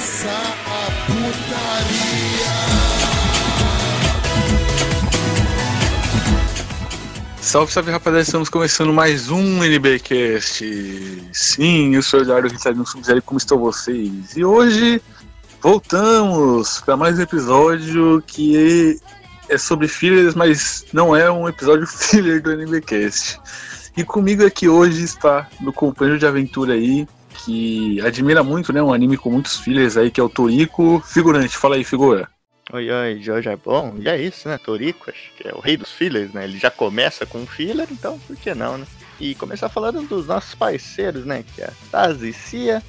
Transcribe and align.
começar 0.00 0.56
a 0.66 0.90
putaria. 1.04 2.50
Salve, 7.42 7.70
salve 7.70 7.90
rapaziada, 7.90 8.22
estamos 8.22 8.48
começando 8.48 8.94
mais 8.94 9.28
um 9.28 9.62
NBcast. 9.62 10.64
Sim, 11.34 11.94
eu 11.94 12.02
sou 12.02 12.20
o 12.20 12.22
Eduardo 12.22 12.48
Ricardo 12.48 12.86
Subzero, 12.86 13.20
como 13.20 13.36
estão 13.36 13.58
vocês? 13.58 14.34
E 14.34 14.42
hoje 14.42 15.02
voltamos 15.60 16.80
para 16.80 16.96
mais 16.96 17.18
um 17.18 17.22
episódio 17.22 18.24
que 18.26 18.98
é 19.50 19.58
sobre 19.58 19.86
fillers, 19.86 20.34
mas 20.34 20.86
não 20.94 21.14
é 21.14 21.30
um 21.30 21.46
episódio 21.46 21.84
filler 22.08 22.40
do 22.40 22.52
NBcast. 22.52 23.38
E 23.94 24.02
comigo 24.02 24.46
aqui 24.46 24.66
hoje 24.66 25.04
está 25.04 25.46
meu 25.60 25.74
companheiro 25.74 26.18
de 26.18 26.24
aventura 26.24 26.72
aí, 26.72 27.06
que 27.44 28.00
admira 28.00 28.42
muito, 28.42 28.72
né? 28.72 28.82
Um 28.82 28.92
anime 28.92 29.16
com 29.16 29.30
muitos 29.30 29.56
fillers 29.56 29.96
aí, 29.96 30.10
que 30.10 30.20
é 30.20 30.24
o 30.24 30.28
Toriko 30.28 31.00
Figurante. 31.00 31.56
Fala 31.56 31.76
aí, 31.76 31.84
figura. 31.84 32.28
Oi, 32.72 32.88
oi, 32.88 33.20
Jorge 33.20 33.48
é 33.48 33.56
bom. 33.56 33.96
E 33.98 34.08
é 34.08 34.20
isso, 34.20 34.48
né? 34.48 34.56
Toriko, 34.56 35.10
acho 35.10 35.32
que 35.36 35.48
é 35.48 35.52
o 35.52 35.58
rei 35.58 35.76
dos 35.76 35.90
fillers, 35.90 36.32
né? 36.32 36.44
Ele 36.44 36.58
já 36.58 36.70
começa 36.70 37.26
com 37.26 37.38
um 37.38 37.46
filler, 37.46 37.88
então 37.90 38.18
por 38.20 38.36
que 38.36 38.54
não, 38.54 38.78
né? 38.78 38.86
E 39.18 39.34
começar 39.34 39.68
falando 39.68 40.06
dos 40.06 40.26
nossos 40.26 40.54
parceiros, 40.54 41.24
né? 41.24 41.44
Que 41.54 41.62
é 41.62 41.64
a 41.66 41.72
Taz 41.90 42.22
e 42.22 42.32
Cia, 42.32 42.80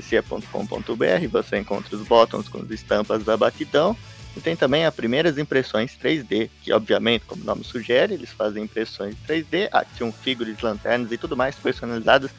cia.com.br, 0.00 1.28
você 1.30 1.58
encontra 1.58 1.96
os 1.96 2.06
botões 2.06 2.48
com 2.48 2.58
as 2.58 2.70
estampas 2.70 3.24
da 3.24 3.36
Batidão. 3.36 3.96
E 4.36 4.40
tem 4.40 4.54
também 4.54 4.86
as 4.86 4.94
primeiras 4.94 5.36
impressões 5.36 5.98
3D, 6.00 6.48
que 6.62 6.72
obviamente, 6.72 7.24
como 7.26 7.42
o 7.42 7.44
nome 7.44 7.64
sugere, 7.64 8.14
eles 8.14 8.30
fazem 8.30 8.62
impressões 8.62 9.16
3D, 9.26 9.68
action 9.72 10.12
figures, 10.12 10.60
lanternas 10.60 11.10
e 11.10 11.18
tudo 11.18 11.36
mais 11.36 11.56
personalizadas 11.56 12.30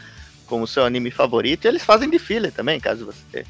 com 0.49 0.61
o 0.61 0.67
seu 0.67 0.83
anime 0.83 1.11
favorito. 1.11 1.65
E 1.65 1.67
eles 1.67 1.83
fazem 1.83 2.09
de 2.09 2.17
filler 2.17 2.51
também, 2.51 2.79
caso 2.79 3.05
você 3.05 3.45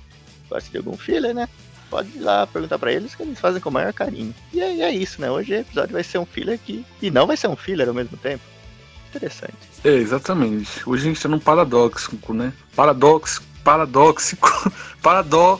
goste 0.49 0.69
de 0.69 0.77
algum 0.77 0.97
filler, 0.97 1.33
né? 1.33 1.47
Pode 1.89 2.09
ir 2.15 2.19
lá 2.19 2.45
perguntar 2.45 2.77
para 2.77 2.91
eles 2.91 3.15
que 3.15 3.23
eles 3.23 3.39
fazem 3.39 3.61
com 3.61 3.69
o 3.69 3.73
maior 3.73 3.93
carinho. 3.93 4.35
E 4.53 4.61
é, 4.61 4.81
é, 4.81 4.91
isso, 4.91 5.19
né? 5.21 5.31
Hoje 5.31 5.53
o 5.53 5.59
episódio 5.59 5.93
vai 5.93 6.03
ser 6.03 6.19
um 6.19 6.25
filler 6.25 6.55
aqui 6.55 6.85
e 7.01 7.09
não 7.09 7.25
vai 7.25 7.37
ser 7.37 7.47
um 7.47 7.55
filler 7.55 7.87
ao 7.87 7.93
mesmo 7.93 8.17
tempo. 8.17 8.43
Interessante. 9.09 9.55
É, 9.83 9.89
exatamente. 9.89 10.87
Hoje 10.87 11.03
a 11.03 11.07
gente 11.07 11.21
tá 11.21 11.29
num 11.29 11.39
paradoxo, 11.39 12.11
né? 12.29 12.53
Paradoxo, 12.75 13.41
paradoxico, 13.63 14.71
paradó. 15.01 15.59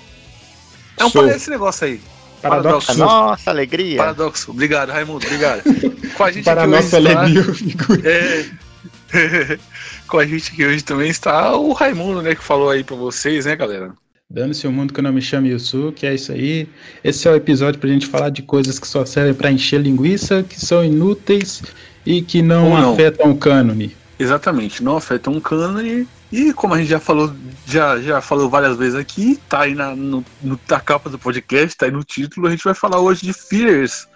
É 0.97 1.05
um 1.05 1.09
para 1.09 1.35
esse 1.35 1.49
negócio 1.49 1.87
aí. 1.87 2.01
Paradoxo. 2.41 2.87
Paradoxo. 2.87 2.97
Nossa, 2.97 3.49
alegria. 3.49 3.97
Paradoxo. 3.97 4.51
Obrigado, 4.51 4.89
Raimundo. 4.91 5.25
Obrigado. 5.25 5.63
Com 6.15 6.23
a 6.23 6.31
gente 6.31 6.43
Para 6.43 6.61
aqui 6.63 6.71
nossa 6.71 6.97
hoje 6.97 7.07
alegria, 7.07 7.41
está... 7.41 8.09
É... 8.09 9.59
Com 10.09 10.17
a 10.17 10.25
gente 10.25 10.51
aqui 10.51 10.65
hoje 10.65 10.83
também 10.83 11.09
está 11.09 11.55
o 11.55 11.71
Raimundo, 11.71 12.21
né? 12.21 12.33
Que 12.33 12.43
falou 12.43 12.69
aí 12.69 12.83
pra 12.83 12.95
vocês, 12.95 13.45
né, 13.45 13.55
galera? 13.55 13.93
Dando-se 14.29 14.67
o 14.67 14.71
mundo 14.71 14.93
que 14.93 14.99
eu 14.99 15.03
não 15.03 15.13
me 15.13 15.21
chame 15.21 15.49
Yusu, 15.49 15.91
que 15.95 16.05
é 16.05 16.13
isso 16.13 16.31
aí. 16.31 16.67
Esse 17.03 17.27
é 17.27 17.31
o 17.31 17.35
episódio 17.35 17.79
pra 17.79 17.89
gente 17.89 18.05
falar 18.07 18.29
de 18.29 18.41
coisas 18.41 18.77
que 18.79 18.87
só 18.87 19.05
servem 19.05 19.33
pra 19.33 19.51
encher 19.51 19.81
linguiça, 19.81 20.43
que 20.43 20.59
são 20.59 20.83
inúteis 20.83 21.61
e 22.05 22.21
que 22.21 22.41
não, 22.41 22.69
não. 22.79 22.93
afetam 22.93 23.31
o 23.31 23.37
cânone. 23.37 23.95
Exatamente, 24.19 24.83
não 24.83 24.97
afeta 24.97 25.29
um 25.29 25.39
cânone. 25.39 26.07
E 26.31 26.53
como 26.53 26.75
a 26.75 26.77
gente 26.77 26.89
já 26.89 26.99
falou, 26.99 27.33
já, 27.65 27.99
já 27.99 28.21
falou 28.21 28.49
várias 28.49 28.77
vezes 28.77 28.95
aqui, 28.95 29.39
tá 29.49 29.61
aí 29.61 29.73
na, 29.73 29.95
no, 29.95 30.23
no- 30.43 30.59
na 30.69 30.79
capa 30.79 31.09
do 31.09 31.17
podcast, 31.17 31.75
tá 31.75 31.85
aí 31.87 31.91
no 31.91 32.03
título, 32.03 32.45
a 32.47 32.51
gente 32.51 32.63
vai 32.63 32.75
falar 32.75 32.99
hoje 32.99 33.21
de 33.23 33.33
fillers. 33.33 34.07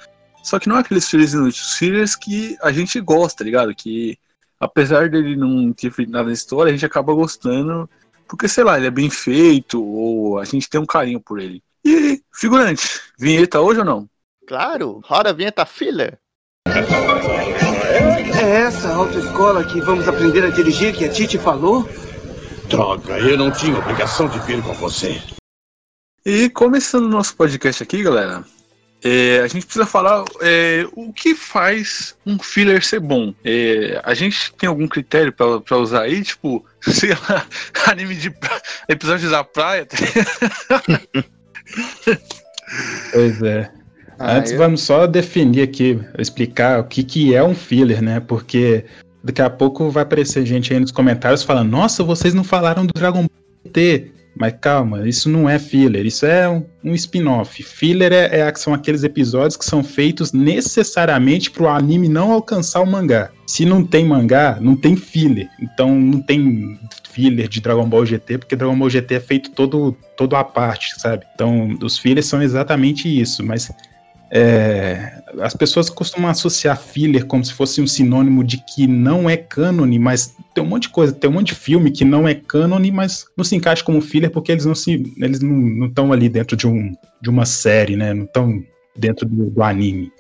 Só 0.43 0.59
que 0.59 0.67
não 0.69 0.77
é 0.77 0.81
aqueles 0.81 1.07
fillers 1.09 1.33
inúteis, 1.33 1.73
fillers 1.77 2.15
que 2.15 2.55
a 2.61 2.71
gente 2.71 2.99
gosta, 2.99 3.39
tá 3.39 3.43
ligado? 3.45 3.73
Que 3.73 4.17
apesar 4.63 5.09
dele 5.09 5.35
não 5.35 5.71
ter 5.73 5.91
feito 5.91 6.11
nada 6.11 6.27
na 6.27 6.33
história, 6.33 6.69
a 6.69 6.73
gente 6.73 6.85
acaba 6.85 7.13
gostando, 7.13 7.89
porque 8.27 8.47
sei 8.47 8.63
lá, 8.63 8.77
ele 8.77 8.87
é 8.87 8.91
bem 8.91 9.09
feito, 9.09 9.83
ou 9.83 10.39
a 10.39 10.45
gente 10.45 10.69
tem 10.69 10.79
um 10.79 10.85
carinho 10.85 11.19
por 11.19 11.39
ele. 11.39 11.61
E, 11.85 12.21
figurante, 12.33 13.01
vinheta 13.19 13.59
hoje 13.59 13.79
ou 13.79 13.85
não? 13.85 14.09
Claro, 14.47 15.01
roda 15.03 15.29
a 15.29 15.33
vinheta 15.33 15.65
filler. 15.65 16.17
É 18.41 18.61
essa 18.61 18.93
autoescola 18.93 19.63
que 19.63 19.79
vamos 19.81 20.07
aprender 20.07 20.43
a 20.45 20.49
dirigir 20.49 20.95
que 20.95 21.05
a 21.05 21.09
Titi 21.09 21.37
falou? 21.37 21.87
Droga, 22.69 23.19
eu 23.19 23.37
não 23.37 23.51
tinha 23.51 23.77
obrigação 23.77 24.27
de 24.27 24.39
vir 24.39 24.61
com 24.63 24.73
você. 24.73 25.21
E 26.25 26.49
começando 26.49 27.05
o 27.05 27.09
nosso 27.09 27.35
podcast 27.35 27.83
aqui, 27.83 28.01
galera, 28.01 28.43
é, 29.03 29.41
a 29.43 29.47
gente 29.47 29.65
precisa 29.65 29.85
falar 29.85 30.23
é, 30.41 30.85
o 30.93 31.11
que 31.11 31.35
faz 31.35 32.15
um 32.25 32.39
filler 32.39 32.83
ser 32.83 32.99
bom. 32.99 33.33
É, 33.43 33.99
a 34.03 34.13
gente 34.13 34.53
tem 34.53 34.67
algum 34.69 34.87
critério 34.87 35.31
pra, 35.33 35.59
pra 35.59 35.77
usar 35.77 36.03
aí, 36.03 36.21
tipo, 36.23 36.65
sei 36.81 37.09
lá, 37.11 37.45
anime 37.87 38.15
de 38.15 38.29
pra- 38.29 38.61
episódios 38.87 39.31
da 39.31 39.43
praia? 39.43 39.85
tá? 39.85 39.97
Pois 43.11 43.41
é. 43.41 43.69
Ah, 44.19 44.37
Antes 44.37 44.51
eu- 44.51 44.57
vamos 44.57 44.81
só 44.81 45.05
definir 45.07 45.61
aqui, 45.63 45.99
explicar 46.17 46.79
o 46.79 46.83
que, 46.85 47.03
que 47.03 47.35
é 47.35 47.43
um 47.43 47.55
filler, 47.55 48.01
né? 48.01 48.19
Porque 48.19 48.85
daqui 49.23 49.41
a 49.41 49.49
pouco 49.49 49.89
vai 49.89 50.03
aparecer 50.03 50.45
gente 50.45 50.73
aí 50.73 50.79
nos 50.79 50.91
comentários 50.91 51.43
falando, 51.43 51.69
nossa, 51.71 52.03
vocês 52.03 52.33
não 52.33 52.43
falaram 52.43 52.85
do 52.85 52.93
Dragon 52.93 53.21
Ball 53.21 53.71
T. 53.73 54.11
Mas 54.35 54.55
calma, 54.59 55.07
isso 55.07 55.29
não 55.29 55.47
é 55.47 55.59
filler, 55.59 56.05
isso 56.05 56.25
é 56.25 56.49
um, 56.49 56.65
um 56.83 56.93
spin-off. 56.95 57.61
Filler 57.61 58.11
é, 58.11 58.39
é- 58.39 58.55
são 58.55 58.73
aqueles 58.73 59.03
episódios 59.03 59.55
que 59.55 59.65
são 59.65 59.83
feitos 59.83 60.33
necessariamente 60.33 61.51
para 61.51 61.63
o 61.63 61.69
anime 61.69 62.09
não 62.09 62.31
alcançar 62.31 62.81
o 62.81 62.87
mangá. 62.87 63.29
Se 63.45 63.65
não 63.65 63.85
tem 63.85 64.05
mangá, 64.05 64.57
não 64.59 64.75
tem 64.75 64.95
filler. 64.95 65.49
Então 65.61 65.93
não 65.93 66.19
tem 66.19 66.79
filler 67.03 67.47
de 67.47 67.61
Dragon 67.61 67.87
Ball 67.87 68.05
GT, 68.05 68.39
porque 68.39 68.55
Dragon 68.55 68.77
Ball 68.77 68.89
GT 68.89 69.15
é 69.15 69.19
feito 69.19 69.51
todo, 69.51 69.95
todo 70.17 70.35
à 70.35 70.43
parte, 70.43 70.99
sabe? 70.99 71.25
Então 71.35 71.77
os 71.81 71.97
fillers 71.99 72.25
são 72.25 72.41
exatamente 72.41 73.07
isso, 73.07 73.45
mas 73.45 73.71
é, 74.35 75.21
as 75.41 75.53
pessoas 75.55 75.91
costumam 75.91 76.31
associar 76.31 76.75
filler 76.75 77.23
como 77.27 77.45
se 77.45 77.53
fosse 77.53 77.79
um 77.79 77.85
sinônimo 77.85 78.43
de 78.43 78.57
que 78.57 78.87
não 78.87 79.29
é 79.29 79.37
cânone, 79.37 79.99
mas 79.99 80.35
tem 80.55 80.63
um 80.63 80.67
monte 80.67 80.83
de 80.83 80.89
coisa, 80.89 81.13
tem 81.13 81.29
um 81.29 81.33
monte 81.33 81.47
de 81.49 81.55
filme 81.55 81.91
que 81.91 82.03
não 82.03 82.27
é 82.27 82.33
cânone, 82.33 82.89
mas 82.91 83.27
não 83.37 83.43
se 83.43 83.55
encaixa 83.55 83.83
como 83.83 84.01
filler 84.01 84.31
porque 84.31 84.51
eles 84.51 84.65
não 84.65 84.73
se, 84.73 85.03
eles 85.17 85.39
não 85.39 85.85
estão 85.85 86.11
ali 86.11 86.27
dentro 86.29 86.57
de, 86.57 86.65
um, 86.65 86.91
de 87.21 87.29
uma 87.29 87.45
série, 87.45 87.95
né? 87.95 88.11
Não 88.11 88.23
estão 88.23 88.63
dentro 88.95 89.27
do, 89.27 89.51
do 89.51 89.61
anime. 89.61 90.11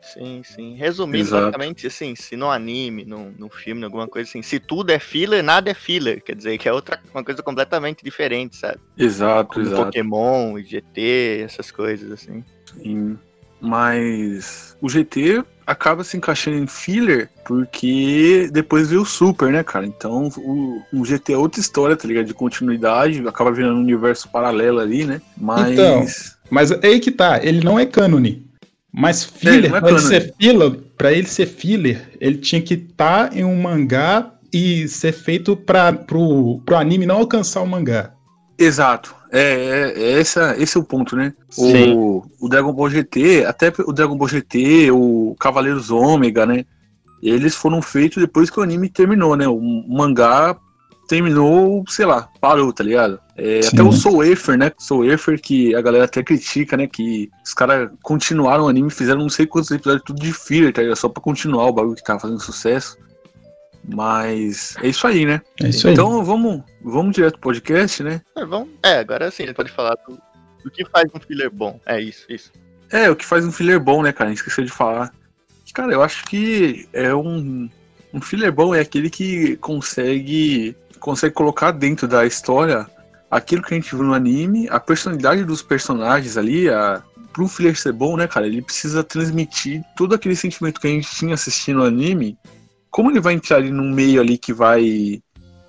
Sim, 0.00 0.40
sim. 0.42 0.74
Resumindo, 0.74 1.24
Exato. 1.24 1.44
basicamente, 1.44 1.86
assim, 1.86 2.14
se 2.16 2.36
no 2.36 2.50
anime, 2.50 3.04
no, 3.04 3.30
no 3.32 3.50
filme, 3.50 3.84
alguma 3.84 4.08
coisa 4.08 4.30
assim, 4.30 4.40
se 4.40 4.58
tudo 4.58 4.90
é 4.90 4.98
filler, 4.98 5.42
nada 5.42 5.70
é 5.70 5.74
filler. 5.74 6.22
Quer 6.22 6.34
dizer, 6.34 6.56
que 6.56 6.66
é 6.66 6.72
outra, 6.72 6.98
uma 7.12 7.22
coisa 7.22 7.42
completamente 7.42 8.02
diferente, 8.02 8.56
sabe? 8.56 8.80
Exato, 8.96 9.52
Como 9.52 9.66
exato. 9.66 9.84
Pokémon, 9.84 10.58
GT, 10.58 11.42
essas 11.44 11.70
coisas, 11.70 12.10
assim. 12.10 12.42
Sim. 12.82 13.18
Mas 13.60 14.76
o 14.80 14.88
GT 14.88 15.42
acaba 15.66 16.02
se 16.02 16.16
encaixando 16.16 16.56
em 16.56 16.66
filler 16.66 17.28
porque 17.44 18.48
depois 18.52 18.88
veio 18.88 19.02
o 19.02 19.06
Super, 19.06 19.50
né, 19.50 19.62
cara? 19.62 19.86
Então 19.86 20.30
o, 20.36 20.82
o 20.92 21.04
GT 21.04 21.32
é 21.32 21.36
outra 21.36 21.60
história, 21.60 21.96
tá 21.96 22.06
ligado? 22.06 22.26
De 22.26 22.34
continuidade, 22.34 23.26
acaba 23.26 23.52
virando 23.52 23.78
um 23.78 23.82
universo 23.82 24.28
paralelo 24.28 24.80
ali, 24.80 25.04
né? 25.04 25.20
Mas. 25.36 25.72
Então. 25.72 26.06
Mas 26.50 26.70
é 26.70 26.86
aí 26.86 27.00
que 27.00 27.10
tá, 27.10 27.40
ele 27.42 27.64
não 27.64 27.78
é 27.78 27.84
cânone. 27.84 28.46
Mas 28.92 29.24
filler, 29.24 29.70
não 29.70 29.76
é 29.76 29.80
pra, 29.80 29.90
ele 29.90 30.00
ser 30.00 30.34
filler, 30.40 30.70
pra 30.96 31.12
ele 31.12 31.26
ser 31.26 31.46
filler, 31.46 32.10
ele 32.20 32.38
tinha 32.38 32.60
que 32.60 32.74
estar 32.74 33.36
em 33.36 33.44
um 33.44 33.60
mangá 33.60 34.32
e 34.52 34.88
ser 34.88 35.12
feito 35.12 35.54
para 35.54 35.92
pro, 35.92 36.60
pro 36.64 36.76
anime 36.76 37.06
não 37.06 37.16
alcançar 37.16 37.62
o 37.62 37.66
mangá. 37.66 38.12
Exato. 38.58 39.14
É, 39.30 39.40
é, 39.40 40.02
é 40.02 40.20
essa, 40.20 40.56
esse 40.58 40.76
é 40.76 40.80
o 40.80 40.84
ponto, 40.84 41.14
né? 41.14 41.32
Sim. 41.50 41.94
O, 41.94 42.24
o 42.40 42.48
Dragon 42.48 42.72
Ball 42.72 42.90
GT, 42.90 43.44
até 43.46 43.72
o 43.86 43.92
Dragon 43.92 44.16
Ball 44.16 44.28
GT, 44.28 44.90
o 44.90 45.36
Cavaleiros 45.38 45.90
Ômega, 45.90 46.44
né? 46.44 46.64
Eles 47.22 47.54
foram 47.54 47.82
feitos 47.82 48.22
depois 48.22 48.48
que 48.48 48.58
o 48.58 48.62
anime 48.62 48.88
terminou, 48.88 49.36
né? 49.36 49.46
O 49.46 49.60
mangá 49.88 50.56
terminou, 51.08 51.82
sei 51.88 52.04
lá, 52.04 52.28
parou, 52.40 52.72
tá 52.72 52.84
ligado? 52.84 53.18
É, 53.36 53.60
até 53.66 53.82
o 53.82 53.92
Soul 53.92 54.24
Efer, 54.24 54.58
né? 54.58 54.70
Soul 54.78 55.06
Efer, 55.06 55.40
que 55.40 55.74
a 55.74 55.80
galera 55.80 56.04
até 56.04 56.22
critica, 56.22 56.76
né? 56.76 56.86
Que 56.86 57.30
os 57.44 57.54
caras 57.54 57.90
continuaram 58.02 58.64
o 58.64 58.68
anime, 58.68 58.90
fizeram 58.90 59.20
não 59.20 59.30
sei 59.30 59.46
quantos 59.46 59.70
episódios, 59.70 60.04
tudo 60.04 60.20
de 60.20 60.32
filler, 60.32 60.72
tá 60.72 60.82
ligado? 60.82 60.96
Só 60.96 61.08
pra 61.08 61.22
continuar 61.22 61.66
o 61.66 61.72
bagulho 61.72 61.96
que 61.96 62.04
tava 62.04 62.20
fazendo 62.20 62.40
sucesso. 62.40 62.96
Mas 63.88 64.76
é 64.82 64.88
isso 64.88 65.06
aí, 65.06 65.24
né? 65.24 65.40
É 65.62 65.68
isso 65.68 65.86
aí. 65.86 65.94
Então 65.94 66.22
vamos, 66.22 66.62
vamos 66.82 67.14
direto 67.14 67.32
pro 67.32 67.52
podcast, 67.52 68.02
né? 68.02 68.20
Mas 68.36 68.48
vamos, 68.48 68.68
é, 68.82 68.98
agora 68.98 69.30
sim, 69.30 69.44
ele 69.44 69.54
pode 69.54 69.72
falar 69.72 69.96
do, 70.06 70.20
do 70.62 70.70
que 70.70 70.84
faz 70.84 71.06
um 71.14 71.20
filler 71.20 71.50
bom. 71.50 71.80
É 71.86 72.00
isso, 72.00 72.26
isso. 72.28 72.52
É, 72.90 73.10
o 73.10 73.16
que 73.16 73.24
faz 73.24 73.44
um 73.44 73.52
filler 73.52 73.80
bom, 73.80 74.02
né, 74.02 74.12
cara? 74.12 74.28
A 74.28 74.32
gente 74.32 74.38
esqueceu 74.38 74.64
de 74.64 74.70
falar. 74.70 75.12
Cara, 75.72 75.92
eu 75.92 76.02
acho 76.02 76.24
que 76.24 76.88
é 76.92 77.14
um. 77.14 77.68
Um 78.12 78.20
filler 78.20 78.50
bom 78.50 78.74
é 78.74 78.80
aquele 78.80 79.10
que 79.10 79.56
consegue. 79.58 80.74
consegue 80.98 81.34
colocar 81.34 81.70
dentro 81.70 82.08
da 82.08 82.26
história 82.26 82.86
aquilo 83.30 83.62
que 83.62 83.74
a 83.74 83.76
gente 83.76 83.94
viu 83.94 84.02
no 84.02 84.14
anime, 84.14 84.66
a 84.70 84.80
personalidade 84.80 85.44
dos 85.44 85.62
personagens 85.62 86.36
ali, 86.36 86.68
a. 86.68 87.02
Pro 87.32 87.46
filler 87.46 87.76
ser 87.76 87.92
bom, 87.92 88.16
né, 88.16 88.26
cara? 88.26 88.46
Ele 88.46 88.62
precisa 88.62 89.04
transmitir 89.04 89.84
todo 89.96 90.14
aquele 90.14 90.34
sentimento 90.34 90.80
que 90.80 90.88
a 90.88 90.90
gente 90.90 91.14
tinha 91.14 91.34
assistindo 91.34 91.80
o 91.80 91.84
anime. 91.84 92.36
Como 92.90 93.10
ele 93.10 93.20
vai 93.20 93.34
entrar 93.34 93.56
ali 93.56 93.70
num 93.70 93.90
meio 93.90 94.20
ali 94.20 94.38
que 94.38 94.52
vai. 94.52 95.22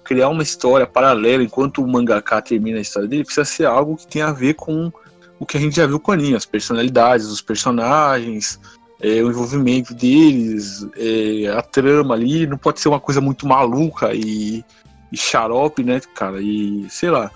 criar 0.04 0.30
uma 0.30 0.44
história 0.44 0.88
paralela 0.88 1.44
enquanto 1.44 1.83
o 1.83 1.88
mangaka 1.88 2.42
termina 2.42 2.77
a 2.77 2.81
história 2.81 3.07
dele, 3.07 3.24
precisa 3.24 3.45
ser 3.45 3.66
algo 3.66 3.95
que 3.95 4.07
tenha 4.07 4.27
a 4.27 4.33
ver 4.33 4.56
com 4.56 4.92
o 5.39 5.45
que 5.45 5.57
a 5.57 5.60
gente 5.60 5.75
já 5.75 5.88
viu 5.88 6.00
com 6.00 6.12
a 6.12 6.16
anime, 6.16 6.36
as 6.36 6.45
personalidades 6.45 7.27
dos 7.27 7.42
personagens, 7.42 8.60
é, 9.01 9.24
o 9.24 9.30
envolvimento 9.30 9.94
deles, 9.94 10.86
é, 10.98 11.48
a 11.48 11.62
trama 11.62 12.13
ali, 12.13 12.45
não 12.45 12.57
pode 12.57 12.81
ser 12.81 12.89
uma 12.89 13.00
coisa 13.00 13.22
muito 13.22 13.48
maluca 13.48 14.13
e, 14.13 14.63
e 15.12 15.18
xarope, 15.18 15.83
né, 15.83 16.01
cara? 16.13 16.42
E 16.42 16.86
sei 16.89 17.10
lá. 17.10 17.31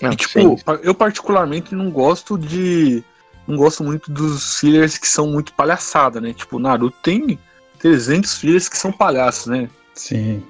Não, 0.00 0.12
e, 0.12 0.16
tipo, 0.16 0.58
eu 0.82 0.94
particularmente 0.94 1.74
não 1.74 1.90
gosto 1.90 2.38
de. 2.38 3.04
Não 3.46 3.56
gosto 3.56 3.84
muito 3.84 4.10
dos 4.10 4.58
fillers 4.58 4.96
que 4.96 5.06
são 5.06 5.26
muito 5.26 5.52
palhaçada, 5.52 6.20
né? 6.20 6.32
Tipo, 6.32 6.58
Naruto 6.58 6.96
tem 7.02 7.38
300 7.82 8.38
fillers 8.38 8.68
que 8.68 8.78
são 8.78 8.90
palhaços, 8.92 9.46
né? 9.46 9.68
Sim. 9.94 10.42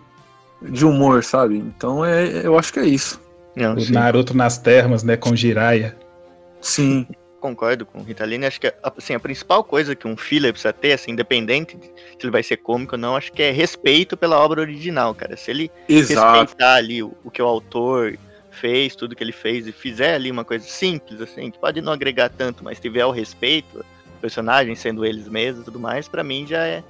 De 0.61 0.85
humor, 0.87 1.25
sabe? 1.25 1.57
Então 1.57 2.05
é, 2.05 2.47
eu 2.47 2.57
acho 2.59 2.73
que 2.73 2.79
é 2.79 2.85
isso. 2.87 3.21
Não, 3.57 3.75
O 3.75 3.81
sim. 3.81 3.93
Naruto 3.93 4.37
nas 4.37 4.59
termas, 4.59 5.03
né, 5.03 5.17
com 5.17 5.35
Jiraiya. 5.35 5.97
Sim. 6.61 7.07
concordo 7.41 7.85
com 7.85 7.99
o 7.99 8.05
Ritalino. 8.05 8.47
Acho 8.47 8.61
que 8.61 8.69
a- 8.69 8.75
assim, 8.97 9.15
a 9.15 9.19
principal 9.21 9.65
coisa 9.65 9.97
que 9.97 10.07
um 10.07 10.17
filler 10.17 10.53
precisa 10.53 10.73
ter, 10.73 10.93
assim, 10.93 11.11
independente 11.11 11.77
de 11.77 11.87
se 11.87 11.93
ele 12.23 12.31
vai 12.31 12.41
ser 12.43 12.59
cômico 12.59 12.95
ou 12.95 13.01
não, 13.01 13.17
acho 13.17 13.33
que 13.33 13.43
é 13.43 13.51
respeito 13.51 14.17
pela 14.17 14.39
obra 14.39 14.61
original, 14.61 15.13
cara. 15.13 15.37
Se 15.37 15.51
ele 15.51 15.69
Exato. 15.89 16.39
respeitar 16.39 16.75
ali 16.77 17.03
o, 17.03 17.13
o 17.25 17.31
que 17.33 17.43
o 17.43 17.47
autor 17.47 18.17
fez, 18.53 18.95
tudo 18.95 19.17
que 19.17 19.25
ele 19.25 19.33
fez, 19.33 19.67
e 19.67 19.73
fizer 19.73 20.15
ali 20.15 20.31
uma 20.31 20.45
coisa 20.45 20.65
simples, 20.65 21.21
assim, 21.21 21.51
que 21.51 21.59
pode 21.59 21.81
não 21.81 21.93
agregar 21.93 22.29
tanto, 22.29 22.63
mas 22.63 22.79
tiver 22.79 23.05
o 23.05 23.11
respeito, 23.11 23.85
personagens 24.21 24.79
sendo 24.79 25.05
eles 25.05 25.27
mesmos 25.27 25.63
e 25.63 25.65
tudo 25.65 25.81
mais, 25.81 26.07
pra 26.07 26.23
mim 26.23 26.47
já 26.47 26.65
é. 26.65 26.85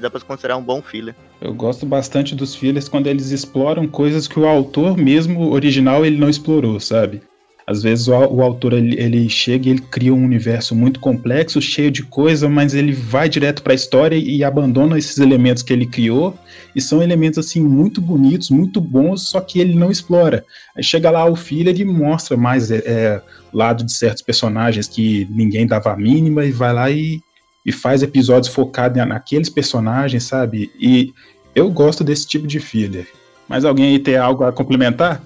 Dá 0.00 0.10
pra 0.10 0.20
considerar 0.20 0.56
um 0.56 0.62
bom 0.62 0.80
filler. 0.80 1.14
Eu 1.40 1.52
gosto 1.52 1.84
bastante 1.84 2.34
dos 2.34 2.54
fillers 2.54 2.88
quando 2.88 3.06
eles 3.06 3.30
exploram 3.30 3.86
coisas 3.86 4.28
que 4.28 4.38
o 4.38 4.46
autor 4.46 4.96
mesmo 4.96 5.50
original 5.52 6.04
ele 6.04 6.18
não 6.18 6.28
explorou, 6.28 6.78
sabe? 6.78 7.22
Às 7.70 7.84
vezes 7.84 8.08
o, 8.08 8.12
o 8.12 8.42
autor 8.42 8.72
ele, 8.72 9.00
ele 9.00 9.28
chega 9.28 9.68
e 9.68 9.70
ele 9.70 9.80
cria 9.80 10.12
um 10.12 10.24
universo 10.24 10.74
muito 10.74 10.98
complexo, 10.98 11.62
cheio 11.62 11.88
de 11.88 12.02
coisa, 12.02 12.48
mas 12.48 12.74
ele 12.74 12.92
vai 12.92 13.28
direto 13.28 13.62
para 13.62 13.72
a 13.72 13.76
história 13.76 14.16
e 14.16 14.42
abandona 14.42 14.98
esses 14.98 15.18
elementos 15.18 15.62
que 15.62 15.72
ele 15.72 15.86
criou 15.86 16.36
e 16.74 16.80
são 16.80 17.00
elementos 17.00 17.38
assim 17.38 17.62
muito 17.62 18.00
bonitos, 18.00 18.50
muito 18.50 18.80
bons, 18.80 19.28
só 19.28 19.40
que 19.40 19.60
ele 19.60 19.74
não 19.74 19.88
explora. 19.88 20.44
Aí 20.76 20.82
chega 20.82 21.12
lá 21.12 21.24
o 21.24 21.36
filler 21.36 21.78
e 21.80 21.84
mostra 21.84 22.36
mais 22.36 22.72
é, 22.72 22.82
é, 22.84 23.22
lado 23.52 23.84
de 23.84 23.92
certos 23.92 24.22
personagens 24.22 24.88
que 24.88 25.28
ninguém 25.30 25.64
dava 25.64 25.92
a 25.92 25.96
mínima 25.96 26.44
e 26.44 26.50
vai 26.50 26.72
lá 26.72 26.90
e, 26.90 27.20
e 27.64 27.72
faz 27.72 28.02
episódios 28.02 28.52
focados 28.52 28.96
na- 28.96 29.06
naqueles 29.06 29.48
personagens, 29.48 30.24
sabe? 30.24 30.70
E 30.78 31.12
eu 31.54 31.70
gosto 31.70 32.02
desse 32.02 32.26
tipo 32.26 32.46
de 32.46 32.60
filler. 32.60 33.06
Mas 33.48 33.64
alguém 33.64 33.92
aí 33.92 33.98
tem 33.98 34.16
algo 34.16 34.44
a 34.44 34.52
complementar? 34.52 35.20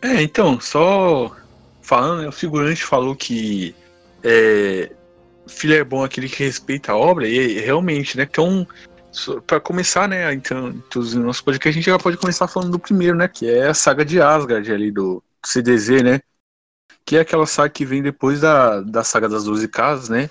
É, 0.00 0.22
então, 0.22 0.60
só 0.60 1.34
falando, 1.82 2.22
né, 2.22 2.28
o 2.28 2.32
figurante 2.32 2.82
falou 2.82 3.14
que 3.14 3.74
é, 4.22 4.90
filler 5.46 5.84
bom 5.84 6.02
é 6.02 6.06
aquele 6.06 6.28
que 6.28 6.42
respeita 6.42 6.92
a 6.92 6.96
obra, 6.96 7.28
e 7.28 7.60
realmente, 7.60 8.16
né? 8.16 8.26
Então, 8.28 8.66
pra 9.46 9.60
começar, 9.60 10.08
né, 10.08 10.32
então, 10.32 10.68
introduzir 10.68 11.20
o 11.20 11.24
nosso 11.24 11.44
podcast, 11.44 11.78
a 11.78 11.80
gente 11.80 11.90
já 11.90 11.98
pode 11.98 12.16
começar 12.16 12.48
falando 12.48 12.72
do 12.72 12.78
primeiro, 12.78 13.16
né? 13.16 13.28
Que 13.28 13.48
é 13.48 13.68
a 13.68 13.74
saga 13.74 14.04
de 14.04 14.20
Asgard 14.20 14.70
ali 14.72 14.90
do 14.90 15.22
CDZ, 15.44 16.02
né? 16.02 16.20
Que 17.04 17.16
é 17.16 17.20
aquela 17.20 17.46
saga 17.46 17.68
que 17.68 17.84
vem 17.84 18.02
depois 18.02 18.40
da, 18.40 18.80
da 18.80 19.04
saga 19.04 19.28
das 19.28 19.44
12 19.44 19.68
casas, 19.68 20.08
né? 20.08 20.28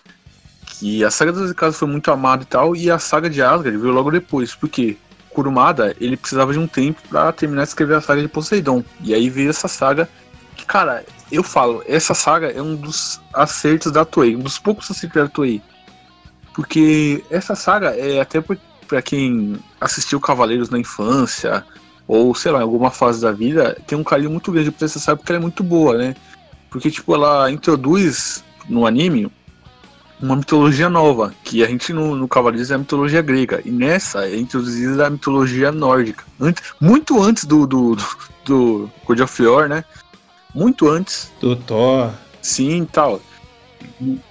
Que 0.80 1.04
a 1.04 1.12
saga 1.12 1.32
das 1.32 1.42
12 1.42 1.56
casas 1.56 1.80
foi 1.80 1.88
muito 1.88 2.12
amada 2.12 2.44
e 2.44 2.46
tal, 2.46 2.76
e 2.76 2.92
a 2.92 3.00
saga 3.00 3.30
de 3.30 3.42
Asgard 3.42 3.78
veio 3.78 3.94
logo 3.94 4.12
depois. 4.12 4.54
Por 4.54 4.70
quê? 4.70 4.98
Kurumada, 5.30 5.96
ele 6.00 6.18
precisava 6.18 6.54
de 6.54 6.60
um 6.60 6.68
tempo 6.68 7.02
pra 7.10 7.32
terminar 7.32 7.64
de 7.64 7.70
escrever 7.70 7.96
a 7.96 8.02
saga 8.02 8.22
de 8.22 8.28
Poseidon. 8.28 8.84
E 9.02 9.14
aí 9.14 9.30
veio 9.30 9.50
essa 9.50 9.68
saga 9.68 10.08
que, 10.56 10.66
cara, 10.66 11.04
eu 11.32 11.44
falo, 11.44 11.84
essa 11.88 12.14
saga 12.14 12.52
é 12.52 12.62
um 12.62 12.76
dos 12.76 13.22
acertos 13.34 13.92
da 13.92 14.06
Toei, 14.06 14.36
um 14.36 14.40
dos 14.40 14.58
poucos 14.58 14.90
acertos 14.90 15.22
da 15.24 15.28
Toei. 15.28 15.62
Porque 16.54 17.24
essa 17.30 17.56
saga 17.56 17.90
é 17.90 18.22
até 18.22 18.42
pra 18.88 19.02
quem 19.02 19.58
assistiu 19.80 20.20
Cavaleiros 20.22 20.70
na 20.70 20.80
infância, 20.80 21.66
ou 22.08 22.34
sei 22.34 22.52
lá, 22.52 22.60
em 22.60 22.64
alguma 22.64 22.92
fase 22.92 23.22
da 23.22 23.32
vida, 23.32 23.78
tem 23.88 23.98
um 23.98 24.04
carinho 24.04 24.30
muito 24.30 24.52
grande 24.52 24.72
por 24.72 24.86
essa 24.86 25.00
saga 25.00 25.18
porque 25.18 25.32
ela 25.32 25.40
é 25.40 25.42
muito 25.42 25.64
boa, 25.64 25.98
né? 25.98 26.16
Porque, 26.70 26.92
tipo, 26.92 27.14
ela 27.14 27.52
introduz 27.52 28.44
no 28.70 28.86
anime 28.86 29.32
uma 30.26 30.36
mitologia 30.36 30.90
nova, 30.90 31.34
que 31.44 31.64
a 31.64 31.68
gente 31.68 31.94
no, 31.94 32.16
no 32.16 32.28
Cavaleiros 32.28 32.72
é 32.72 32.76
a 32.76 32.80
mitologia 32.80 33.22
grega, 33.22 33.62
e 33.64 33.70
nessa 33.70 34.28
é 34.28 34.36
introduzida 34.36 35.06
a 35.06 35.10
mitologia 35.10 35.72
nórdica. 35.72 36.24
Antes, 36.40 36.64
muito 36.82 37.22
antes 37.22 37.46
do, 37.46 37.68
do, 37.68 37.96
do, 37.96 38.08
do 38.44 38.92
God 39.06 39.20
of 39.20 39.46
War, 39.46 39.70
né? 39.70 39.84
Muito 40.54 40.90
antes, 40.90 41.32
Do 41.40 41.56
Thor. 41.56 42.12
sim 42.42 42.88
tal. 42.92 43.22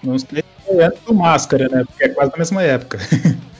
Não 0.02 0.18
sei 0.18 0.42
se 0.66 0.80
é 0.80 0.90
do 1.06 1.14
Máscara, 1.14 1.68
né? 1.68 1.84
Porque 1.84 2.04
é 2.04 2.08
quase 2.08 2.32
na 2.32 2.38
mesma 2.38 2.62
época. 2.62 2.98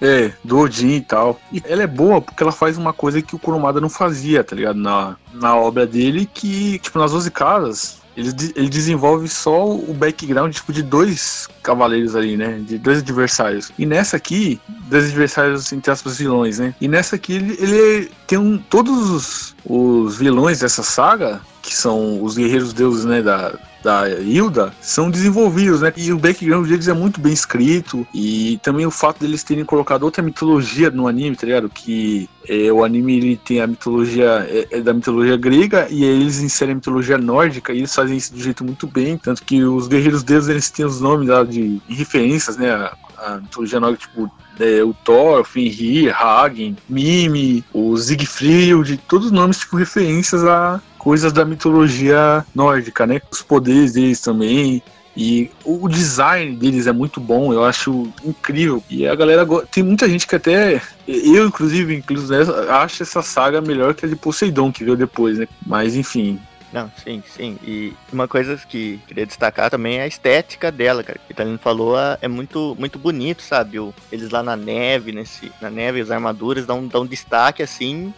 É, 0.00 0.32
do 0.44 0.58
Odin 0.58 0.96
e 0.96 1.00
tal. 1.00 1.40
E 1.52 1.62
ela 1.66 1.82
é 1.82 1.86
boa 1.86 2.20
porque 2.20 2.42
ela 2.42 2.52
faz 2.52 2.78
uma 2.78 2.92
coisa 2.92 3.20
que 3.20 3.34
o 3.34 3.38
Kurumada 3.38 3.80
não 3.80 3.90
fazia, 3.90 4.44
tá 4.44 4.54
ligado? 4.54 4.78
Na, 4.78 5.16
na 5.34 5.56
obra 5.56 5.86
dele, 5.86 6.28
que, 6.32 6.78
tipo, 6.78 6.98
nas 6.98 7.10
12 7.10 7.30
casas, 7.32 7.98
ele, 8.18 8.32
ele 8.56 8.68
desenvolve 8.68 9.28
só 9.28 9.68
o 9.68 9.94
background, 9.94 10.52
tipo, 10.52 10.72
de 10.72 10.82
dois 10.82 11.48
cavaleiros 11.62 12.16
ali, 12.16 12.36
né? 12.36 12.60
De 12.66 12.76
dois 12.76 12.98
adversários. 12.98 13.70
E 13.78 13.86
nessa 13.86 14.16
aqui, 14.16 14.60
dois 14.88 15.06
adversários, 15.06 15.72
entre 15.72 15.90
aspas, 15.90 16.18
vilões, 16.18 16.58
né? 16.58 16.74
E 16.80 16.88
nessa 16.88 17.16
aqui, 17.16 17.34
ele, 17.34 17.56
ele 17.60 18.10
tem 18.26 18.36
um... 18.38 18.58
Todos 18.58 19.10
os, 19.10 19.56
os 19.64 20.16
vilões 20.18 20.60
dessa 20.60 20.82
saga, 20.82 21.40
que 21.68 21.76
são 21.76 22.22
os 22.22 22.34
guerreiros 22.34 22.72
deuses, 22.72 23.04
né? 23.04 23.20
Da, 23.20 23.54
da 23.82 24.08
Hilda 24.08 24.72
são 24.80 25.10
desenvolvidos, 25.10 25.82
né? 25.82 25.92
E 25.96 26.10
o 26.10 26.18
background 26.18 26.66
deles 26.66 26.88
é 26.88 26.94
muito 26.94 27.20
bem 27.20 27.32
escrito. 27.32 28.06
E 28.14 28.58
também 28.62 28.86
o 28.86 28.90
fato 28.90 29.20
deles 29.20 29.42
terem 29.42 29.66
colocado 29.66 30.04
outra 30.04 30.22
mitologia 30.22 30.90
no 30.90 31.06
anime, 31.06 31.36
tá 31.36 31.46
ligado? 31.46 31.68
Que 31.68 32.28
é, 32.48 32.72
o 32.72 32.82
anime 32.82 33.18
ele 33.18 33.36
tem 33.36 33.60
a 33.60 33.66
mitologia 33.66 34.46
é, 34.48 34.78
é 34.78 34.80
da 34.80 34.94
mitologia 34.94 35.36
grega 35.36 35.86
e 35.90 36.02
eles 36.04 36.40
inserem 36.40 36.72
a 36.72 36.76
mitologia 36.76 37.18
nórdica 37.18 37.72
e 37.74 37.78
eles 37.78 37.94
fazem 37.94 38.16
isso 38.16 38.32
de 38.32 38.40
um 38.40 38.44
jeito 38.44 38.64
muito 38.64 38.86
bem. 38.86 39.18
Tanto 39.18 39.42
que 39.42 39.62
os 39.62 39.86
guerreiros 39.86 40.22
deuses 40.22 40.48
eles 40.48 40.70
têm 40.70 40.86
os 40.86 41.02
nomes 41.02 41.28
lá 41.28 41.44
de 41.44 41.82
referências, 41.86 42.56
né? 42.56 42.90
A, 43.18 43.36
mitologia 43.36 43.80
nórdica, 43.80 44.06
tipo, 44.06 44.30
é, 44.60 44.82
o 44.82 44.92
Thor, 44.92 45.44
Fenrir, 45.44 46.14
Hagen, 46.14 46.76
Mimi, 46.88 47.64
o 47.72 47.96
Siegfried, 47.96 49.00
todos 49.08 49.26
os 49.26 49.32
nomes, 49.32 49.58
tipo, 49.58 49.76
referências 49.76 50.44
a 50.44 50.80
coisas 50.98 51.32
da 51.32 51.44
mitologia 51.44 52.44
nórdica, 52.54 53.06
né? 53.06 53.20
Os 53.30 53.42
poderes 53.42 53.92
deles 53.92 54.20
também. 54.20 54.82
E 55.16 55.50
o 55.64 55.88
design 55.88 56.54
deles 56.54 56.86
é 56.86 56.92
muito 56.92 57.18
bom, 57.18 57.52
eu 57.52 57.64
acho 57.64 58.08
incrível. 58.24 58.80
E 58.88 59.04
a 59.04 59.16
galera 59.16 59.44
tem 59.70 59.82
muita 59.82 60.08
gente 60.08 60.26
que 60.28 60.36
até 60.36 60.80
eu 61.08 61.46
inclusive 61.46 61.96
incluso 61.96 62.30
nessa, 62.32 62.72
acho 62.82 63.02
essa 63.02 63.20
saga 63.20 63.60
melhor 63.60 63.94
que 63.94 64.06
a 64.06 64.08
de 64.08 64.14
Poseidon 64.14 64.70
que 64.70 64.84
veio 64.84 64.96
depois, 64.96 65.38
né? 65.38 65.48
Mas 65.66 65.96
enfim, 65.96 66.38
Não, 66.72 66.90
sim, 67.02 67.22
sim. 67.34 67.58
E 67.62 67.94
uma 68.12 68.28
coisa 68.28 68.56
que 68.56 69.00
queria 69.06 69.24
destacar 69.24 69.70
também 69.70 69.98
é 69.98 70.02
a 70.02 70.06
estética 70.06 70.70
dela, 70.70 71.02
cara. 71.02 71.18
O 71.28 71.32
Italino 71.32 71.58
falou, 71.58 71.96
é 72.20 72.28
muito, 72.28 72.76
muito 72.78 72.98
bonito, 72.98 73.42
sabe? 73.42 73.78
Eles 74.12 74.30
lá 74.30 74.42
na 74.42 74.54
neve, 74.54 75.12
nesse, 75.12 75.50
na 75.60 75.70
neve, 75.70 76.00
as 76.00 76.10
armaduras 76.10 76.66
dão, 76.66 76.86
dão 76.86 77.06
destaque 77.06 77.62
assim. 77.62 78.12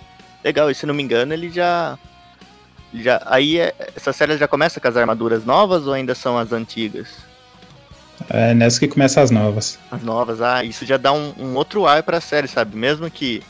Legal, 0.44 0.70
e 0.70 0.74
se 0.74 0.84
não 0.84 0.94
me 0.94 1.02
engano, 1.02 1.32
ele 1.32 1.50
já. 1.50 1.96
já 2.92 3.22
aí 3.26 3.58
é- 3.58 3.74
essa 3.94 4.12
série 4.12 4.36
já 4.36 4.48
começa 4.48 4.80
com 4.80 4.88
as 4.88 4.96
armaduras 4.96 5.44
novas 5.44 5.86
ou 5.86 5.92
ainda 5.92 6.14
são 6.14 6.36
as 6.36 6.52
antigas? 6.52 7.08
É 8.28 8.52
nessa 8.52 8.80
que 8.80 8.88
começam 8.88 9.22
as 9.22 9.30
novas. 9.30 9.78
As 9.90 10.02
novas, 10.02 10.42
ah, 10.42 10.64
isso 10.64 10.84
já 10.84 10.96
dá 10.96 11.12
um, 11.12 11.32
um 11.38 11.54
outro 11.54 11.86
ar 11.86 12.02
pra 12.02 12.20
série, 12.20 12.48
sabe? 12.48 12.76
Mesmo 12.76 13.08
que, 13.10 13.42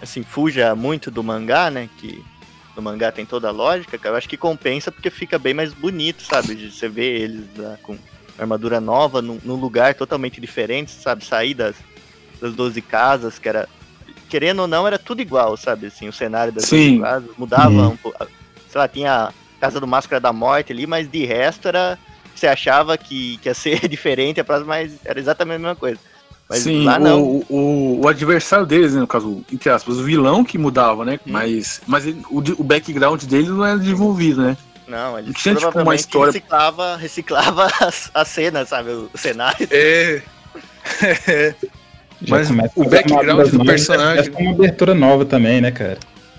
assim, 0.00 0.22
fuja 0.22 0.74
muito 0.74 1.10
do 1.10 1.22
mangá, 1.22 1.70
né? 1.70 1.88
Que 1.98 2.24
no 2.76 2.82
mangá 2.82 3.10
tem 3.10 3.24
toda 3.24 3.48
a 3.48 3.52
lógica, 3.52 3.96
cara, 3.98 4.14
eu 4.14 4.18
acho 4.18 4.28
que 4.28 4.36
compensa 4.36 4.92
porque 4.92 5.08
fica 5.10 5.38
bem 5.38 5.54
mais 5.54 5.72
bonito, 5.72 6.22
sabe? 6.22 6.54
De 6.54 6.70
você 6.70 6.88
ver 6.88 7.20
eles 7.22 7.46
lá 7.56 7.78
com 7.82 7.96
armadura 8.38 8.80
nova, 8.80 9.22
num, 9.22 9.40
num 9.42 9.54
lugar 9.56 9.94
totalmente 9.94 10.40
diferente, 10.40 10.90
sabe? 10.90 11.24
Sair 11.24 11.54
das, 11.54 11.74
das 12.40 12.54
12 12.54 12.82
casas, 12.82 13.38
que 13.38 13.48
era. 13.48 13.66
Querendo 14.28 14.60
ou 14.60 14.68
não, 14.68 14.86
era 14.86 14.98
tudo 14.98 15.22
igual, 15.22 15.56
sabe? 15.56 15.86
Assim, 15.86 16.08
o 16.08 16.12
cenário 16.12 16.52
das 16.52 16.66
Sim. 16.66 16.98
12 16.98 17.00
casas 17.02 17.30
mudava 17.38 17.70
Uhum. 17.70 17.88
um 17.92 17.96
pouco. 17.96 18.26
Sei 18.68 18.78
lá, 18.78 18.86
tinha 18.86 19.28
a 19.28 19.32
Casa 19.60 19.80
do 19.80 19.86
Máscara 19.86 20.20
da 20.20 20.32
Morte 20.32 20.72
ali, 20.72 20.86
mas 20.86 21.08
de 21.10 21.24
resto 21.24 21.68
era. 21.68 21.98
Você 22.34 22.46
achava 22.46 22.98
que, 22.98 23.38
que 23.38 23.48
ia 23.48 23.54
ser 23.54 23.88
diferente, 23.88 24.42
mas 24.66 24.98
era 25.04 25.18
exatamente 25.18 25.56
a 25.56 25.58
mesma 25.60 25.76
coisa. 25.76 25.98
Mas 26.48 26.60
sim, 26.60 26.84
lá 26.84 26.98
não. 26.98 27.22
O, 27.22 27.44
o, 27.48 28.00
o 28.04 28.08
adversário 28.08 28.64
deles, 28.66 28.94
né, 28.94 29.00
no 29.00 29.06
caso, 29.06 29.42
entre 29.52 29.68
aspas, 29.68 29.98
o 29.98 30.04
vilão 30.04 30.44
que 30.44 30.56
mudava, 30.56 31.04
né? 31.04 31.18
Hum. 31.26 31.32
Mas, 31.32 31.80
mas 31.86 32.06
ele- 32.06 32.22
o, 32.30 32.38
o 32.38 32.64
background 32.64 33.24
dele 33.24 33.48
não 33.48 33.64
era 33.64 33.78
desenvolvido, 33.78 34.42
né? 34.42 34.56
Não, 34.86 35.18
ele 35.18 35.34
tinha, 35.34 35.54
tipo, 35.56 35.76
uma 35.80 35.94
história- 35.96 36.32
reciclava, 36.32 36.96
reciclava 36.96 37.66
as, 37.80 38.08
as 38.14 38.28
cenas, 38.28 38.68
sabe? 38.68 38.90
O 38.90 39.10
cenário. 39.16 39.66
É. 39.70 40.22
Já 42.22 42.36
Mas 42.36 42.50
o 42.74 42.84
background 42.88 43.48
do 43.50 43.64
personagem- 43.64 44.30
com 44.30 44.42
uma 44.42 44.52
abertura 44.52 44.94
nova 44.94 45.24
também, 45.24 45.60
né, 45.60 45.70
cara? 45.70 45.98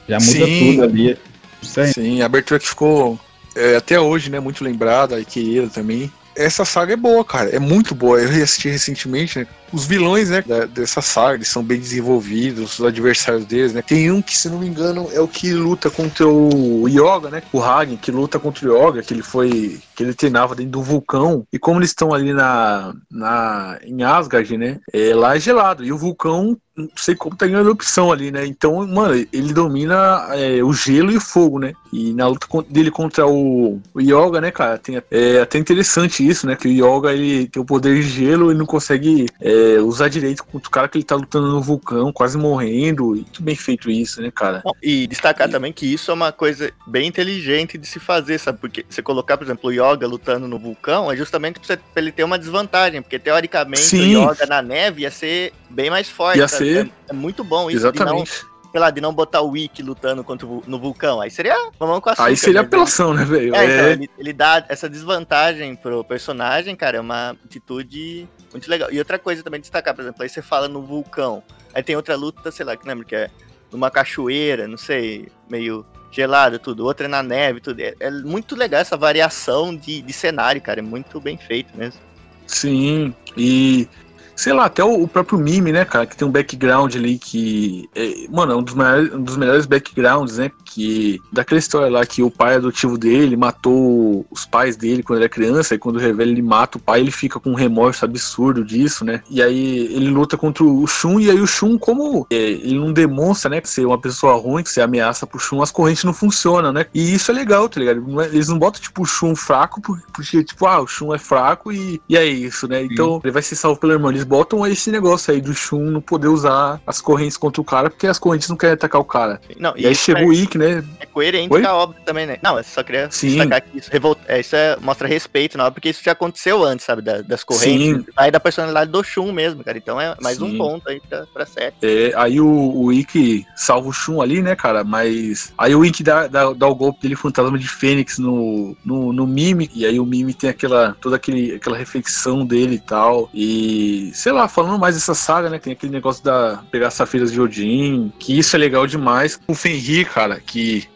Já 0.10 0.18
muda 0.20 0.32
Sim. 0.46 0.72
tudo 0.72 0.84
ali. 0.86 1.18
Sim, 1.62 2.22
a 2.22 2.26
abertura 2.26 2.60
que 2.60 2.68
ficou 2.68 3.20
é, 3.56 3.76
até 3.76 4.00
hoje, 4.00 4.30
né? 4.32 4.40
Muito 4.40 4.64
lembrada 4.64 5.20
e 5.20 5.26
querida 5.26 5.68
também. 5.68 6.12
Essa 6.38 6.64
saga 6.64 6.94
é 6.94 6.96
boa, 6.96 7.26
cara. 7.26 7.50
É 7.50 7.60
muito 7.60 7.96
boa. 7.96 8.20
Eu 8.20 8.44
assisti 8.44 8.70
recentemente, 8.70 9.40
né? 9.40 9.48
Os 9.72 9.86
vilões, 9.86 10.30
né, 10.30 10.42
dessa 10.70 11.02
saga, 11.02 11.36
eles 11.36 11.50
são 11.50 11.62
bem 11.62 11.78
desenvolvidos, 11.78 12.80
os 12.80 12.86
adversários 12.86 13.46
deles, 13.46 13.74
né? 13.74 13.82
Tem 13.82 14.10
um 14.10 14.22
que, 14.22 14.38
se 14.38 14.50
não 14.50 14.60
me 14.60 14.68
engano, 14.68 15.10
é 15.12 15.20
o 15.20 15.28
que 15.28 15.52
luta 15.52 15.90
contra 15.90 16.26
o 16.26 16.88
Yoga, 16.88 17.30
né? 17.30 17.44
O 17.52 17.62
Hagen, 17.62 17.98
que 17.98 18.12
luta 18.12 18.40
contra 18.40 18.70
o 18.70 18.78
Yoga, 18.78 19.02
que 19.02 19.14
ele 19.14 19.24
foi. 19.24 19.80
que 19.96 20.04
ele 20.04 20.14
treinava 20.14 20.56
dentro 20.56 20.72
do 20.72 20.84
vulcão. 20.84 21.46
E 21.52 21.60
como 21.60 21.80
eles 21.80 21.90
estão 21.90 22.14
ali 22.14 22.34
na. 22.34 22.94
na 23.12 23.78
em 23.84 24.04
Asgard, 24.04 24.58
né? 24.58 24.80
É, 24.94 25.14
lá 25.14 25.36
é 25.36 25.40
gelado. 25.40 25.84
E 25.84 25.92
o 25.92 25.98
vulcão, 25.98 26.58
não 26.76 26.90
sei 26.96 27.16
como 27.16 27.36
tá 27.36 27.48
em 27.48 27.54
erupção 27.54 28.12
ali, 28.12 28.32
né? 28.32 28.46
Então, 28.46 28.86
mano, 28.88 29.16
ele 29.34 29.54
domina 29.54 30.30
é, 30.32 30.64
o 30.64 30.72
gelo 30.72 31.12
e 31.12 31.18
o 31.18 31.22
fogo, 31.22 31.60
né? 31.60 31.74
E 31.92 32.14
na 32.14 32.28
luta 32.28 32.48
dele 32.70 32.92
contra 32.92 33.28
o, 33.28 33.82
o 33.94 34.02
Yoga, 34.02 34.40
né, 34.40 34.52
cara? 34.52 34.78
Tem, 34.78 35.02
é 35.12 35.42
até 35.42 35.58
interessante 35.58 36.27
isso, 36.28 36.46
né? 36.48 36.56
Que 36.56 36.68
o 36.68 36.72
Yoga 36.98 37.14
ele 37.14 37.48
tem 37.48 37.62
o 37.62 37.66
poder 37.66 37.96
de 37.96 38.02
gelo 38.04 38.52
e 38.52 38.56
não 38.56 38.66
consegue 38.66 39.26
é, 39.42 39.80
usar 39.82 40.08
direito 40.10 40.44
contra 40.44 40.68
o 40.68 40.72
cara 40.72 40.88
que 40.88 40.98
ele 40.98 41.06
tá 41.06 41.16
lutando 41.16 41.48
no 41.48 41.62
vulcão, 41.62 42.12
quase 42.12 42.38
morrendo. 42.38 43.16
E 43.16 43.20
muito 43.22 43.42
bem 43.44 43.56
feito 43.56 43.90
isso, 43.90 44.22
né, 44.22 44.32
cara? 44.32 44.62
Bom, 44.64 44.72
E 44.82 45.08
destacar 45.08 45.50
também 45.50 45.72
que 45.74 45.86
isso 45.92 46.12
é 46.12 46.14
uma 46.14 46.32
coisa 46.32 46.72
bem 46.88 47.08
inteligente 47.08 47.78
de 47.78 47.88
se 47.88 48.00
fazer, 48.00 48.38
sabe? 48.40 48.60
Porque 48.60 48.86
você 48.90 49.02
colocar, 49.02 49.38
por 49.38 49.44
exemplo, 49.46 49.70
o 49.70 49.72
Yoga 49.74 50.08
lutando 50.08 50.48
no 50.48 50.58
vulcão 50.60 51.12
é 51.12 51.16
justamente 51.16 51.60
pra, 51.60 51.68
você- 51.68 51.78
pra 51.78 52.02
ele 52.02 52.12
ter 52.12 52.24
uma 52.24 52.38
desvantagem, 52.40 53.02
porque 53.02 53.20
teoricamente 53.20 53.82
Sim. 53.84 54.16
o 54.18 54.32
Yoga 54.32 54.46
na 54.46 54.62
neve 54.62 55.02
ia 55.04 55.12
ser 55.12 55.54
bem 55.70 55.90
mais 55.90 56.10
forte. 56.10 56.40
Ia 56.40 56.48
sabe? 56.48 56.66
ser. 56.66 56.86
É, 56.86 57.12
é 57.12 57.14
muito 57.14 57.44
bom 57.44 57.70
isso 57.70 57.80
Exatamente. 57.80 58.32
Sei 58.72 58.80
lá, 58.80 58.90
de 58.90 59.02
não 59.02 59.14
botar 59.14 59.42
o 59.42 59.50
Wiki 59.52 59.82
lutando 59.82 60.24
contra 60.24 60.46
o, 60.48 60.64
no 60.68 60.80
vulcão. 60.80 61.22
Aí 61.22 61.30
seria 61.30 61.56
mamão 61.80 62.02
com 62.02 62.10
açúcar. 62.10 62.28
Aí 62.28 62.38
seria 62.38 62.62
né? 62.62 62.68
apelação, 62.68 63.14
né, 63.14 63.24
velho? 63.24 63.56
É, 63.56 63.66
então, 63.66 63.86
É, 63.86 63.92
ele, 63.94 64.10
ele 64.18 64.34
dá 64.34 64.66
essa 64.70 64.90
desvantagem 64.90 65.76
pro 65.76 66.04
personagem, 66.04 66.76
cara, 66.76 66.98
é 66.98 67.02
uma 67.02 67.32
atitude 67.32 68.28
muito 68.52 68.70
legal. 68.70 68.92
E 68.92 69.00
outra 69.00 69.18
coisa 69.20 69.44
também 69.44 69.62
destacar, 69.62 69.94
por 69.94 70.02
exemplo, 70.02 70.24
aí 70.24 70.30
você 70.30 70.42
fala 70.42 70.68
no 70.68 70.82
vulcão, 70.82 71.44
aí 71.74 71.84
tem 71.84 71.96
outra 71.96 72.16
luta, 72.16 72.52
sei 72.52 72.66
lá, 72.66 72.76
que 72.76 72.88
lembra 72.88 73.06
que 73.06 73.16
é 73.16 73.30
numa 73.72 73.92
cachoeira, 73.92 74.68
não 74.68 74.78
sei, 74.78 75.28
meio 75.50 75.86
gelado, 76.12 76.58
tudo, 76.58 76.86
outra 76.86 77.06
é 77.06 77.10
na 77.10 77.22
neve, 77.22 77.60
tudo. 77.60 77.80
É, 77.80 77.94
é 78.00 78.10
muito 78.10 78.56
legal 78.56 78.82
essa 78.82 78.98
variação 78.98 79.76
de, 79.76 80.02
de 80.02 80.14
cenário, 80.14 80.62
cara, 80.62 80.80
é 80.80 80.84
muito 80.84 81.20
bem 81.20 81.38
feito 81.38 81.78
mesmo. 81.78 82.00
Sim, 82.48 83.14
e 83.36 83.88
sei 84.38 84.54
lá, 84.54 84.66
até 84.66 84.84
o, 84.84 85.08
próprio 85.08 85.40
Mime, 85.40 85.72
né, 85.72 85.84
cara, 85.84 86.06
que 86.06 86.16
tem 86.16 86.28
um 86.28 86.32
background 86.32 86.96
ali 86.96 87.18
que. 87.18 87.90
É, 87.96 88.28
mano, 88.30 88.54
é 88.54 88.56
um 88.56 88.64
dos, 88.64 88.76
melhores, 88.76 89.14
um 89.14 89.22
dos 89.24 89.36
melhores 89.36 89.66
backgrounds, 89.66 90.38
né? 90.38 90.52
Que. 90.64 91.20
Daquela 91.32 91.60
história 91.60 91.90
lá 91.90 92.06
que 92.06 92.22
o 92.22 92.30
pai 92.30 92.56
adotivo 92.56 92.98
dele 92.98 93.36
matou 93.36 94.26
os 94.30 94.46
pais 94.46 94.78
dele 94.78 95.02
quando 95.02 95.18
ele 95.18 95.26
era 95.26 95.34
criança, 95.34 95.74
e 95.76 95.80
quando 95.80 95.98
revela 96.00 96.30
ele 96.30 96.42
mata 96.42 96.78
o 96.78 96.82
pai, 96.82 97.00
ele 97.00 97.12
fica 97.12 97.40
com 97.40 97.50
um 97.52 97.56
remorso 97.56 98.06
absurdo 98.06 98.64
disso, 98.64 99.04
né? 99.04 99.22
E 99.30 99.42
aí 99.42 99.88
ele 99.94 100.10
luta 100.10 100.38
contra 100.38 100.64
o 100.64 100.86
Shun, 100.86 101.20
e 101.20 101.32
aí 101.32 101.42
o 101.42 101.48
Shun, 101.48 101.78
como 101.78 102.28
é, 102.30 102.36
ele 102.36 102.78
não 102.80 102.94
demonstra, 102.94 103.50
né, 103.50 103.60
que 103.60 103.70
ser 103.70 103.86
uma 103.86 103.98
pessoa 104.00 104.36
ruim, 104.36 104.62
que 104.64 104.70
ser 104.70 104.82
ameaça 104.82 105.26
pro 105.26 105.40
Shun, 105.40 105.62
as 105.64 105.72
correntes 105.72 106.04
não 106.04 106.14
funcionam, 106.14 106.72
né? 106.72 106.86
E 106.94 107.14
isso 107.16 107.32
é 107.32 107.34
legal, 107.34 107.68
tá 107.68 107.80
ligado? 107.80 108.22
É- 108.22 108.28
Eles 108.28 108.50
não 108.50 108.60
botam, 108.60 108.80
tipo, 108.80 109.02
o 109.02 109.06
Shun 109.06 109.36
fraco, 109.36 109.82
por- 109.82 110.00
porque, 110.14 110.44
tipo, 110.44 110.68
ah, 110.68 110.82
o 110.82 110.88
Shun 110.88 111.14
é 111.14 111.18
fraco 111.18 111.72
e, 111.72 112.00
e 112.08 112.16
é 112.16 112.26
isso, 112.26 112.68
né? 112.68 112.84
Então, 112.84 113.20
ele 113.24 113.32
vai 113.34 113.42
ser 113.42 113.56
salvo 113.56 113.80
pelo 113.80 113.94
irmão. 113.94 114.12
Eles 114.12 114.27
botam 114.28 114.66
esse 114.68 114.92
negócio 114.92 115.34
aí 115.34 115.42
do 115.42 115.54
Shun 115.54 115.86
não 115.86 116.02
poder 116.02 116.28
usar 116.28 116.82
as 116.86 117.00
correntes 117.02 117.38
contra 117.38 117.62
o 117.62 117.66
cara, 117.66 117.90
porque 117.90 118.08
as 118.08 118.20
correntes 118.20 118.50
não 118.50 118.58
querem 118.58 118.74
atacar 118.74 119.00
o 119.02 119.06
cara. 119.06 119.40
Não, 119.58 119.74
E, 119.76 119.88
aí 119.88 119.96
chega 119.96 120.22
é, 120.22 120.26
o 120.26 120.34
Ikki, 120.34 120.58
né? 120.58 120.84
é 121.00 121.06
coerente 121.06 121.54
Oi? 121.54 121.62
com 121.62 121.68
a 121.68 121.74
obra 121.74 121.98
também, 122.06 122.26
né? 122.26 122.38
Não, 122.44 122.58
eu 122.58 122.64
só 122.64 122.84
queria 122.84 123.10
Sim. 123.10 123.30
destacar 123.30 123.62
que 123.62 123.78
isso, 123.78 123.90
revolta, 123.92 124.22
é, 124.28 124.40
isso 124.40 124.56
é, 124.56 124.78
mostra 124.80 125.08
respeito 125.08 125.58
na 125.58 125.64
obra, 125.64 125.74
porque 125.74 125.90
isso 125.90 126.02
já 126.04 126.12
aconteceu 126.12 126.64
antes, 126.64 126.86
sabe, 126.86 127.02
da- 127.02 127.22
das 127.22 127.44
correntes. 127.44 128.04
Sim. 128.04 128.06
Aí 128.16 128.30
da 128.32 128.40
personalidade 128.40 128.92
do 128.92 129.04
Shun 129.04 129.32
mesmo, 129.32 129.64
cara, 129.64 129.78
então 129.78 130.00
é 130.00 130.16
mais 130.22 130.42
um 130.42 130.52
Sim. 130.52 130.58
ponto 130.58 130.90
aí 130.90 131.00
pra, 131.10 131.26
pra 131.34 131.46
série. 131.46 131.74
É, 131.82 132.12
aí 132.16 132.40
o, 132.42 132.48
o 132.76 132.92
Ikki 132.94 133.46
salva 133.56 133.88
o 133.90 133.94
Shun 133.94 134.22
ali, 134.22 134.42
né, 134.42 134.56
cara? 134.56 134.84
Mas 134.84 135.54
aí 135.58 135.74
o 135.76 135.86
Ikki 135.86 136.04
dá, 136.04 136.28
dá, 136.28 136.52
dá 136.54 136.68
o 136.68 136.76
golpe 136.76 137.02
dele 137.02 137.16
fantasma 137.16 137.58
de 137.58 137.68
Fênix 137.68 138.18
no, 138.18 138.76
no, 138.84 139.14
no 139.14 139.26
Mime, 139.28 139.70
e 139.74 139.86
aí 139.86 140.00
o 140.00 140.06
Mime 140.06 140.34
tem 140.34 140.50
aquela 140.50 140.96
toda 141.02 141.16
aquele, 141.16 141.56
aquela 141.56 141.78
reflexão 141.78 142.46
dele 142.46 142.76
e 142.76 142.80
tal. 142.80 143.30
E 143.34 144.12
sei 144.18 144.32
lá, 144.32 144.48
falando 144.48 144.80
mais 144.80 144.96
dessa 144.96 145.14
saga, 145.14 145.48
né? 145.48 145.60
Tem 145.60 145.74
aquele 145.74 145.92
negócio 145.92 146.24
da 146.24 146.64
pegar 146.72 146.90
safiras 146.90 147.32
de 147.32 147.40
Odin, 147.40 148.12
que 148.18 148.38
isso 148.38 148.56
é 148.56 148.60
legal 148.60 148.88
demais. 148.88 149.40
O 149.48 149.54
Fenrir, 149.54 150.10
cara, 150.12 150.40
que 150.40 150.90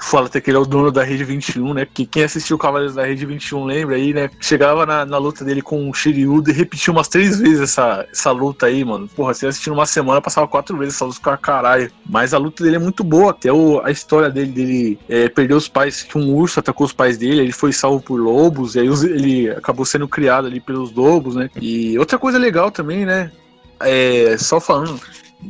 fala 0.00 0.26
até 0.26 0.40
que 0.40 0.50
ele 0.50 0.56
é 0.56 0.60
o 0.60 0.66
dono 0.66 0.90
da 0.90 1.02
Rede 1.02 1.24
21, 1.24 1.74
né? 1.74 1.84
Porque 1.84 2.06
quem 2.06 2.24
assistiu 2.24 2.58
Cavaleiros 2.58 2.94
da 2.94 3.04
Rede 3.04 3.24
21 3.26 3.64
lembra 3.64 3.96
aí, 3.96 4.12
né? 4.12 4.30
Chegava 4.40 4.84
na, 4.84 5.04
na 5.04 5.18
luta 5.18 5.44
dele 5.44 5.62
com 5.62 5.88
o 5.88 5.94
Shiryu 5.94 6.42
e 6.46 6.52
repetia 6.52 6.92
umas 6.92 7.08
três 7.08 7.38
vezes 7.40 7.60
essa, 7.60 8.06
essa 8.10 8.30
luta 8.30 8.66
aí, 8.66 8.84
mano. 8.84 9.08
Porra, 9.08 9.34
você 9.34 9.46
assistindo 9.46 9.72
uma 9.72 9.86
semana, 9.86 10.20
passava 10.20 10.46
quatro 10.46 10.76
vezes 10.76 10.94
essa 10.94 11.04
luta 11.04 11.20
com 11.20 11.36
caralho. 11.36 11.90
Mas 12.08 12.34
a 12.34 12.38
luta 12.38 12.62
dele 12.62 12.76
é 12.76 12.78
muito 12.78 13.02
boa, 13.02 13.30
até 13.30 13.52
o, 13.52 13.80
a 13.84 13.90
história 13.90 14.30
dele, 14.30 14.52
dele 14.52 14.98
é, 15.08 15.28
perdeu 15.28 15.56
os 15.56 15.68
pais, 15.68 16.02
que 16.02 16.18
um 16.18 16.34
urso 16.34 16.60
atacou 16.60 16.86
os 16.86 16.92
pais 16.92 17.16
dele, 17.16 17.40
ele 17.40 17.52
foi 17.52 17.72
salvo 17.72 18.02
por 18.02 18.20
lobos, 18.20 18.74
e 18.74 18.80
aí 18.80 18.86
ele 18.86 19.50
acabou 19.50 19.84
sendo 19.84 20.06
criado 20.08 20.46
ali 20.46 20.60
pelos 20.60 20.92
lobos, 20.92 21.34
né? 21.34 21.50
E 21.60 21.98
outra 21.98 22.18
coisa 22.18 22.38
legal 22.38 22.70
também, 22.70 23.04
né? 23.04 23.30
É, 23.80 24.36
só 24.38 24.60
falando, 24.60 25.00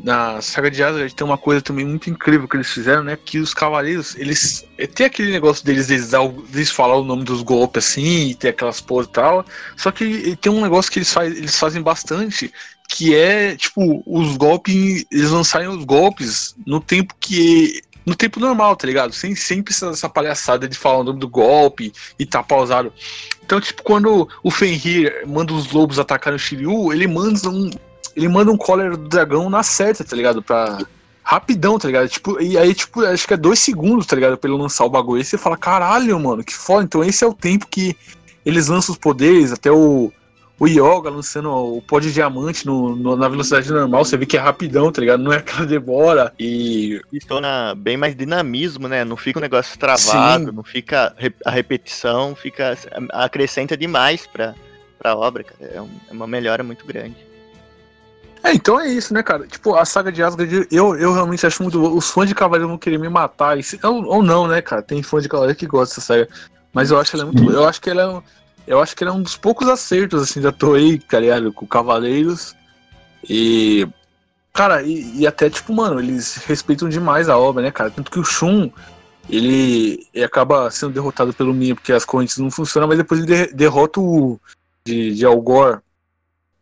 na 0.03 0.41
saga 0.41 0.71
de 0.71 0.83
Asgard 0.83 1.15
tem 1.15 1.27
uma 1.27 1.39
coisa 1.39 1.63
também 1.63 1.85
muito 1.85 2.11
incrível 2.11 2.49
que 2.49 2.57
eles 2.57 2.71
fizeram, 2.71 3.05
né? 3.05 3.17
Que 3.23 3.39
os 3.39 3.55
cavaleiros, 3.55 4.17
eles. 4.17 4.67
é, 4.79 4.87
Tem 4.87 5.07
aquele 5.07 5.31
negócio 5.31 5.65
deles, 5.65 5.87
deles, 5.87 6.71
falar 6.71 6.97
o 6.97 7.05
nome 7.05 7.25
dos 7.25 7.43
golpes 7.43 7.87
assim, 7.87 8.31
e 8.31 8.35
ter 8.35 8.49
aquelas 8.49 8.81
poses 8.81 9.11
e 9.11 9.13
tal. 9.13 9.45
Só 9.77 9.91
que 9.91 10.37
tem 10.37 10.51
um 10.51 10.63
negócio 10.63 10.91
que 10.91 10.99
eles, 10.99 11.13
faz, 11.13 11.37
eles 11.37 11.59
fazem 11.59 11.83
bastante, 11.83 12.53
que 12.89 13.15
é, 13.15 13.57
tipo, 13.57 14.03
os 14.07 14.37
golpes. 14.37 15.05
Eles 15.11 15.31
lançarem 15.31 15.69
os 15.69 15.85
golpes 15.85 16.55
no 16.67 16.81
tempo 16.81 17.15
que. 17.21 17.83
No 18.05 18.15
tempo 18.15 18.39
normal, 18.39 18.77
tá 18.77 18.87
ligado? 18.87 19.15
Sem, 19.15 19.35
sem 19.35 19.63
precisar 19.63 19.89
dessa 19.89 20.11
palhaçada 20.11 20.69
de 20.69 20.77
falar 20.77 20.99
o 20.99 21.05
nome 21.05 21.19
do 21.19 21.29
golpe 21.29 21.91
e 22.19 22.27
tá 22.27 22.43
pausado. 22.43 22.93
Então, 23.43 23.59
tipo, 23.59 23.83
quando 23.83 24.29
o 24.43 24.51
Fenrir 24.51 25.27
manda 25.27 25.55
os 25.55 25.73
lobos 25.73 25.99
atacarem 25.99 26.37
o 26.37 26.39
Shiryu, 26.39 26.93
ele 26.93 27.07
manda 27.07 27.49
um, 27.49 27.71
ele 28.17 28.29
manda 28.29 28.51
um 28.51 28.57
cólera 28.57 28.97
do 28.97 29.09
dragão 29.09 29.49
na 29.51 29.63
certa, 29.63 30.05
tá 30.05 30.15
ligado? 30.17 30.43
Pra. 30.43 30.79
Rapidão, 31.27 31.79
tá 31.79 31.87
ligado? 31.89 32.07
Tipo, 32.09 32.39
e 32.41 32.59
aí, 32.59 32.75
tipo, 32.75 33.01
acho 33.03 33.27
que 33.27 33.33
é 33.33 33.37
dois 33.37 33.59
segundos, 33.59 34.07
tá 34.07 34.15
ligado? 34.15 34.37
Pra 34.37 34.51
ele 34.51 34.61
lançar 34.61 34.85
o 34.85 34.91
bagulho. 34.91 35.23
E 35.23 35.25
você 35.25 35.39
fala, 35.39 35.57
caralho, 35.57 36.21
mano, 36.21 36.45
que 36.45 36.53
foda. 36.55 36.85
Então 36.85 37.03
esse 37.03 37.25
é 37.25 37.27
o 37.27 37.33
tempo 37.33 37.67
que 37.67 37.97
eles 38.45 38.69
lançam 38.69 38.93
os 38.93 38.99
poderes, 38.99 39.51
até 39.53 39.71
o. 39.73 40.13
O 40.57 40.69
Yoga 40.69 41.11
lançando 41.11 41.51
o 41.51 41.83
pó 41.83 41.99
de 41.99 42.13
diamante 42.13 42.65
no, 42.65 42.95
no- 42.95 43.17
na 43.17 43.27
velocidade 43.29 43.69
normal, 43.73 44.05
você 44.05 44.17
vê 44.17 44.25
que 44.25 44.37
é 44.37 44.41
rapidão, 44.41 44.93
tá 44.93 45.01
ligado? 45.01 45.21
Não 45.21 45.33
é 45.33 45.39
aquela 45.39 45.67
demora. 45.67 46.33
E. 46.39 47.01
Isso 47.13 47.27
torna 47.27 47.75
bem 47.75 47.97
mais 47.97 48.15
dinamismo, 48.15 48.87
né? 48.87 49.05
Não 49.05 49.17
fica 49.17 49.41
um 49.41 49.43
negócio 49.43 49.77
travado, 49.77 50.51
Sim. 50.51 50.53
não 50.57 50.63
fica 50.63 51.13
a 51.45 51.51
repetição, 51.51 52.37
fica 52.37 52.79
acrescenta 53.13 53.77
demais 53.77 54.27
pra, 54.29 54.55
pra 54.99 55.17
obra, 55.17 55.43
cara. 55.43 55.73
É, 55.75 55.81
um- 55.81 55.91
é 56.09 56.13
uma 56.13 56.27
melhora 56.27 56.63
muito 56.63 56.87
grande. 56.87 57.17
É, 58.45 58.53
então 58.53 58.79
é 58.79 58.87
isso, 58.89 59.15
né, 59.15 59.23
cara? 59.23 59.47
Tipo, 59.47 59.75
a 59.75 59.85
saga 59.87 60.13
de 60.13 60.23
Asgard, 60.23 60.69
eu, 60.71 60.95
eu 60.97 61.15
realmente 61.15 61.47
acho 61.47 61.63
muito. 61.63 61.81
Os 61.97 62.11
fãs 62.11 62.29
de 62.29 62.35
Cavaleiro 62.35 62.69
vão 62.69 62.77
querer 62.79 62.99
me 62.99 63.09
matar. 63.09 63.61
se- 63.65 63.81
ou, 63.83 64.05
ou 64.05 64.23
não, 64.23 64.47
né, 64.47 64.61
cara? 64.61 64.83
Tem 64.83 65.03
fã 65.03 65.19
de 65.19 65.29
Cavaleiro 65.31 65.59
que 65.59 65.67
gosta 65.67 65.95
dessa 65.95 66.01
saga. 66.07 66.29
Mas 66.73 66.91
eu 66.91 66.99
acho 67.01 67.17
ela 67.17 67.25
muito. 67.25 67.51
Eu 67.51 67.67
acho 67.67 67.81
que 67.81 67.89
ela 67.89 68.03
é 68.03 68.07
um. 68.09 68.23
Eu 68.67 68.81
acho 68.83 68.95
que 68.95 69.03
é 69.05 69.11
um 69.11 69.23
dos 69.23 69.37
poucos 69.37 69.67
acertos, 69.69 70.23
assim, 70.23 70.41
da 70.41 70.53
Toei, 70.53 70.99
tá 70.99 71.19
ligado? 71.21 71.53
Com 71.53 71.67
Cavaleiros. 71.67 72.55
E. 73.29 73.89
Cara, 74.53 74.83
e, 74.83 75.21
e 75.21 75.27
até, 75.27 75.49
tipo, 75.51 75.73
mano, 75.73 75.99
eles 75.99 76.37
respeitam 76.47 76.89
demais 76.89 77.29
a 77.29 77.37
obra, 77.39 77.63
né, 77.63 77.71
cara? 77.71 77.91
Tanto 77.91 78.11
que 78.11 78.21
o 78.21 78.25
Shun, 78.25 78.71
ele, 79.29 80.07
ele 80.15 80.25
acaba 80.25 80.71
sendo 80.71 80.93
derrotado 80.93 81.33
pelo 81.33 81.53
Mia 81.55 81.75
porque 81.75 81.93
as 81.93 82.05
correntes 82.05 82.39
não 82.39 82.51
funcionam, 82.51 82.87
mas 82.89 82.99
depois 82.99 83.21
ele 83.23 83.47
de- 83.47 83.53
derrota 83.55 84.01
o 84.01 84.39
de, 84.87 85.15
de 85.15 85.25
Algor. 85.25 85.81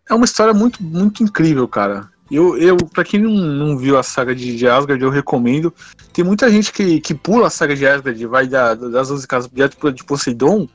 É 0.09 0.15
uma 0.15 0.25
história 0.25 0.53
muito, 0.53 0.83
muito 0.83 1.23
incrível, 1.23 1.67
cara. 1.69 2.11
Eu, 2.31 2.57
eu 2.57 2.77
para 2.77 3.05
quem 3.05 3.21
não, 3.21 3.31
não 3.31 3.77
viu 3.77 3.99
a 3.99 4.03
saga 4.03 4.35
de, 4.35 4.57
de 4.57 4.67
Asgard, 4.67 5.03
eu 5.03 5.11
recomendo. 5.11 5.73
Tem 6.13 6.25
muita 6.25 6.51
gente 6.51 6.73
que, 6.73 7.01
que 7.01 7.15
pula 7.15 7.49
a 7.49 7.51
saga 7.51 7.77
de 7.77 7.87
Asgard 7.87 8.27
vai 8.27 8.47
da, 8.47 8.75
das 8.75 9.11
11 9.11 9.27
casas 9.27 9.51
direto 9.53 9.93
de 9.93 10.05
Poseidon, 10.05 10.67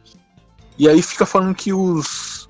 e 0.77 0.87
aí 0.87 1.01
fica 1.01 1.25
falando 1.25 1.55
que 1.55 1.73
os, 1.73 2.47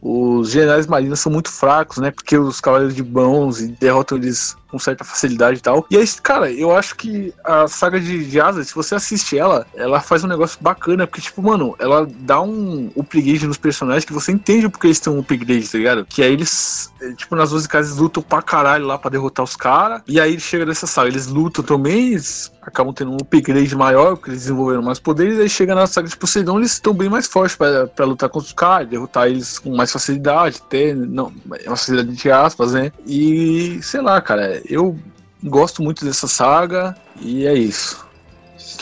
os 0.00 0.50
generais 0.50 0.86
marinos 0.86 1.20
são 1.20 1.30
muito 1.30 1.50
fracos, 1.50 1.98
né? 1.98 2.10
Porque 2.10 2.38
os 2.38 2.60
cavaleiros 2.60 2.94
de 2.96 3.02
bronze 3.02 3.76
derrotam 3.78 4.16
eles 4.16 4.56
com 4.70 4.78
certa 4.78 5.04
facilidade 5.04 5.58
e 5.58 5.62
tal. 5.62 5.86
E 5.90 5.96
aí, 5.96 6.06
cara, 6.22 6.50
eu 6.50 6.76
acho 6.76 6.94
que 6.96 7.32
a 7.44 7.66
saga 7.66 7.98
de, 7.98 8.24
de 8.24 8.40
Asa, 8.40 8.62
se 8.62 8.74
você 8.74 8.94
assiste 8.94 9.38
ela, 9.38 9.66
ela 9.74 10.00
faz 10.00 10.24
um 10.24 10.28
negócio 10.28 10.58
bacana, 10.60 11.06
porque, 11.06 11.22
tipo, 11.22 11.42
mano, 11.42 11.74
ela 11.78 12.06
dá 12.20 12.40
um 12.40 12.90
upgrade 12.96 13.46
nos 13.46 13.56
personagens 13.56 14.04
que 14.04 14.12
você 14.12 14.32
entende 14.32 14.68
porque 14.68 14.86
eles 14.86 15.00
têm 15.00 15.12
um 15.12 15.20
upgrade, 15.20 15.68
tá 15.68 15.78
ligado? 15.78 16.04
Que 16.04 16.22
aí 16.22 16.32
eles, 16.32 16.92
é, 17.00 17.12
tipo, 17.12 17.34
nas 17.34 17.50
12 17.50 17.68
casas 17.68 17.96
lutam 17.98 18.22
pra 18.22 18.42
caralho 18.42 18.86
lá 18.86 18.98
pra 18.98 19.10
derrotar 19.10 19.44
os 19.44 19.56
caras. 19.56 20.02
E 20.06 20.20
aí 20.20 20.38
chega 20.38 20.66
nessa 20.66 20.86
saga, 20.86 21.08
eles 21.08 21.26
lutam 21.26 21.64
também, 21.64 22.10
eles 22.10 22.52
acabam 22.68 22.92
tendo 22.92 23.12
um 23.12 23.16
upgrade 23.16 23.74
maior, 23.74 24.16
porque 24.16 24.30
eles 24.30 24.42
desenvolveram 24.42 24.82
mais 24.82 24.98
poderes, 24.98 25.38
aí 25.38 25.48
chega 25.48 25.74
na 25.74 25.86
saga 25.86 26.08
de 26.08 26.16
Poseidon, 26.16 26.58
eles 26.58 26.72
estão 26.72 26.92
bem 26.92 27.08
mais 27.08 27.26
fortes 27.26 27.56
para 27.56 28.04
lutar 28.04 28.28
contra 28.28 28.46
os 28.46 28.52
caras, 28.52 28.88
derrotar 28.88 29.26
eles 29.26 29.58
com 29.58 29.74
mais 29.74 29.90
facilidade, 29.90 30.60
ter, 30.62 30.94
não, 30.94 31.32
facilidade 31.66 32.14
de 32.14 32.30
aspas, 32.30 32.72
né? 32.72 32.92
E 33.06 33.80
sei 33.82 34.00
lá, 34.00 34.20
cara, 34.20 34.57
eu 34.64 34.98
gosto 35.42 35.82
muito 35.82 36.04
dessa 36.04 36.26
saga 36.26 36.96
e 37.20 37.46
é 37.46 37.54
isso. 37.54 38.06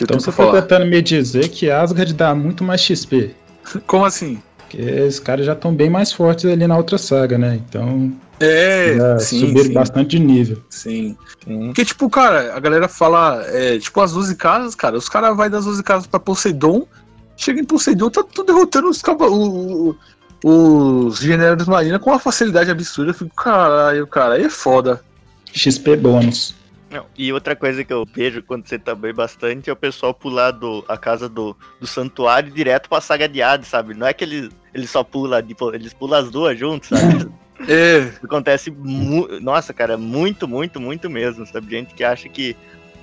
Então 0.01 0.19
você 0.19 0.31
tá 0.31 0.51
tentando 0.61 0.85
me 0.85 1.01
dizer 1.01 1.49
que 1.49 1.69
Asgard 1.69 2.13
dá 2.13 2.35
muito 2.35 2.63
mais 2.63 2.81
XP. 2.81 3.35
Como 3.85 4.05
assim? 4.05 4.41
Porque 4.57 4.81
os 5.01 5.19
caras 5.19 5.45
já 5.45 5.53
estão 5.53 5.73
bem 5.73 5.89
mais 5.89 6.11
fortes 6.11 6.45
ali 6.45 6.67
na 6.67 6.77
outra 6.77 6.97
saga, 6.97 7.37
né? 7.37 7.55
Então 7.55 8.13
é, 8.39 9.17
sim, 9.19 9.39
subiram 9.39 9.65
sim. 9.65 9.73
bastante 9.73 10.09
de 10.09 10.19
nível. 10.19 10.63
Sim. 10.69 11.17
sim. 11.43 11.67
Porque, 11.67 11.85
tipo, 11.85 12.09
cara, 12.09 12.55
a 12.55 12.59
galera 12.59 12.87
fala, 12.87 13.43
é, 13.47 13.79
tipo, 13.79 13.99
as 13.99 14.11
12 14.11 14.35
casas, 14.35 14.75
cara, 14.75 14.97
os 14.97 15.09
caras 15.09 15.35
vai 15.35 15.49
das 15.49 15.65
12 15.65 15.81
casas 15.83 16.07
pra 16.07 16.19
Poseidon, 16.19 16.85
chega 17.35 17.59
em 17.59 17.65
Poseidon, 17.65 18.09
tá 18.09 18.23
tudo 18.23 18.53
derrotando 18.53 18.89
os, 18.89 19.01
o, 19.03 19.95
os 20.43 21.17
generais 21.17 21.65
marinha 21.65 21.97
com 21.97 22.11
uma 22.11 22.19
facilidade 22.19 22.69
absurda. 22.69 23.11
Eu 23.11 23.15
fico, 23.15 23.35
caralho, 23.35 24.05
cara, 24.05 24.35
aí 24.35 24.43
é 24.43 24.49
foda. 24.49 25.01
XP 25.53 25.95
bônus. 25.97 26.55
Não, 26.89 27.05
e 27.17 27.33
outra 27.33 27.55
coisa 27.55 27.83
que 27.83 27.91
eu 27.91 28.05
vejo 28.05 28.41
quando 28.41 28.67
você 28.67 28.79
também 28.79 29.13
bastante 29.13 29.69
é 29.69 29.73
o 29.73 29.75
pessoal 29.75 30.13
pular 30.13 30.51
do, 30.51 30.85
a 30.87 30.97
casa 30.97 31.27
do, 31.27 31.55
do 31.81 31.85
santuário 31.85 32.49
direto 32.49 32.87
pra 32.87 33.01
saga 33.01 33.27
de 33.27 33.41
Hades, 33.41 33.67
sabe? 33.67 33.93
Não 33.93 34.07
é 34.07 34.13
que 34.13 34.23
eles, 34.23 34.49
eles 34.73 34.89
só 34.89 35.03
pulam, 35.03 35.41
tipo, 35.41 35.73
eles 35.73 35.93
pulam 35.93 36.19
as 36.19 36.31
duas 36.31 36.57
juntos, 36.57 36.89
sabe? 36.89 37.29
É. 37.67 38.11
Acontece, 38.23 38.71
nossa, 39.41 39.73
cara, 39.73 39.97
muito, 39.97 40.47
muito, 40.47 40.79
muito 40.79 41.09
mesmo, 41.09 41.43
sabe? 41.47 41.71
Gente 41.71 41.95
que 41.95 42.03
acha 42.03 42.29
que. 42.29 42.55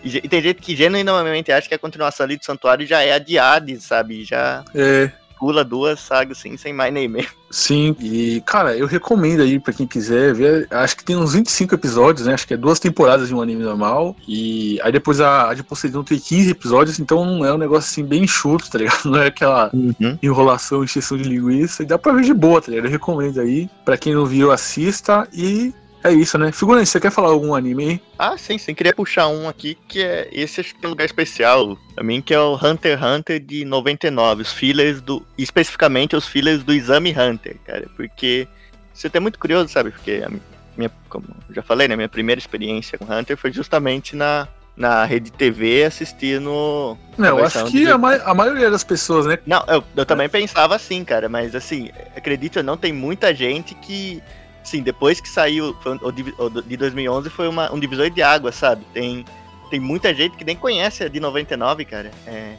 E 0.04 0.28
tem 0.28 0.40
gente 0.40 0.62
que 0.62 0.76
genuinamente 0.76 1.50
acha 1.50 1.66
que 1.68 1.74
a 1.74 1.78
continuação 1.78 2.22
ali 2.22 2.36
do 2.36 2.44
Santuário 2.44 2.86
já 2.86 3.02
é 3.02 3.14
adiada, 3.14 3.74
sabe? 3.80 4.22
Já. 4.22 4.64
É 4.72 5.10
pula 5.44 5.62
duas 5.62 6.00
sagas 6.00 6.38
assim, 6.38 6.56
sem 6.56 6.72
mais 6.72 6.90
nem 6.90 7.06
menos. 7.06 7.30
Sim, 7.50 7.94
e 8.00 8.42
cara, 8.46 8.74
eu 8.74 8.86
recomendo 8.86 9.42
aí 9.42 9.60
para 9.60 9.74
quem 9.74 9.86
quiser 9.86 10.32
ver. 10.32 10.66
Acho 10.70 10.96
que 10.96 11.04
tem 11.04 11.16
uns 11.16 11.34
25 11.34 11.74
episódios, 11.74 12.26
né? 12.26 12.32
Acho 12.32 12.46
que 12.46 12.54
é 12.54 12.56
duas 12.56 12.80
temporadas 12.80 13.28
de 13.28 13.34
um 13.34 13.42
anime 13.42 13.62
normal. 13.62 14.16
E 14.26 14.80
aí 14.82 14.90
depois 14.90 15.20
a, 15.20 15.50
a 15.50 15.54
de 15.54 15.62
Poseidon 15.62 16.02
tem 16.02 16.18
15 16.18 16.50
episódios, 16.50 16.98
então 16.98 17.44
é 17.44 17.52
um 17.52 17.58
negócio 17.58 17.90
assim 17.90 18.02
bem 18.02 18.24
enxuto, 18.24 18.70
tá 18.70 18.78
ligado? 18.78 19.04
Não 19.04 19.20
é 19.20 19.26
aquela 19.26 19.70
uhum. 19.74 20.18
enrolação, 20.22 20.82
encheção 20.82 21.18
de 21.18 21.24
linguiça. 21.24 21.82
E 21.82 21.86
dá 21.86 21.98
pra 21.98 22.14
ver 22.14 22.22
de 22.22 22.32
boa, 22.32 22.62
tá 22.62 22.70
ligado? 22.70 22.86
Eu 22.86 22.90
recomendo 22.90 23.38
aí. 23.38 23.68
Pra 23.84 23.98
quem 23.98 24.14
não 24.14 24.24
viu, 24.24 24.50
assista. 24.50 25.28
E 25.30 25.74
é 26.04 26.12
isso, 26.12 26.37
né? 26.37 26.52
Figurante, 26.52 26.90
você 26.90 27.00
quer 27.00 27.11
falar 27.11 27.30
algum 27.30 27.54
anime 27.54 27.84
aí? 27.84 28.00
Ah, 28.18 28.37
sim, 28.37 28.58
sim. 28.58 28.75
Queria 28.75 28.94
puxar 28.94 29.26
um 29.28 29.49
aqui 29.49 29.75
que 29.88 30.02
é. 30.02 30.28
Esse 30.30 30.61
acho 30.61 30.75
que 30.75 30.84
é 30.84 30.87
um 30.87 30.90
lugar 30.90 31.06
especial 31.06 31.78
pra 31.94 32.04
mim, 32.04 32.20
que 32.20 32.34
é 32.34 32.38
o 32.38 32.56
Hunter 32.62 32.99
x 32.99 33.02
Hunter 33.02 33.40
de 33.40 33.64
99. 33.64 34.42
Os 34.42 34.52
fillers 34.52 35.00
do. 35.00 35.25
Especificamente 35.38 36.14
os 36.14 36.28
fillers 36.28 36.62
do 36.62 36.75
Exame 36.75 37.16
Hunter, 37.18 37.56
cara. 37.66 37.88
Porque. 37.96 38.46
Você 38.92 39.08
tá 39.08 39.18
muito 39.18 39.38
curioso, 39.38 39.73
sabe? 39.73 39.92
Porque 39.92 40.23
a 40.26 40.30
minha. 40.76 40.90
Como 41.08 41.25
eu 41.49 41.54
já 41.54 41.62
falei, 41.62 41.88
né? 41.88 41.96
Minha 41.96 42.08
primeira 42.08 42.38
experiência 42.38 42.99
com 42.99 43.11
Hunter 43.11 43.38
foi 43.38 43.50
justamente 43.50 44.14
na. 44.14 44.46
Na 44.76 45.04
rede 45.04 45.30
TV 45.30 45.84
assistindo. 45.84 46.99
Não, 47.16 47.38
eu 47.38 47.44
acho 47.44 47.64
que 47.66 47.87
a, 47.88 47.96
ma 47.96 48.16
a, 48.16 48.34
maioria 48.34 48.68
das 48.68 48.82
pessoas, 48.82 49.25
né? 49.25 49.38
Não, 49.46 49.64
eu, 49.68 49.84
eu 49.96 50.04
também 50.04 50.28
pensava 50.28 50.75
assim, 50.75 51.04
cara, 51.04 51.28
mas 51.28 51.54
assim, 51.54 51.90
acredito 52.16 52.61
não, 52.61 52.76
tem 52.76 52.92
muita 52.92 53.32
gente 53.32 53.73
que 53.76 54.20
Sim, 54.64 54.83
depois 54.83 55.21
que 55.21 55.28
saiu 55.28 55.76
o 56.00 56.62
de 56.62 56.76
2011 56.76 57.28
foi 57.28 57.47
uma, 57.47 57.71
um 57.71 57.78
divisor 57.78 58.09
de 58.09 58.23
água, 58.23 58.50
sabe? 58.50 58.83
Tem, 58.94 59.23
tem 59.71 59.78
muita 59.78 60.14
gente 60.14 60.37
que 60.37 60.44
nem 60.44 60.56
conhece 60.56 61.04
a 61.04 61.09
de 61.09 61.20
99, 61.20 61.85
cara. 61.85 62.11
É, 62.27 62.55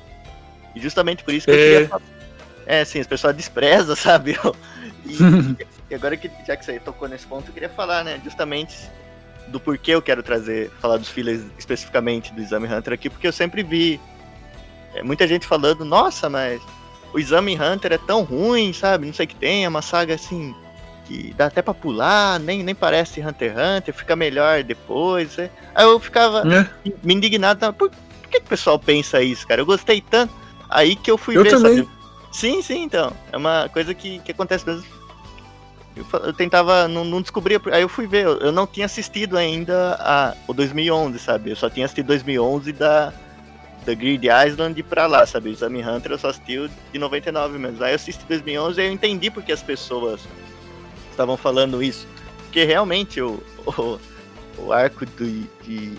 e 0.76 0.80
justamente 0.80 1.24
por 1.24 1.34
isso 1.34 1.48
que 1.48 1.52
é. 1.52 1.56
eu 1.56 1.72
queria 1.74 1.90
falar. 1.90 2.04
É, 2.68 2.86
sim, 2.86 3.00
as 3.00 3.08
pessoas 3.08 3.36
desprezam, 3.36 3.96
sabe? 3.98 4.38
E, 5.04 5.18
e, 5.90 5.96
agora 5.96 6.16
que 6.16 6.30
já 6.46 6.56
que 6.56 6.64
você 6.64 6.80
tocou 6.80 7.08
nesse 7.08 7.26
ponto, 7.26 7.48
eu 7.50 7.54
queria 7.54 7.70
falar, 7.70 8.04
né, 8.04 8.22
justamente 8.24 8.78
do 9.48 9.60
porquê 9.60 9.92
eu 9.92 10.02
quero 10.02 10.22
trazer, 10.22 10.70
falar 10.80 10.98
dos 10.98 11.10
filhos 11.10 11.44
especificamente 11.58 12.32
do 12.34 12.42
Exame 12.42 12.68
Hunter 12.68 12.94
aqui, 12.94 13.10
porque 13.10 13.28
eu 13.28 13.34
sempre 13.34 13.64
vi 13.64 14.00
é, 14.94 15.02
muita 15.02 15.28
gente 15.28 15.48
falando, 15.48 15.84
nossa, 15.84 16.30
mas 16.30 16.62
o 17.14 17.20
Exame 17.20 17.60
Hunter 17.60 17.94
é 17.94 17.98
tão 17.98 18.24
ruim, 18.24 18.74
sabe? 18.74 19.08
Não 19.08 19.14
sei 19.14 19.26
o 19.26 19.30
que 19.30 19.36
tem, 19.36 19.66
é 19.66 19.70
uma 19.70 19.82
saga 19.82 20.14
assim 20.14 20.54
que 21.06 21.34
dá 21.38 21.46
até 21.46 21.62
pra 21.62 21.74
pular, 21.74 22.40
nem, 22.40 22.64
nem 22.64 22.76
parece 22.76 23.22
Hunter 23.22 23.52
x 23.52 23.60
Hunter, 23.60 23.94
fica 23.94 24.16
melhor 24.16 24.64
depois. 24.64 25.38
Né? 25.38 25.50
Aí 25.74 25.86
eu 25.86 26.00
ficava 26.00 26.44
é. 26.54 26.68
me 27.04 27.14
indignado, 27.14 27.72
por, 27.74 27.90
por 27.90 28.30
que, 28.30 28.40
que 28.40 28.46
o 28.46 28.50
pessoal 28.50 28.80
pensa 28.80 29.22
isso, 29.22 29.48
cara? 29.48 29.62
Eu 29.62 29.66
gostei 29.66 30.02
tanto, 30.02 30.34
aí 30.70 30.96
que 30.96 31.10
eu 31.10 31.18
fui 31.18 31.38
eu 31.38 31.44
ver, 31.44 31.52
também. 31.52 31.78
Sabe? 31.78 31.90
Sim, 32.32 32.62
sim, 32.62 32.84
então. 32.84 33.14
É 33.32 33.38
uma 33.38 33.70
coisa 33.70 33.94
que, 33.94 34.20
que 34.20 34.32
acontece 34.32 34.66
mesmo. 34.66 34.84
Eu, 35.96 36.06
eu 36.20 36.34
tentava, 36.34 36.88
não, 36.88 37.06
não 37.06 37.22
descobria, 37.22 37.62
aí 37.72 37.82
eu 37.82 37.88
fui 37.88 38.06
ver, 38.06 38.26
eu, 38.26 38.38
eu 38.40 38.52
não 38.52 38.68
tinha 38.68 38.86
assistido 38.86 39.38
ainda 39.38 39.96
a, 40.00 40.36
o 40.46 40.54
2011, 40.54 41.18
sabe? 41.20 41.52
Eu 41.52 41.56
só 41.56 41.70
tinha 41.70 41.86
assistido 41.86 42.08
2011 42.08 42.74
da, 42.74 43.14
da 43.86 43.94
Grid 43.94 44.28
Island 44.28 44.84
pra 44.84 45.08
lá, 45.08 45.26
sabe? 45.26 45.50
O 45.50 45.54
Exame 45.54 45.82
Hunter 45.82 46.12
eu 46.12 46.18
só 46.18 46.30
assisti 46.30 46.58
o 46.58 46.70
de 46.92 47.00
99 47.00 47.58
mesmo. 47.58 47.82
Aí 47.82 47.92
eu 47.92 47.96
assisti 47.96 48.26
2011 48.26 48.82
e 48.82 48.86
eu 48.86 48.92
entendi 48.92 49.32
porque 49.32 49.54
as 49.54 49.64
pessoas 49.64 50.20
estavam 51.16 51.38
falando 51.38 51.82
isso. 51.82 52.08
Porque 52.44 52.64
realmente 52.64 53.22
o, 53.22 53.42
o, 53.66 54.00
o 54.58 54.72
arco 54.72 55.06
do, 55.06 55.26
de, 55.64 55.90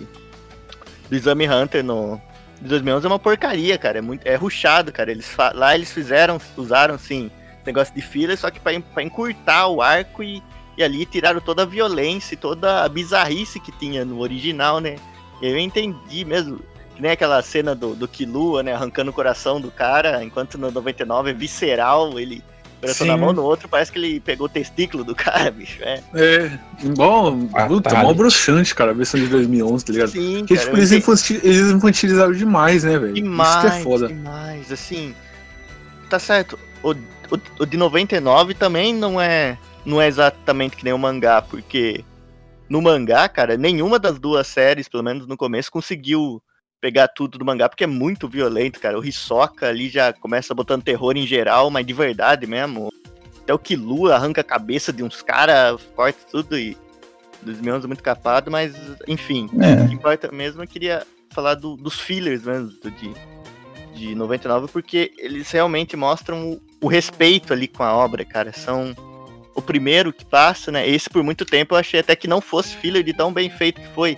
do 1.08 1.16
Exame 1.16 1.48
Hunter 1.48 1.82
no, 1.82 2.20
de 2.60 2.68
2011 2.68 3.06
é 3.06 3.08
uma 3.08 3.18
porcaria, 3.18 3.76
cara. 3.78 3.98
É, 3.98 4.00
muito, 4.00 4.26
é 4.26 4.34
ruchado, 4.34 4.92
cara. 4.92 5.10
Eles, 5.10 5.34
lá 5.54 5.74
eles 5.74 5.92
fizeram, 5.92 6.40
usaram, 6.56 6.98
sim, 6.98 7.30
negócio 7.64 7.94
de 7.94 8.00
fila, 8.00 8.36
só 8.36 8.50
que 8.50 8.60
para 8.60 9.02
encurtar 9.02 9.68
o 9.68 9.82
arco 9.82 10.22
e, 10.22 10.42
e 10.76 10.82
ali 10.82 11.04
tiraram 11.04 11.40
toda 11.40 11.62
a 11.62 11.66
violência 11.66 12.36
toda 12.36 12.84
a 12.84 12.88
bizarrice 12.88 13.60
que 13.60 13.72
tinha 13.72 14.04
no 14.04 14.20
original, 14.20 14.80
né? 14.80 14.96
Eu 15.42 15.58
entendi 15.58 16.24
mesmo. 16.24 16.60
Que 16.94 17.02
nem 17.02 17.10
aquela 17.10 17.42
cena 17.42 17.74
do, 17.74 17.94
do 17.94 18.08
Kilua, 18.08 18.62
né? 18.62 18.72
Arrancando 18.72 19.10
o 19.10 19.14
coração 19.14 19.60
do 19.60 19.70
cara, 19.70 20.24
enquanto 20.24 20.56
no 20.56 20.70
99 20.70 21.30
é 21.30 21.34
visceral, 21.34 22.18
ele 22.18 22.42
Pressão 22.86 23.06
na 23.06 23.16
mão 23.16 23.32
no 23.32 23.42
outro, 23.42 23.68
parece 23.68 23.92
que 23.92 23.98
ele 23.98 24.20
pegou 24.20 24.46
o 24.46 24.48
testículo 24.48 25.04
do 25.04 25.14
cara, 25.14 25.50
bicho. 25.52 25.82
É, 25.82 26.02
é 26.14 26.58
bom, 26.94 27.48
ah, 27.54 27.68
tá. 27.82 28.02
mó 28.02 28.12
bruxante, 28.12 28.74
cara, 28.74 28.90
a 28.90 28.94
versão 28.94 29.20
de 29.20 29.26
2011, 29.26 29.84
tá 29.84 29.92
ligado? 29.92 30.08
Sim, 30.10 30.38
Porque, 30.40 30.54
cara, 30.54 30.66
tipo, 30.66 30.76
eles, 30.76 30.92
infantil, 30.92 31.40
eles 31.42 31.70
infantilizaram 31.70 32.32
demais, 32.32 32.84
né, 32.84 32.98
velho? 32.98 33.14
Demais, 33.14 33.50
Isso 33.50 33.60
que 33.60 33.66
é 33.66 33.82
foda. 33.82 34.08
demais, 34.08 34.72
assim, 34.72 35.14
tá 36.08 36.18
certo, 36.18 36.58
o, 36.82 36.92
o, 36.92 37.38
o 37.60 37.66
de 37.66 37.76
99 37.76 38.54
também 38.54 38.94
não 38.94 39.20
é, 39.20 39.58
não 39.84 40.00
é 40.00 40.06
exatamente 40.08 40.76
que 40.76 40.84
nem 40.84 40.92
o 40.92 40.98
mangá, 40.98 41.42
porque 41.42 42.04
no 42.68 42.82
mangá, 42.82 43.28
cara, 43.28 43.56
nenhuma 43.56 43.98
das 43.98 44.18
duas 44.18 44.46
séries, 44.46 44.88
pelo 44.88 45.02
menos 45.02 45.26
no 45.26 45.36
começo, 45.36 45.70
conseguiu 45.70 46.42
pegar 46.86 47.08
tudo 47.08 47.36
do 47.36 47.44
mangá, 47.44 47.68
porque 47.68 47.82
é 47.82 47.86
muito 47.86 48.28
violento, 48.28 48.78
cara. 48.78 48.96
O 48.96 49.04
Hisoka 49.04 49.66
ali 49.66 49.88
já 49.88 50.12
começa 50.12 50.54
botando 50.54 50.84
terror 50.84 51.16
em 51.16 51.26
geral, 51.26 51.68
mas 51.68 51.84
de 51.84 51.92
verdade 51.92 52.46
mesmo. 52.46 52.92
Até 53.42 53.52
o 53.52 53.58
Killua 53.58 54.14
arranca 54.14 54.40
a 54.40 54.44
cabeça 54.44 54.92
de 54.92 55.02
uns 55.02 55.20
caras, 55.20 55.80
corta 55.96 56.20
tudo 56.30 56.56
e. 56.56 56.76
Dos 57.42 57.60
meus 57.60 57.84
é 57.84 57.86
muito 57.86 58.02
capado, 58.02 58.50
mas 58.52 58.72
enfim. 59.06 59.50
É. 59.60 59.82
O 59.82 59.88
que 59.88 59.94
importa 59.94 60.30
mesmo 60.32 60.62
eu 60.62 60.66
queria 60.66 61.04
falar 61.30 61.54
do, 61.54 61.76
dos 61.76 61.98
fillers 61.98 62.44
mesmo, 62.44 62.68
do, 62.68 62.90
de, 62.90 63.12
de 63.94 64.14
99, 64.14 64.68
porque 64.72 65.12
eles 65.18 65.50
realmente 65.50 65.96
mostram 65.96 66.52
o, 66.52 66.62
o 66.80 66.88
respeito 66.88 67.52
ali 67.52 67.66
com 67.66 67.82
a 67.82 67.94
obra, 67.94 68.24
cara. 68.24 68.52
São 68.52 68.94
o 69.54 69.62
primeiro 69.62 70.12
que 70.12 70.24
passa, 70.24 70.70
né? 70.70 70.88
Esse 70.88 71.10
por 71.10 71.22
muito 71.24 71.44
tempo 71.44 71.74
eu 71.74 71.78
achei 71.78 71.98
até 71.98 72.14
que 72.14 72.28
não 72.28 72.40
fosse 72.40 72.76
filler 72.76 73.02
de 73.02 73.12
tão 73.12 73.32
bem 73.32 73.50
feito 73.50 73.80
que 73.80 73.88
foi. 73.88 74.16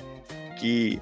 Que 0.58 1.00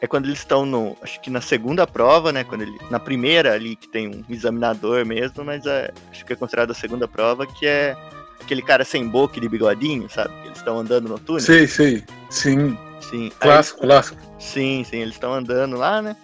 é 0.00 0.06
quando 0.06 0.24
eles 0.26 0.38
estão 0.38 0.64
no. 0.64 0.96
Acho 1.02 1.20
que 1.20 1.30
na 1.30 1.40
segunda 1.40 1.86
prova, 1.86 2.32
né? 2.32 2.42
Quando 2.42 2.62
ele, 2.62 2.78
na 2.90 2.98
primeira 2.98 3.52
ali, 3.52 3.76
que 3.76 3.88
tem 3.88 4.08
um 4.08 4.24
examinador 4.28 5.04
mesmo, 5.04 5.44
mas 5.44 5.66
é, 5.66 5.92
acho 6.10 6.24
que 6.24 6.32
é 6.32 6.36
considerado 6.36 6.70
a 6.70 6.74
segunda 6.74 7.06
prova, 7.06 7.46
que 7.46 7.66
é 7.66 7.96
aquele 8.40 8.62
cara 8.62 8.84
sem 8.84 9.06
boca 9.06 9.36
e 9.36 9.40
de 9.40 9.48
bigodinho, 9.48 10.08
sabe? 10.08 10.32
Eles 10.44 10.58
estão 10.58 10.78
andando 10.78 11.08
no 11.08 11.18
túnel. 11.18 11.42
Sei, 11.42 11.66
sei. 11.66 12.04
Sim. 12.30 12.76
Sim. 13.00 13.30
Clássico, 13.38 13.80
Aí, 13.80 13.88
clássico. 13.88 14.18
Sim, 14.38 14.84
sim, 14.84 14.98
eles 14.98 15.14
estão 15.14 15.34
andando 15.34 15.76
lá, 15.76 16.00
né? 16.00 16.16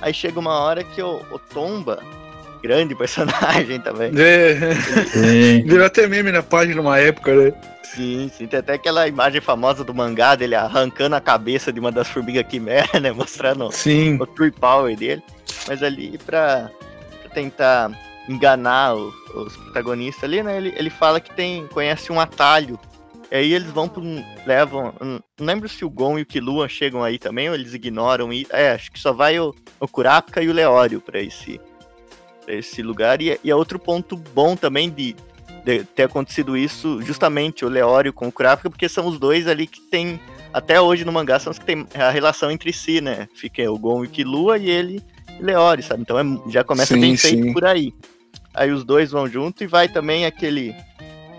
Aí 0.00 0.14
chega 0.14 0.40
uma 0.40 0.58
hora 0.58 0.82
que 0.82 1.02
o, 1.02 1.20
o 1.30 1.38
Tomba, 1.38 2.02
grande 2.62 2.94
personagem 2.94 3.78
também. 3.82 4.10
É, 4.16 4.56
Sim. 5.06 5.62
virou 5.64 5.84
até 5.86 6.06
meme 6.06 6.30
na 6.32 6.42
página 6.42 6.76
numa 6.82 6.98
época, 6.98 7.34
né? 7.34 7.52
Sim, 7.82 8.30
sim. 8.36 8.46
Tem 8.46 8.60
até 8.60 8.74
aquela 8.74 9.08
imagem 9.08 9.40
famosa 9.40 9.82
do 9.82 9.92
mangá 9.92 10.34
dele 10.36 10.54
arrancando 10.54 11.16
a 11.16 11.20
cabeça 11.20 11.72
de 11.72 11.80
uma 11.80 11.90
das 11.90 12.08
formigas 12.08 12.46
quimera, 12.48 12.88
né? 13.00 13.10
Mostrando 13.10 13.70
Sim. 13.72 14.16
o 14.20 14.26
true 14.26 14.50
power 14.52 14.96
dele. 14.96 15.22
Mas 15.66 15.82
ali 15.82 16.16
pra, 16.18 16.70
pra 17.22 17.30
tentar 17.34 17.90
enganar 18.28 18.94
o- 18.94 19.12
os 19.34 19.56
protagonistas 19.56 20.24
ali, 20.24 20.42
né? 20.42 20.56
Ele, 20.56 20.72
ele 20.76 20.90
fala 20.90 21.20
que 21.20 21.34
tem 21.34 21.66
conhece 21.68 22.12
um 22.12 22.20
atalho. 22.20 22.78
E 23.30 23.34
aí 23.36 23.52
eles 23.54 23.70
vão 23.70 23.88
pra 23.88 24.00
um. 24.02 24.24
levam. 24.46 24.92
Não 25.00 25.20
lembro 25.38 25.68
se 25.68 25.84
o 25.84 25.90
Gon 25.90 26.18
e 26.18 26.22
o 26.22 26.26
Killua 26.26 26.68
chegam 26.68 27.02
aí 27.02 27.16
também, 27.18 27.48
ou 27.48 27.54
eles 27.54 27.74
ignoram. 27.74 28.32
E, 28.32 28.46
é, 28.50 28.70
acho 28.72 28.90
que 28.92 28.98
só 29.00 29.12
vai 29.12 29.38
o, 29.38 29.54
o 29.80 29.86
Kurapika 29.88 30.42
e 30.42 30.48
o 30.48 30.52
Leório 30.52 31.00
pra 31.00 31.20
esse, 31.20 31.60
esse 32.52 32.82
lugar. 32.82 33.20
E, 33.22 33.30
é- 33.30 33.38
e 33.44 33.50
é 33.50 33.54
outro 33.56 33.78
ponto 33.78 34.16
bom 34.16 34.56
também 34.56 34.88
de, 34.90 35.14
de 35.64 35.84
ter 35.84 36.04
acontecido 36.04 36.56
isso, 36.56 37.00
justamente 37.02 37.64
o 37.64 37.68
Leório 37.68 38.12
com 38.12 38.28
o 38.28 38.32
Kurapika, 38.32 38.70
porque 38.70 38.88
são 38.88 39.06
os 39.06 39.18
dois 39.18 39.46
ali 39.48 39.66
que 39.66 39.80
tem. 39.80 40.20
Até 40.52 40.80
hoje 40.80 41.04
no 41.04 41.12
mangá 41.12 41.38
são 41.38 41.50
os 41.52 41.58
que 41.60 41.64
tem 41.64 41.86
a 41.94 42.10
relação 42.10 42.50
entre 42.50 42.72
si, 42.72 43.00
né? 43.00 43.28
Fica 43.34 43.70
o 43.70 43.78
Gon 43.78 44.04
e 44.04 44.06
o 44.08 44.10
Killua 44.10 44.58
e 44.58 44.68
ele 44.68 45.00
e 45.38 45.42
Leório, 45.42 45.82
sabe? 45.82 46.02
Então 46.02 46.18
é- 46.18 46.50
já 46.50 46.64
começa 46.64 46.94
Sim, 46.94 47.00
bem 47.00 47.16
feito 47.16 47.42
sim. 47.44 47.52
por 47.52 47.64
aí. 47.64 47.94
Aí 48.52 48.72
os 48.72 48.82
dois 48.84 49.12
vão 49.12 49.28
junto 49.28 49.62
e 49.62 49.66
vai 49.68 49.88
também 49.88 50.26
aquele. 50.26 50.74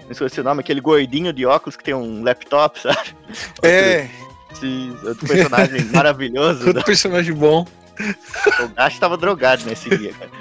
Não 0.08 0.14
sei 0.16 0.30
se 0.30 0.40
o 0.40 0.44
nome, 0.44 0.62
aquele 0.62 0.80
gordinho 0.82 1.34
de 1.34 1.46
óculos 1.46 1.76
que 1.76 1.84
tem 1.84 1.94
um 1.94 2.24
laptop, 2.24 2.80
sabe? 2.80 2.98
É, 3.64 4.08
Esse 4.52 4.94
outro 5.06 5.28
personagem 5.28 5.84
maravilhoso. 5.92 6.68
outro 6.68 6.84
personagem 6.84 7.34
bom. 7.34 7.66
O 8.64 8.68
Gash 8.70 8.98
tava 9.00 9.18
drogado 9.18 9.66
nesse 9.66 9.90
dia, 9.96 10.14
cara. 10.14 10.32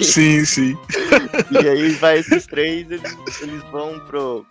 Sim, 0.00 0.44
sim. 0.44 0.78
E 1.62 1.68
aí 1.68 1.90
vai 1.92 2.18
esses 2.18 2.46
três, 2.46 2.90
eles, 2.90 3.16
eles 3.42 3.62
vão 3.70 3.98
pro. 4.00 4.46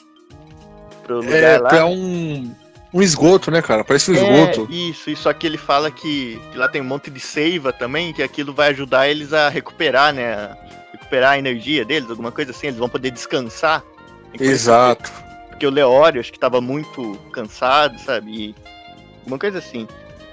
pro 1.03 1.17
lugar 1.17 1.33
É, 1.41 1.57
lá. 1.57 1.69
pra 1.69 1.85
um, 1.85 2.53
um 2.93 3.01
esgoto, 3.01 3.49
né, 3.49 3.61
cara? 3.61 3.83
Parece 3.83 4.11
um 4.11 4.15
É, 4.15 4.19
esgoto. 4.51 4.71
isso, 4.71 5.09
isso 5.09 5.27
aqui 5.29 5.47
ele 5.47 5.57
fala 5.57 5.89
que, 5.89 6.39
que 6.51 6.57
lá 6.57 6.67
tem 6.67 6.81
um 6.81 6.85
monte 6.85 7.09
de 7.09 7.19
seiva 7.19 7.71
também, 7.73 8.13
que 8.13 8.21
aquilo 8.21 8.53
vai 8.53 8.69
ajudar 8.69 9.07
eles 9.09 9.33
a 9.33 9.49
recuperar, 9.49 10.13
né? 10.13 10.33
a 10.33 10.57
recuperar 10.91 11.31
a 11.33 11.39
energia 11.39 11.83
deles, 11.85 12.09
alguma 12.09 12.31
coisa 12.31 12.51
assim, 12.51 12.67
eles 12.67 12.79
vão 12.79 12.89
poder 12.89 13.11
descansar. 13.11 13.83
Exato. 14.39 15.11
Porque 15.49 15.65
o 15.65 15.71
Leório 15.71 16.19
acho 16.21 16.31
que 16.31 16.39
tava 16.39 16.61
muito 16.61 17.17
cansado, 17.33 17.99
sabe? 17.99 18.31
E 18.31 18.55
alguma 19.21 19.39
coisa 19.39 19.57
assim. 19.57 19.87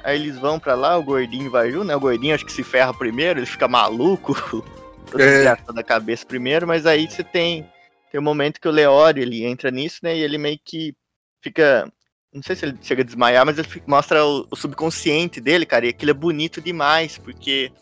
Aí 0.06 0.14
eles 0.20 0.38
vão 0.38 0.56
pra 0.60 0.74
lá, 0.76 0.96
o 0.96 1.02
gordinho 1.02 1.50
vai 1.50 1.68
junto, 1.72 1.84
né? 1.84 1.96
O 1.96 2.00
gordinho 2.00 2.32
acho 2.32 2.46
que 2.46 2.52
se 2.52 2.62
ferra 2.62 2.94
primeiro, 2.94 3.40
ele 3.40 3.46
fica 3.46 3.66
maluco, 3.66 4.34
todo 5.10 5.20
É. 5.20 5.56
da 5.74 5.82
cabeça 5.82 6.24
primeiro, 6.24 6.64
mas 6.64 6.86
aí 6.86 7.10
você 7.10 7.24
tem 7.24 7.66
tem 8.12 8.20
um 8.20 8.24
momento 8.24 8.60
que 8.60 8.68
o 8.68 8.70
Leório 8.70 9.20
ele 9.20 9.44
entra 9.44 9.68
nisso, 9.68 9.98
né? 10.04 10.16
E 10.16 10.20
ele 10.20 10.38
meio 10.38 10.60
que 10.64 10.94
fica 11.42 11.90
não 12.32 12.40
sei 12.40 12.54
se 12.54 12.66
ele 12.66 12.78
chega 12.80 13.02
a 13.02 13.04
desmaiar, 13.04 13.44
mas 13.44 13.58
ele 13.58 13.66
fica- 13.66 13.84
mostra 13.88 14.24
o, 14.24 14.46
o 14.48 14.54
subconsciente 14.56 15.40
dele, 15.40 15.66
cara, 15.66 15.86
e 15.86 15.88
aquilo 15.88 16.12
é 16.12 16.14
bonito 16.14 16.60
demais, 16.60 17.18
porque 17.18 17.72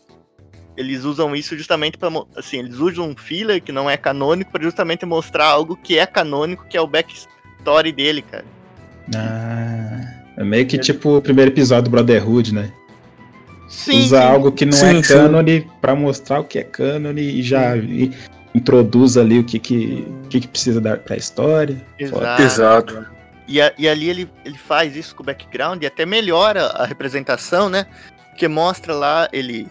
eles 0.75 1.03
usam 1.03 1.35
isso 1.35 1.55
justamente 1.55 1.95
para 1.97 2.09
assim, 2.35 2.57
eles 2.57 2.77
usam 2.77 3.09
um 3.09 3.15
filler 3.15 3.61
que 3.61 3.71
não 3.71 3.87
é 3.87 3.95
canônico 3.97 4.51
para 4.51 4.63
justamente 4.63 5.05
mostrar 5.05 5.45
algo 5.45 5.75
que 5.77 5.97
é 5.99 6.05
canônico, 6.07 6.65
que 6.67 6.75
é 6.75 6.81
o 6.81 6.87
backstory 6.87 7.91
dele, 7.91 8.21
cara. 8.23 8.45
Ah, 9.15 9.84
é 10.37 10.43
meio 10.43 10.65
que 10.65 10.77
tipo 10.77 11.17
o 11.17 11.21
primeiro 11.21 11.51
episódio 11.51 11.85
do 11.85 11.89
Brotherhood, 11.91 12.53
né? 12.53 12.71
Sim, 13.67 13.99
Usa 14.03 14.17
sim. 14.21 14.23
algo 14.27 14.51
que 14.51 14.65
não 14.65 14.73
Sim, 14.77 14.99
é 14.99 15.01
cânone 15.01 15.67
pra 15.81 15.95
mostrar 15.95 16.39
o 16.39 16.43
que 16.43 16.59
é 16.59 16.63
cânone 16.63 17.21
e 17.21 17.41
já 17.41 17.75
e 17.75 18.11
introduz 18.53 19.17
ali 19.17 19.39
o 19.39 19.43
que 19.43 19.59
que, 19.59 20.07
que, 20.29 20.39
que 20.41 20.47
precisa 20.47 20.79
dar 20.79 20.97
pra 20.99 21.15
história. 21.17 21.75
Exato. 21.99 22.41
Exato. 22.41 23.05
E, 23.47 23.59
a- 23.61 23.73
e 23.77 23.87
ali 23.87 24.09
ele, 24.09 24.29
ele 24.45 24.57
faz 24.57 24.95
isso 24.95 25.15
com 25.15 25.23
o 25.23 25.25
background 25.25 25.81
e 25.83 25.85
até 25.85 26.05
melhora 26.05 26.67
a 26.67 26.85
representação, 26.85 27.69
né? 27.69 27.85
Porque 28.29 28.47
mostra 28.47 28.93
lá 28.93 29.27
ele. 29.33 29.67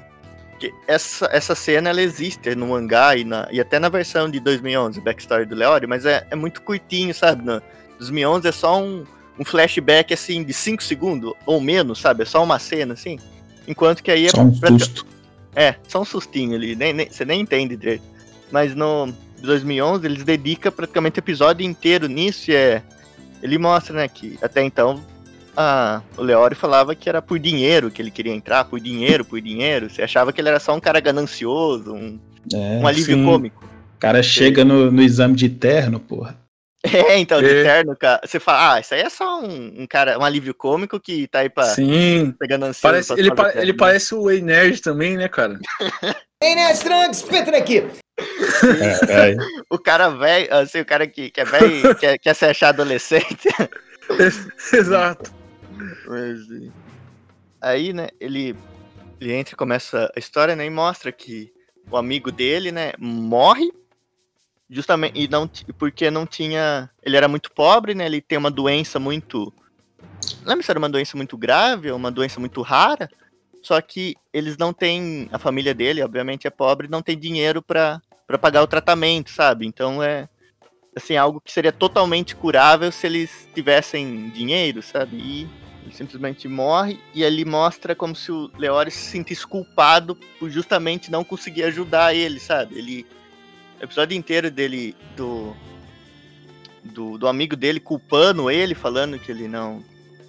Que 0.61 0.72
essa, 0.87 1.29
essa 1.33 1.55
cena 1.55 1.90
ela 1.90 2.00
existe 2.00 2.55
no 2.55 2.68
mangá 2.68 3.16
e, 3.16 3.24
na, 3.24 3.48
e 3.50 3.61
até 3.61 3.79
na 3.79 3.88
versão 3.88 4.31
de 4.31 4.38
2011, 4.38 5.00
Backstory 5.00 5.44
do 5.46 5.55
Leório, 5.55 5.88
mas 5.88 6.07
é, 6.07 6.24
é 6.31 6.37
muito 6.37 6.62
curtinho, 6.62 7.12
sabe? 7.12 7.44
No 7.44 7.61
2011 7.98 8.48
é 8.48 8.53
só 8.53 8.81
um, 8.81 9.05
um 9.38 9.44
flashback 9.44 10.12
assim 10.14 10.42
de 10.44 10.53
5 10.53 10.83
segundos 10.83 11.33
ou 11.47 11.61
menos, 11.61 11.99
sabe? 12.01 12.23
É 12.23 12.27
só 12.27 12.42
uma 12.42 12.59
cena 12.59 12.94
assim. 12.94 13.18
Enquanto 13.66 14.03
que 14.03 14.11
aí 14.11 14.27
é 14.27 14.31
Só 14.31 14.42
um 14.42 14.59
pra- 14.59 14.68
susto. 14.70 15.07
é, 15.57 15.75
só 15.88 16.03
um 16.03 16.05
sustinho 16.05 16.55
ali, 16.55 16.77
nem, 16.77 16.92
nem- 16.92 17.09
você 17.11 17.25
nem 17.25 17.40
entende 17.40 17.77
direito. 17.77 18.03
Mas 18.53 18.75
no 18.75 19.12
2011 19.42 20.07
eles 20.07 20.23
dedicam 20.25 20.70
praticamente 20.70 21.18
o 21.18 21.20
episódio 21.20 21.64
inteiro 21.66 22.07
nisso 22.09 22.51
e 22.51 22.55
é. 22.55 22.83
Ele 23.42 23.59
mostra, 23.59 23.94
né, 23.97 24.09
que 24.09 24.38
até 24.40 24.62
então 24.62 25.03
a, 25.57 26.01
o 26.16 26.23
Leório 26.23 26.57
falava 26.57 26.94
que 26.94 27.09
era 27.09 27.20
por 27.20 27.38
dinheiro 27.38 27.90
que 27.90 28.01
ele 28.01 28.11
queria 28.11 28.33
entrar, 28.35 28.64
por 28.64 28.81
dinheiro, 28.81 29.25
por 29.25 29.40
dinheiro. 29.40 29.90
Você 29.90 30.03
achava 30.03 30.33
que 30.33 30.40
ele 30.40 30.49
era 30.49 30.59
só 30.61 30.75
um 30.75 30.81
cara 30.81 30.99
ganancioso, 31.01 31.92
um, 31.92 32.18
É, 32.53 32.79
um 32.81 32.87
alívio 32.87 33.16
sim. 33.16 33.25
cômico. 33.25 33.64
o 33.97 33.99
cara 33.99 34.23
chega 34.23 34.64
no, 34.64 34.90
no 34.90 35.03
exame 35.03 35.35
de 35.35 35.49
terno, 35.49 35.99
porra. 36.01 36.37
É, 36.92 37.18
então, 37.18 37.40
de 37.40 37.49
É. 37.49 37.62
terno, 37.62 37.97
cara. 37.97 38.20
Você 38.25 38.38
fala, 38.38 38.75
ah, 38.75 38.81
isso 38.81 38.92
aí 38.94 39.01
é 39.01 39.09
só 39.09 39.40
um, 39.40 39.83
um 39.83 39.87
cara, 39.87 40.18
um 40.18 40.25
alívio 40.25 40.55
cômico 40.55 41.01
que 41.01 41.27
tá 41.27 41.38
aí 41.40 41.49
pra 41.49 41.64
Sim. 41.64 42.35
ser 42.38 42.47
ganancioso. 42.47 42.83
Parece, 42.83 43.12
ele, 43.18 43.35
pa- 43.35 43.44
terno, 43.47 43.62
ele 43.62 43.73
né? 43.73 43.79
parece 43.79 44.14
o 44.14 44.31
Ei 44.31 44.42
Nerd 44.42 44.83
também, 44.83 45.16
né, 45.16 45.27
cara? 45.29 45.59
Ei, 46.42 46.55
Nestrangs, 46.55 47.23
Petra 47.23 47.57
aqui. 47.57 47.85
É, 49.09 49.35
O 49.70 49.79
cara 49.79 50.11
velho, 50.11 50.55
assim, 50.55 50.81
o 50.81 50.85
cara 50.85 51.07
que, 51.07 51.31
que 51.31 51.40
é 51.40 51.44
velho 51.44 51.90
e 51.90 51.94
quer, 51.94 52.18
quer 52.18 52.35
se 52.35 52.44
achar 52.44 52.68
adolescente. 52.68 53.49
Exato. 54.73 55.33
Mas, 56.07 56.38
aí, 57.62 57.92
né, 57.94 58.09
ele, 58.20 58.55
ele 59.20 59.33
entra 59.33 59.55
e 59.55 59.57
começa 59.57 60.12
a 60.14 60.18
história, 60.18 60.55
né, 60.55 60.66
e 60.66 60.70
mostra 60.70 61.11
que 61.11 61.51
o 61.90 61.97
amigo 61.97 62.31
dele, 62.31 62.70
né, 62.70 62.92
morre 62.99 63.73
justamente 64.68 65.18
e 65.20 65.29
não 65.29 65.48
porque 65.79 66.11
não 66.11 66.27
tinha, 66.27 66.90
ele 67.03 67.16
era 67.16 67.29
muito 67.29 67.53
pobre, 67.53 67.94
né, 67.94 68.07
ele 68.07 68.20
tem 68.20 68.38
uma 68.38 68.50
doença 68.50 68.98
muito 68.98 69.53
não 70.42 70.50
lembro 70.50 70.64
se 70.64 70.70
era 70.70 70.79
uma 70.79 70.88
doença 70.88 71.16
muito 71.16 71.37
grave 71.37 71.90
ou 71.90 71.96
uma 71.96 72.11
doença 72.11 72.40
muito 72.40 72.62
rara, 72.62 73.09
só 73.62 73.81
que 73.81 74.14
eles 74.33 74.57
não 74.57 74.72
têm, 74.72 75.29
a 75.33 75.38
família 75.38 75.74
dele, 75.74 76.03
obviamente 76.03 76.46
é 76.46 76.50
pobre, 76.50 76.88
não 76.88 77.03
tem 77.03 77.18
dinheiro 77.18 77.62
para 77.62 78.00
pagar 78.40 78.62
o 78.62 78.66
tratamento, 78.66 79.31
sabe? 79.31 79.66
Então 79.66 80.03
é 80.03 80.29
assim, 80.96 81.16
algo 81.16 81.40
que 81.40 81.50
seria 81.50 81.72
totalmente 81.72 82.37
curável 82.37 82.92
se 82.92 83.07
eles 83.07 83.48
tivessem 83.55 84.29
dinheiro, 84.31 84.83
sabe? 84.83 85.16
E 85.16 85.48
ele 85.83 85.94
simplesmente 85.94 86.46
morre 86.46 87.00
e 87.14 87.24
ali 87.24 87.44
mostra 87.44 87.94
como 87.94 88.14
se 88.14 88.31
o 88.31 88.50
Leório 88.57 88.92
se 88.92 88.98
sentisse 88.98 89.46
culpado 89.46 90.16
por 90.38 90.48
justamente 90.50 91.11
não 91.11 91.24
conseguir 91.24 91.64
ajudar 91.64 92.14
ele, 92.14 92.38
sabe? 92.38 92.79
Ele 92.79 93.07
episódio 93.80 94.16
inteiro 94.16 94.50
dele 94.50 94.96
do 95.16 95.54
do, 96.84 97.16
do 97.16 97.26
amigo 97.26 97.56
dele 97.56 97.80
culpando 97.80 98.50
ele, 98.50 98.74
falando 98.74 99.18
que 99.18 99.30
ele 99.30 99.48
não 99.48 99.82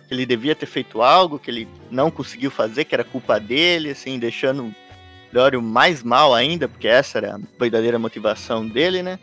que 0.08 0.14
ele 0.14 0.26
devia 0.26 0.56
ter 0.56 0.68
feito 0.68 1.02
algo, 1.02 1.40
que 1.40 1.50
ele 1.50 1.68
não 1.90 2.12
conseguiu 2.12 2.52
fazer, 2.52 2.86
que 2.86 2.94
era 2.94 3.04
culpa 3.04 3.40
dele, 3.40 3.90
assim, 3.90 4.20
deixando 4.20 4.66
o 4.66 4.76
Leório 5.34 5.62
mais 5.62 6.04
mal 6.04 6.34
ainda, 6.34 6.68
porque 6.68 6.88
essa 6.88 7.18
era 7.18 7.36
a 7.36 7.40
verdadeira 7.60 7.98
motivação 7.98 8.68
dele, 8.68 9.02
né? 9.02 9.20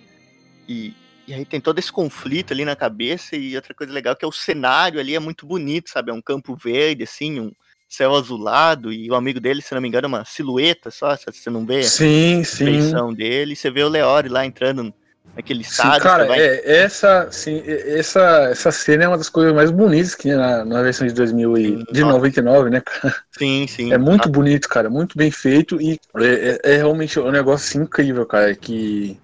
E, 0.69 0.93
e 1.27 1.33
aí 1.33 1.45
tem 1.45 1.61
todo 1.61 1.79
esse 1.79 1.93
conflito 1.93 2.53
ali 2.53 2.65
na 2.65 2.75
cabeça 2.75 3.37
e 3.37 3.55
outra 3.55 3.73
coisa 3.73 3.93
legal 3.93 4.17
que 4.17 4.25
é 4.25 4.29
o 4.29 4.33
cenário 4.33 4.99
ali 4.99 5.15
é 5.15 5.21
muito 5.21 5.47
bonito, 5.47 5.89
sabe? 5.89 6.11
É 6.11 6.15
um 6.15 6.21
campo 6.21 6.57
verde, 6.57 7.05
assim, 7.05 7.39
um 7.39 7.53
céu 7.95 8.15
azulado 8.15 8.93
e 8.93 9.11
o 9.11 9.15
amigo 9.15 9.41
dele, 9.41 9.63
se 9.63 9.75
não 9.75 9.81
me 9.83 9.89
engano, 9.89 10.07
é 10.07 10.09
uma 10.09 10.25
silhueta 10.25 10.91
só, 10.91 11.17
se 11.17 11.25
você 11.33 11.51
não 11.51 11.67
vê 11.67 11.93
Sim, 11.93 12.45
a 12.53 12.57
sim. 12.57 12.65
feição 12.65 13.15
dele, 13.15 13.55
e 13.55 13.57
você 13.57 13.71
vê 13.71 13.83
o 13.85 13.89
Leório 13.89 14.33
lá 14.33 14.45
entrando 14.47 14.95
naquele 15.37 15.63
Sim, 15.63 15.93
estádio, 15.93 15.93
cara, 15.93 16.25
vai- 16.27 16.41
é, 16.41 16.83
essa, 16.83 17.31
sim, 17.31 17.63
essa, 17.67 18.21
essa 18.51 18.71
cena 18.73 19.05
é 19.05 19.09
uma 19.09 19.17
das 19.17 19.29
coisas 19.29 19.55
mais 19.55 19.71
bonitas 19.71 20.15
que 20.15 20.23
tinha 20.23 20.37
na, 20.37 20.65
na 20.65 20.83
versão 20.83 21.07
de 21.07 21.15
2000 21.15 21.57
e, 21.57 21.85
de 21.91 22.05
Nossa. 22.05 22.05
99, 22.05 22.69
né, 22.71 22.81
cara? 22.81 23.15
sim, 23.31 23.67
sim. 23.67 23.93
É 23.93 23.99
muito 23.99 24.29
bonito, 24.31 24.69
cara, 24.69 24.91
muito 24.91 25.17
bem 25.19 25.31
feito 25.31 25.81
e 25.81 25.99
é, 26.19 26.59
é- 26.67 26.75
é 26.75 26.77
realmente 26.79 27.19
um 27.21 27.31
negócio 27.31 27.67
assim, 27.69 27.85
incrível, 27.87 28.27
cara, 28.27 28.55
que... 28.57 29.21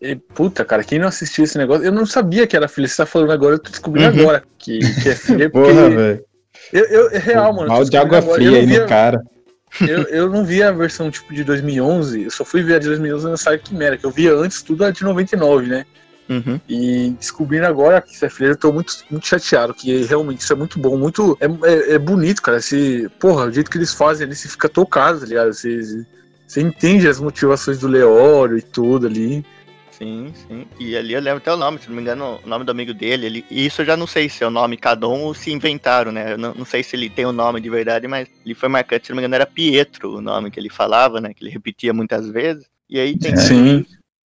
é, 0.00 0.16
puta, 0.34 0.64
cara, 0.64 0.84
quem 0.84 0.98
não 0.98 1.08
assistiu 1.08 1.44
esse 1.44 1.58
negócio, 1.58 1.84
eu 1.84 1.92
não 1.92 2.06
sabia 2.06 2.46
que 2.46 2.56
era 2.56 2.68
filha, 2.68 2.88
você 2.88 2.96
tá 2.98 3.06
falando 3.06 3.32
agora, 3.32 3.54
eu 3.56 3.58
tô 3.62 3.70
descobrindo 3.70 4.08
Uhum. 4.08 4.08
agora 4.08 4.44
que, 4.58 4.94
que 4.96 5.08
é 5.10 5.16
filha, 5.16 5.48
porque 5.50 5.72
Porra, 5.74 5.90
velho. 5.90 6.24
Eu, 6.72 6.84
eu, 6.84 7.10
é 7.10 7.18
real, 7.18 7.52
mano. 7.52 7.68
Mal 7.68 7.84
de 7.84 7.90
descobrindo 7.90 8.16
água 8.16 8.18
agora. 8.18 8.34
fria 8.34 8.58
aí 8.58 8.66
no 8.66 8.68
via- 8.68 8.86
cara. 8.86 9.22
eu, 9.86 10.02
eu 10.04 10.30
não 10.30 10.44
vi 10.44 10.62
a 10.62 10.70
versão 10.72 11.10
tipo 11.10 11.34
de 11.34 11.44
2011, 11.44 12.24
eu 12.24 12.30
só 12.30 12.44
fui 12.44 12.62
ver 12.62 12.76
a 12.76 12.78
de 12.78 12.86
2011 12.86 13.28
na 13.28 13.36
Saga 13.36 13.58
Quimera, 13.58 13.96
que 13.96 14.06
eu 14.06 14.10
via 14.10 14.32
antes 14.32 14.62
tudo 14.62 14.84
a 14.84 14.90
de 14.90 15.02
99, 15.02 15.66
né? 15.66 15.84
Uhum. 16.28 16.60
E 16.68 17.10
descobrindo 17.18 17.66
agora 17.66 18.00
que 18.00 18.12
isso 18.12 18.24
é 18.24 18.28
freira, 18.28 18.54
eu 18.54 18.58
tô 18.58 18.72
muito, 18.72 18.94
muito 19.10 19.26
chateado, 19.26 19.74
que 19.74 20.04
realmente 20.04 20.40
isso 20.40 20.52
é 20.52 20.56
muito 20.56 20.78
bom, 20.78 20.96
muito. 20.96 21.36
É, 21.40 21.46
é, 21.68 21.92
é 21.94 21.98
bonito, 21.98 22.42
cara. 22.42 22.58
Esse, 22.58 23.08
porra, 23.20 23.46
o 23.46 23.52
jeito 23.52 23.70
que 23.70 23.78
eles 23.78 23.92
fazem 23.92 24.26
ali, 24.26 24.34
você 24.34 24.48
fica 24.48 24.68
tocado, 24.68 25.20
tá 25.20 25.26
ligado? 25.26 25.52
Você, 25.52 26.04
Você 26.46 26.60
entende 26.60 27.06
as 27.08 27.20
motivações 27.20 27.78
do 27.78 27.86
Leório 27.86 28.58
e 28.58 28.62
tudo 28.62 29.06
ali. 29.06 29.44
Sim, 29.98 30.30
sim. 30.34 30.66
E 30.78 30.94
ali 30.94 31.14
eu 31.14 31.20
lembro 31.20 31.38
até 31.38 31.50
o 31.50 31.56
nome, 31.56 31.78
se 31.78 31.88
não 31.88 31.96
me 31.96 32.02
engano, 32.02 32.38
o 32.44 32.48
nome 32.48 32.64
do 32.66 32.70
amigo 32.70 32.92
dele. 32.92 33.26
Ele, 33.26 33.44
e 33.50 33.64
isso 33.64 33.80
eu 33.80 33.86
já 33.86 33.96
não 33.96 34.06
sei 34.06 34.28
se 34.28 34.44
é 34.44 34.46
o 34.46 34.50
nome 34.50 34.76
cada 34.76 35.08
um 35.08 35.24
ou 35.24 35.32
se 35.32 35.50
inventaram, 35.50 36.12
né? 36.12 36.34
Eu 36.34 36.38
não, 36.38 36.52
não 36.54 36.64
sei 36.66 36.82
se 36.82 36.94
ele 36.94 37.08
tem 37.08 37.24
o 37.24 37.30
um 37.30 37.32
nome 37.32 37.62
de 37.62 37.70
verdade, 37.70 38.06
mas 38.06 38.28
ele 38.44 38.54
foi 38.54 38.68
marcante, 38.68 39.06
se 39.06 39.12
não 39.12 39.16
me 39.16 39.22
engano, 39.22 39.36
era 39.36 39.46
Pietro 39.46 40.16
o 40.16 40.20
nome 40.20 40.50
que 40.50 40.60
ele 40.60 40.68
falava, 40.68 41.18
né? 41.18 41.32
Que 41.32 41.42
ele 41.42 41.50
repetia 41.50 41.94
muitas 41.94 42.28
vezes. 42.28 42.68
E 42.90 43.00
aí 43.00 43.18
tem. 43.18 43.34
Sim. 43.36 43.86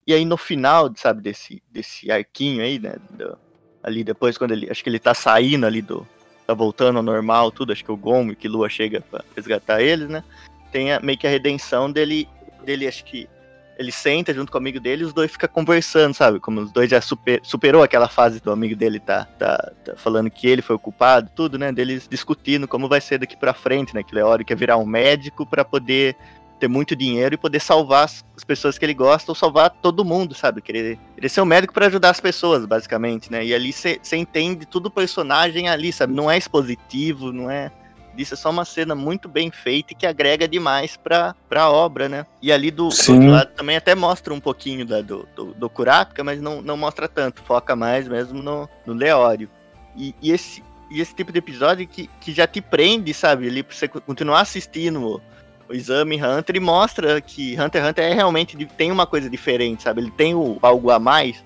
E 0.04 0.12
aí 0.12 0.24
no 0.24 0.36
final, 0.36 0.92
sabe, 0.96 1.22
desse, 1.22 1.62
desse 1.70 2.10
arquinho 2.10 2.62
aí, 2.62 2.80
né? 2.80 2.96
Do, 3.10 3.38
ali 3.82 4.02
depois, 4.02 4.36
quando 4.36 4.50
ele. 4.50 4.68
Acho 4.68 4.82
que 4.82 4.90
ele 4.90 4.98
tá 4.98 5.14
saindo 5.14 5.64
ali 5.64 5.80
do. 5.80 6.04
Tá 6.44 6.54
voltando 6.54 6.96
ao 6.96 7.04
normal, 7.04 7.52
tudo. 7.52 7.72
Acho 7.72 7.84
que 7.84 7.92
o 7.92 7.96
Gomo 7.96 8.32
e 8.32 8.36
que 8.36 8.48
Lua 8.48 8.68
chega 8.68 9.00
pra 9.00 9.22
resgatar 9.36 9.80
eles, 9.80 10.08
né? 10.08 10.24
Tem 10.72 10.92
a, 10.92 10.98
meio 10.98 11.16
que 11.16 11.26
a 11.26 11.30
redenção 11.30 11.90
dele. 11.90 12.28
Dele, 12.64 12.86
acho 12.86 13.04
que 13.04 13.28
ele 13.78 13.92
senta 13.92 14.32
junto 14.34 14.50
com 14.50 14.58
o 14.58 14.60
amigo 14.60 14.78
dele 14.78 15.02
e 15.02 15.04
os 15.04 15.12
dois 15.12 15.30
ficam 15.30 15.48
conversando, 15.48 16.14
sabe? 16.14 16.38
Como 16.38 16.60
os 16.60 16.72
dois 16.72 16.90
já 16.90 17.00
super, 17.00 17.40
superou 17.42 17.82
aquela 17.82 18.08
fase 18.08 18.40
do 18.40 18.50
amigo 18.50 18.76
dele 18.76 19.00
tá, 19.00 19.24
tá, 19.38 19.72
tá, 19.84 19.96
falando 19.96 20.30
que 20.30 20.46
ele 20.46 20.62
foi 20.62 20.76
o 20.76 20.78
culpado, 20.78 21.30
tudo, 21.34 21.58
né? 21.58 21.72
Deles 21.72 22.06
discutindo 22.08 22.68
como 22.68 22.88
vai 22.88 23.00
ser 23.00 23.18
daqui 23.18 23.36
pra 23.36 23.54
frente, 23.54 23.94
né? 23.94 24.02
Que 24.02 24.14
Leório 24.14 24.44
quer 24.44 24.56
virar 24.56 24.76
um 24.76 24.86
médico 24.86 25.46
para 25.46 25.64
poder 25.64 26.16
ter 26.60 26.68
muito 26.68 26.94
dinheiro 26.94 27.34
e 27.34 27.38
poder 27.38 27.58
salvar 27.58 28.04
as 28.04 28.44
pessoas 28.46 28.78
que 28.78 28.84
ele 28.84 28.94
gosta 28.94 29.32
ou 29.32 29.34
salvar 29.34 29.68
todo 29.68 30.04
mundo, 30.04 30.32
sabe? 30.32 30.62
Querer, 30.62 30.96
querer 31.16 31.28
ser 31.28 31.40
um 31.40 31.44
médico 31.44 31.74
para 31.74 31.86
ajudar 31.86 32.10
as 32.10 32.20
pessoas, 32.20 32.64
basicamente, 32.64 33.32
né? 33.32 33.44
E 33.44 33.52
ali 33.52 33.72
você 33.72 33.98
entende 34.12 34.64
tudo 34.64 34.86
o 34.86 34.90
personagem 34.90 35.68
ali, 35.68 35.92
sabe? 35.92 36.14
Não 36.14 36.30
é 36.30 36.38
expositivo, 36.38 37.32
não 37.32 37.50
é 37.50 37.72
disso 38.14 38.34
é 38.34 38.36
só 38.36 38.50
uma 38.50 38.64
cena 38.64 38.94
muito 38.94 39.28
bem 39.28 39.50
feita 39.50 39.92
e 39.92 39.96
que 39.96 40.06
agrega 40.06 40.46
demais 40.46 40.96
pra, 40.96 41.34
pra 41.48 41.70
obra, 41.70 42.08
né? 42.08 42.26
E 42.40 42.52
ali 42.52 42.70
do, 42.70 42.88
do 42.88 43.12
outro 43.12 43.30
lado 43.30 43.50
também 43.54 43.76
até 43.76 43.94
mostra 43.94 44.32
um 44.32 44.40
pouquinho 44.40 44.86
da, 44.86 45.00
do, 45.00 45.28
do, 45.34 45.54
do 45.54 45.70
Kurapika, 45.70 46.22
mas 46.22 46.40
não, 46.40 46.60
não 46.62 46.76
mostra 46.76 47.08
tanto, 47.08 47.42
foca 47.42 47.74
mais 47.74 48.06
mesmo 48.08 48.42
no, 48.42 48.68
no 48.86 48.92
Leório. 48.92 49.48
E, 49.96 50.14
e, 50.22 50.30
esse, 50.30 50.62
e 50.90 51.00
esse 51.00 51.14
tipo 51.14 51.32
de 51.32 51.38
episódio 51.38 51.86
que, 51.86 52.08
que 52.20 52.32
já 52.32 52.46
te 52.46 52.60
prende, 52.60 53.12
sabe? 53.12 53.48
Ali 53.48 53.62
pra 53.62 53.74
você 53.74 53.88
continuar 53.88 54.40
assistindo 54.40 55.02
o, 55.02 55.22
o 55.68 55.74
Exame 55.74 56.22
Hunter 56.22 56.56
e 56.56 56.60
mostra 56.60 57.20
que 57.20 57.54
Hunter 57.60 57.82
x 57.82 57.90
Hunter 57.90 58.04
é 58.04 58.14
realmente 58.14 58.66
tem 58.76 58.90
uma 58.90 59.06
coisa 59.06 59.28
diferente, 59.28 59.82
sabe? 59.82 60.02
Ele 60.02 60.10
tem 60.10 60.34
o, 60.34 60.58
algo 60.62 60.90
a 60.90 60.98
mais. 60.98 61.44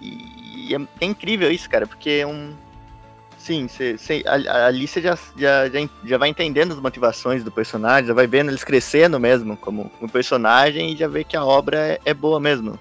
E, 0.00 0.68
e 0.68 0.74
é, 0.74 0.80
é 1.00 1.04
incrível 1.04 1.50
isso, 1.50 1.68
cara, 1.68 1.86
porque 1.86 2.10
é 2.10 2.26
um 2.26 2.54
Sim, 3.38 3.68
cê, 3.68 3.96
cê, 3.96 4.24
ali 4.26 4.86
você 4.86 5.00
já, 5.00 5.16
já, 5.36 5.68
já, 5.68 5.88
já, 6.04 6.18
vai 6.18 6.28
entendendo 6.28 6.72
as 6.72 6.80
motivações 6.80 7.44
do 7.44 7.50
personagem, 7.50 8.08
já 8.08 8.12
vai 8.12 8.26
vendo 8.26 8.50
eles 8.50 8.64
crescendo 8.64 9.18
mesmo 9.18 9.56
como 9.56 9.90
um 10.02 10.08
personagem 10.08 10.92
e 10.92 10.96
já 10.96 11.06
vê 11.06 11.22
que 11.22 11.36
a 11.36 11.44
obra 11.44 11.78
é, 11.78 12.00
é 12.04 12.12
boa 12.12 12.40
mesmo. 12.40 12.78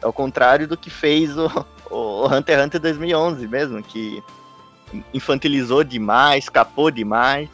Ao 0.00 0.12
contrário 0.12 0.66
do 0.66 0.76
que 0.76 0.88
fez 0.88 1.36
o, 1.36 1.46
o 1.90 2.26
Hunter 2.26 2.56
x 2.56 2.66
Hunter 2.66 2.80
2011 2.80 3.46
mesmo, 3.46 3.82
que 3.82 4.22
infantilizou 5.12 5.84
demais, 5.84 6.44
escapou 6.44 6.90
demais. 6.90 7.48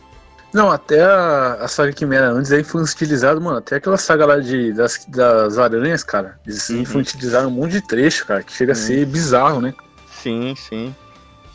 Não, 0.53 0.71
até 0.71 1.03
a, 1.03 1.55
a 1.55 1.69
saga 1.69 1.93
Quimera 1.93 2.31
antes 2.31 2.53
aí 2.53 2.63
foi 2.63 2.85
estilizado, 2.85 3.41
mano. 3.41 3.59
Até 3.59 3.77
aquela 3.77 3.99
saga 3.99 4.25
lá 4.25 4.39
de, 4.39 4.73
das, 4.73 5.05
das 5.09 5.59
aranhas, 5.59 6.05
cara. 6.05 6.39
Eles 6.47 6.69
uhum. 6.69 6.83
infantilizaram 6.83 7.49
um 7.49 7.51
monte 7.51 7.73
de 7.73 7.81
trecho, 7.81 8.25
cara, 8.25 8.45
que 8.45 8.53
chega 8.53 8.71
a 8.71 8.77
ser 8.77 9.05
bizarro, 9.05 9.61
né? 9.61 9.75
Sim, 10.09 10.55
sim. 10.57 10.95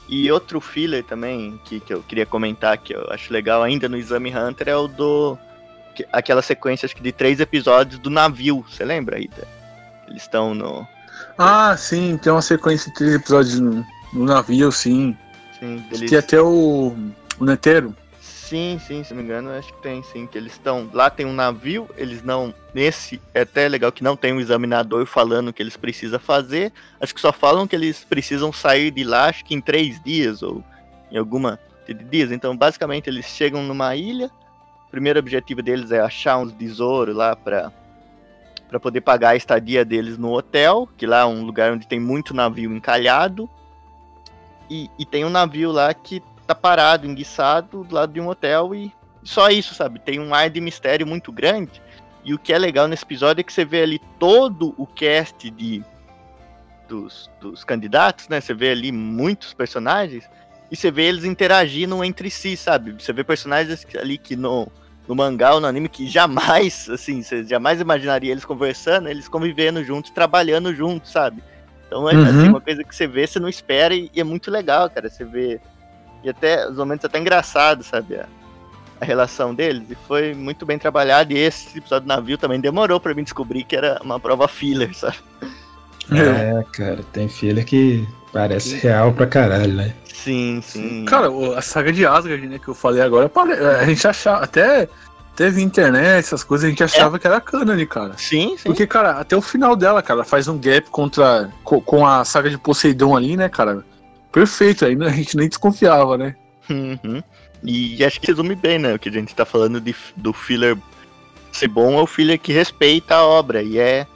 E 0.09 0.31
outro 0.31 0.59
filler 0.59 1.03
também 1.03 1.61
que, 1.63 1.79
que 1.79 1.93
eu 1.93 2.01
queria 2.01 2.25
comentar 2.25 2.77
que 2.79 2.95
eu 2.95 3.07
acho 3.11 3.31
legal 3.31 3.61
ainda 3.61 3.87
no 3.87 3.95
Exame 3.95 4.35
Hunter 4.35 4.69
é 4.69 4.75
o 4.75 4.87
do. 4.87 5.37
Que, 5.93 6.05
aquela 6.11 6.41
sequência 6.41 6.87
acho 6.87 6.95
que 6.95 7.03
de 7.03 7.11
três 7.11 7.39
episódios 7.39 7.99
do 7.99 8.09
navio. 8.09 8.65
Você 8.67 8.83
lembra, 8.83 9.19
Ida? 9.19 9.47
Eles 10.07 10.23
estão 10.23 10.55
no. 10.55 10.87
Ah, 11.37 11.77
sim, 11.77 12.17
tem 12.17 12.31
uma 12.31 12.41
sequência 12.41 12.91
de 12.91 12.97
três 12.97 13.13
episódios 13.13 13.59
no, 13.59 13.85
no 14.11 14.25
navio, 14.25 14.71
sim. 14.71 15.15
Sim, 15.59 15.85
eles... 15.91 16.09
Tem 16.09 16.17
até 16.17 16.41
o. 16.41 16.95
O 17.39 17.45
Netero. 17.45 17.95
Sim, 18.49 18.79
sim, 18.79 19.03
se 19.03 19.13
não 19.13 19.21
me 19.21 19.25
engano, 19.25 19.51
acho 19.51 19.71
que 19.71 19.79
tem, 19.79 20.01
sim. 20.01 20.25
Que 20.25 20.35
eles 20.35 20.53
estão. 20.53 20.89
Lá 20.91 21.07
tem 21.07 21.23
um 21.23 21.33
navio, 21.33 21.87
eles 21.95 22.23
não. 22.23 22.51
Nesse, 22.73 23.21
é 23.31 23.41
até 23.41 23.67
legal 23.69 23.91
que 23.91 24.03
não 24.03 24.15
tem 24.15 24.33
um 24.33 24.39
examinador 24.39 25.05
falando 25.05 25.49
o 25.49 25.53
que 25.53 25.61
eles 25.61 25.77
precisam 25.77 26.19
fazer. 26.19 26.73
Acho 26.99 27.13
que 27.13 27.21
só 27.21 27.31
falam 27.31 27.67
que 27.67 27.75
eles 27.75 28.03
precisam 28.03 28.51
sair 28.51 28.89
de 28.89 29.03
lá, 29.03 29.25
acho 29.25 29.45
que 29.45 29.53
em 29.53 29.61
três 29.61 30.01
dias, 30.01 30.41
ou 30.41 30.63
em 31.11 31.17
alguma 31.17 31.59
de 31.87 31.93
dias. 31.93 32.31
Então, 32.31 32.57
basicamente, 32.57 33.07
eles 33.07 33.27
chegam 33.27 33.61
numa 33.61 33.95
ilha. 33.95 34.31
O 34.87 34.89
primeiro 34.89 35.19
objetivo 35.19 35.61
deles 35.61 35.91
é 35.91 35.99
achar 35.99 36.39
uns 36.39 36.51
tesouros 36.51 37.15
lá 37.15 37.35
para 37.35 37.71
para 38.67 38.79
poder 38.79 39.01
pagar 39.01 39.29
a 39.29 39.35
estadia 39.35 39.85
deles 39.85 40.17
no 40.17 40.31
hotel, 40.31 40.89
que 40.95 41.05
lá 41.05 41.21
é 41.21 41.25
um 41.25 41.43
lugar 41.43 41.71
onde 41.71 41.87
tem 41.87 41.99
muito 41.99 42.35
navio 42.35 42.75
encalhado. 42.75 43.47
E, 44.69 44.89
e 44.99 45.05
tem 45.05 45.25
um 45.25 45.29
navio 45.29 45.71
lá 45.71 45.91
que 45.91 46.21
tá 46.49 46.55
parado, 46.55 47.05
enguiçado, 47.05 47.83
do 47.83 47.93
lado 47.93 48.11
de 48.11 48.19
um 48.19 48.27
hotel 48.27 48.73
e 48.73 48.91
só 49.23 49.49
isso, 49.49 49.75
sabe? 49.75 49.99
Tem 49.99 50.19
um 50.19 50.33
ar 50.33 50.49
de 50.49 50.59
mistério 50.59 51.05
muito 51.05 51.31
grande. 51.31 51.79
E 52.25 52.33
o 52.33 52.39
que 52.39 52.51
é 52.51 52.57
legal 52.57 52.87
nesse 52.87 53.03
episódio 53.03 53.41
é 53.41 53.43
que 53.43 53.53
você 53.53 53.63
vê 53.63 53.83
ali 53.83 54.01
todo 54.17 54.73
o 54.75 54.87
cast 54.87 55.49
de 55.51 55.83
dos, 56.87 57.29
dos 57.39 57.63
candidatos, 57.63 58.27
né? 58.27 58.41
Você 58.41 58.55
vê 58.55 58.71
ali 58.71 58.91
muitos 58.91 59.53
personagens 59.53 60.27
e 60.71 60.75
você 60.75 60.89
vê 60.89 61.03
eles 61.03 61.23
interagindo 61.23 62.03
entre 62.03 62.31
si, 62.31 62.57
sabe? 62.57 62.93
Você 62.93 63.13
vê 63.13 63.23
personagens 63.23 63.85
ali 63.95 64.17
que 64.17 64.35
no, 64.35 64.67
no 65.07 65.15
mangá 65.15 65.53
ou 65.53 65.61
no 65.61 65.67
anime 65.67 65.87
que 65.87 66.07
jamais, 66.09 66.89
assim, 66.89 67.21
você 67.21 67.43
jamais 67.43 67.79
imaginaria 67.79 68.31
eles 68.31 68.43
conversando, 68.43 69.07
eles 69.07 69.27
convivendo 69.27 69.83
juntos, 69.83 70.09
trabalhando 70.09 70.73
juntos, 70.73 71.11
sabe? 71.11 71.43
Então 71.85 72.09
é 72.09 72.15
assim, 72.15 72.23
uhum. 72.23 72.39
assim, 72.39 72.49
uma 72.49 72.61
coisa 72.61 72.83
que 72.83 72.95
você 72.95 73.05
vê, 73.05 73.27
você 73.27 73.39
não 73.39 73.49
espera 73.49 73.93
e, 73.93 74.09
e 74.15 74.19
é 74.19 74.23
muito 74.23 74.49
legal, 74.49 74.89
cara. 74.89 75.09
Você 75.09 75.23
vê 75.23 75.61
e 76.23 76.29
até 76.29 76.67
os 76.67 76.77
momentos 76.77 77.05
até 77.05 77.19
engraçados, 77.19 77.87
sabe? 77.87 78.15
A, 78.15 78.25
a, 78.99 79.05
relação 79.05 79.53
deles. 79.53 79.83
E 79.89 79.95
foi 80.07 80.33
muito 80.33 80.65
bem 80.65 80.77
trabalhado. 80.77 81.33
E 81.33 81.37
esse 81.37 81.77
episódio 81.77 82.05
do 82.05 82.07
navio 82.07 82.37
também 82.37 82.59
demorou 82.59 82.99
para 82.99 83.13
mim 83.13 83.23
descobrir 83.23 83.63
que 83.63 83.75
era 83.75 83.99
uma 84.03 84.19
prova 84.19 84.47
filler, 84.47 84.93
sabe? 84.95 85.17
É, 86.11 86.63
cara, 86.71 86.99
tem 87.13 87.27
filler 87.29 87.65
que 87.65 88.07
parece 88.33 88.75
real 88.75 89.13
pra 89.13 89.27
caralho, 89.27 89.73
né? 89.73 89.93
Sim, 90.05 90.61
sim. 90.63 91.05
Cara, 91.05 91.27
a 91.55 91.61
saga 91.61 91.93
de 91.93 92.05
Asgard, 92.05 92.45
né, 92.47 92.59
que 92.59 92.67
eu 92.67 92.75
falei 92.75 93.01
agora, 93.01 93.31
a 93.79 93.85
gente 93.85 94.05
achava, 94.07 94.43
até 94.43 94.87
teve 95.35 95.61
internet, 95.61 96.25
essas 96.25 96.43
coisas, 96.43 96.65
a 96.65 96.69
gente 96.69 96.83
achava 96.83 97.15
é. 97.15 97.19
que 97.19 97.25
era 97.25 97.39
canon, 97.39 97.85
cara. 97.85 98.13
Sim, 98.17 98.57
sim. 98.57 98.63
Porque, 98.65 98.85
cara, 98.85 99.11
até 99.11 99.37
o 99.37 99.41
final 99.41 99.73
dela, 99.73 100.01
cara, 100.01 100.25
faz 100.25 100.49
um 100.49 100.57
gap 100.57 100.89
contra 100.89 101.49
com, 101.63 101.79
com 101.79 102.05
a 102.05 102.25
saga 102.25 102.49
de 102.49 102.57
Poseidon 102.57 103.15
ali, 103.15 103.37
né, 103.37 103.47
cara? 103.47 103.85
Perfeito, 104.31 104.85
aí 104.85 104.95
a 105.01 105.09
gente 105.09 105.35
nem 105.35 105.47
desconfiava, 105.47 106.17
né? 106.17 106.35
Uhum. 106.69 107.21
E 107.63 108.03
acho 108.03 108.21
que 108.21 108.27
resume 108.27 108.55
bem, 108.55 108.79
né? 108.79 108.93
O 108.93 108.99
que 108.99 109.09
a 109.09 109.11
gente 109.11 109.35
tá 109.35 109.45
falando 109.45 109.81
de, 109.81 109.95
do 110.15 110.31
filler 110.31 110.77
ser 111.51 111.67
bom 111.67 111.99
é 111.99 112.01
o 112.01 112.07
filler 112.07 112.39
que 112.39 112.53
respeita 112.53 113.15
a 113.15 113.25
obra. 113.25 113.61
E 113.61 113.77
é. 113.79 114.07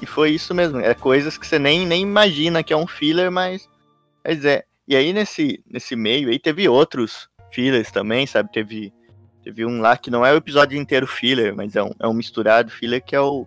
E 0.00 0.06
foi 0.06 0.30
isso 0.30 0.54
mesmo. 0.54 0.78
É 0.80 0.94
coisas 0.94 1.38
que 1.38 1.46
você 1.46 1.58
nem, 1.58 1.86
nem 1.86 2.02
imagina 2.02 2.62
que 2.62 2.72
é 2.72 2.76
um 2.76 2.86
filler, 2.86 3.30
mas. 3.30 3.68
Mas 4.24 4.44
é. 4.44 4.64
E 4.86 4.94
aí 4.94 5.12
nesse, 5.12 5.62
nesse 5.66 5.96
meio 5.96 6.28
aí 6.28 6.38
teve 6.38 6.68
outros 6.68 7.28
fillers 7.50 7.90
também, 7.90 8.26
sabe? 8.26 8.52
Teve, 8.52 8.92
teve 9.42 9.64
um 9.64 9.80
lá 9.80 9.96
que 9.96 10.10
não 10.10 10.24
é 10.24 10.32
o 10.32 10.36
episódio 10.36 10.78
inteiro 10.78 11.06
filler, 11.06 11.54
mas 11.54 11.74
é 11.74 11.82
um, 11.82 11.90
é 11.98 12.06
um 12.06 12.14
misturado 12.14 12.70
filler 12.70 13.02
que 13.02 13.16
é 13.16 13.20
o. 13.20 13.46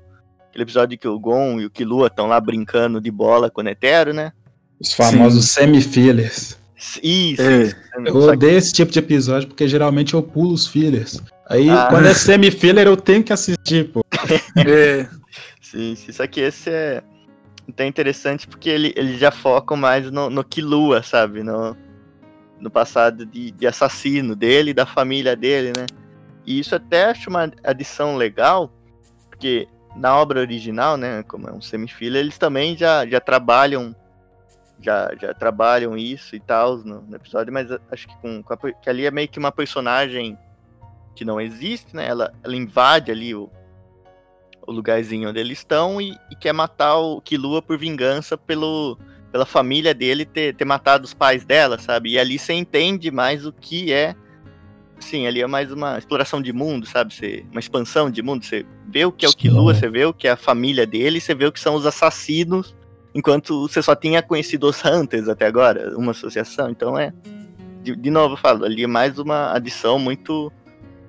Aquele 0.50 0.64
episódio 0.64 0.98
que 0.98 1.08
o 1.08 1.20
Gon 1.20 1.60
e 1.60 1.66
o 1.66 1.70
Killua 1.70 2.08
estão 2.08 2.26
lá 2.26 2.40
brincando 2.40 3.00
de 3.00 3.12
bola 3.12 3.52
com 3.52 3.62
o 3.62 3.64
Netero, 3.64 4.14
né? 4.14 4.32
Os 4.80 4.94
famosos 4.94 5.50
semi-fillers. 5.50 6.58
Isso. 7.02 7.42
É. 7.42 7.76
Eu 8.06 8.16
odeio 8.16 8.58
esse 8.58 8.72
tipo 8.72 8.92
de 8.92 9.00
episódio 9.00 9.48
porque 9.48 9.68
geralmente 9.68 10.14
eu 10.14 10.22
pulo 10.22 10.54
os 10.54 10.68
fillers. 10.68 11.22
Aí 11.50 11.70
ah. 11.70 11.88
quando 11.90 12.08
é 12.08 12.14
semi-filler 12.14 12.88
eu 12.88 12.98
tenho 12.98 13.24
que 13.24 13.34
assistir, 13.34 13.92
pô. 13.92 14.06
é. 14.58 15.08
Sim, 15.62 15.96
sim, 15.96 16.12
só 16.12 16.26
que 16.28 16.40
esse 16.40 16.70
é 16.70 17.04
até 17.68 17.86
interessante 17.86 18.48
porque 18.48 18.70
ele, 18.70 18.94
ele 18.96 19.18
já 19.18 19.32
foca 19.32 19.76
mais 19.76 20.10
no, 20.10 20.30
no 20.30 20.44
Kilua, 20.44 21.04
sabe? 21.04 21.44
No, 21.44 21.76
no 22.60 22.70
passado 22.70 23.26
de, 23.26 23.52
de 23.52 23.68
assassino 23.68 24.36
dele 24.36 24.72
e 24.72 24.74
da 24.74 24.86
família 24.86 25.36
dele, 25.36 25.74
né? 25.78 25.86
E 26.46 26.60
isso 26.60 26.76
até 26.76 27.06
acho 27.06 27.30
uma 27.30 27.52
adição 27.64 28.16
legal, 28.16 28.72
porque 29.30 29.68
na 29.98 30.16
obra 30.16 30.40
original, 30.40 30.96
né, 30.96 31.24
como 31.24 31.50
é 31.50 31.52
um 31.52 31.60
semi-filler, 31.60 32.22
eles 32.22 32.38
também 32.38 32.78
já, 32.78 33.06
já 33.06 33.20
trabalham 33.20 33.94
já, 34.82 35.12
já 35.20 35.34
trabalham 35.34 35.98
isso 35.98 36.36
e 36.36 36.40
tal 36.40 36.78
no, 36.78 37.02
no, 37.02 37.16
episódio, 37.16 37.52
mas 37.52 37.68
acho 37.92 38.08
que, 38.08 38.18
com, 38.18 38.44
com 38.44 38.54
a, 38.54 38.58
que 38.58 38.90
ali 38.90 39.06
é 39.06 39.12
meio 39.12 39.28
que 39.28 39.40
uma 39.40 39.52
personagem 39.52 40.38
que 41.16 41.26
não 41.26 41.42
existe, 41.42 41.96
né? 41.96 42.08
Ela, 42.08 42.34
ela 42.44 42.56
invade 42.56 43.12
ali 43.12 43.34
o, 43.34 43.50
o 44.66 44.72
lugarzinho 44.72 45.30
onde 45.30 45.40
eles 45.40 45.60
estão 45.60 46.00
e, 46.00 46.16
e 46.32 46.36
quer 46.36 46.54
matar 46.54 46.98
o 46.98 47.20
Kilua 47.22 47.62
por 47.62 47.78
vingança 47.78 48.38
pelo, 48.38 48.98
pela 49.32 49.46
família 49.46 49.94
dele 49.94 50.26
ter, 50.26 50.56
ter 50.56 50.66
matado 50.66 51.06
os 51.06 51.14
pais 51.14 51.44
dela, 51.44 51.80
sabe? 51.80 52.12
E 52.12 52.20
ali 52.20 52.38
você 52.38 52.54
entende 52.54 53.10
mais 53.10 53.46
o 53.46 53.52
que 53.52 53.92
é 53.92 54.16
Sim, 55.00 55.28
ali 55.28 55.42
é 55.42 55.48
mais 55.48 55.72
uma 55.72 55.98
exploração 55.98 56.42
de 56.42 56.52
mundo, 56.52 56.86
sabe? 56.86 57.14
Você, 57.14 57.46
uma 57.52 57.60
expansão 57.60 58.10
de 58.10 58.22
mundo. 58.22 58.44
Você 58.44 58.66
vê 58.88 59.06
o 59.06 59.12
que 59.12 59.26
é 59.26 59.30
o 59.30 59.34
Killua, 59.34 59.74
você 59.74 59.90
vê 59.90 60.06
o 60.06 60.14
que 60.14 60.28
é 60.28 60.32
a 60.32 60.38
família 60.38 60.86
dele, 60.86 61.22
você 61.22 61.36
vê 61.36 61.46
o 61.46 61.52
que 61.52 61.60
são 61.60 61.76
os 61.76 61.86
assassinos, 61.86 62.76
enquanto 63.18 63.68
você 63.68 63.82
só 63.82 63.96
tinha 63.96 64.22
conhecido 64.22 64.68
os 64.70 64.84
Hunters 64.86 65.28
até 65.28 65.48
agora, 65.48 65.98
uma 65.98 66.12
associação. 66.12 66.70
Então 66.70 66.98
é. 66.98 67.12
De, 67.84 67.96
de 67.96 68.10
novo, 68.12 68.34
eu 68.34 68.38
falo, 68.38 68.64
ali 68.66 68.84
é 68.84 68.88
mais 68.88 69.18
uma 69.18 69.54
adição 69.54 69.98
muito, 69.98 70.52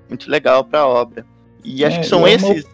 muito 0.07 0.29
legal 0.29 0.63
para 0.63 0.79
a 0.79 0.87
obra. 0.87 1.25
E 1.63 1.83
acho 1.85 1.97
É, 1.97 1.99
que 1.99 2.07
são 2.07 2.19
é 2.27 2.35
uma- 2.37 2.51
esses. 2.53 2.65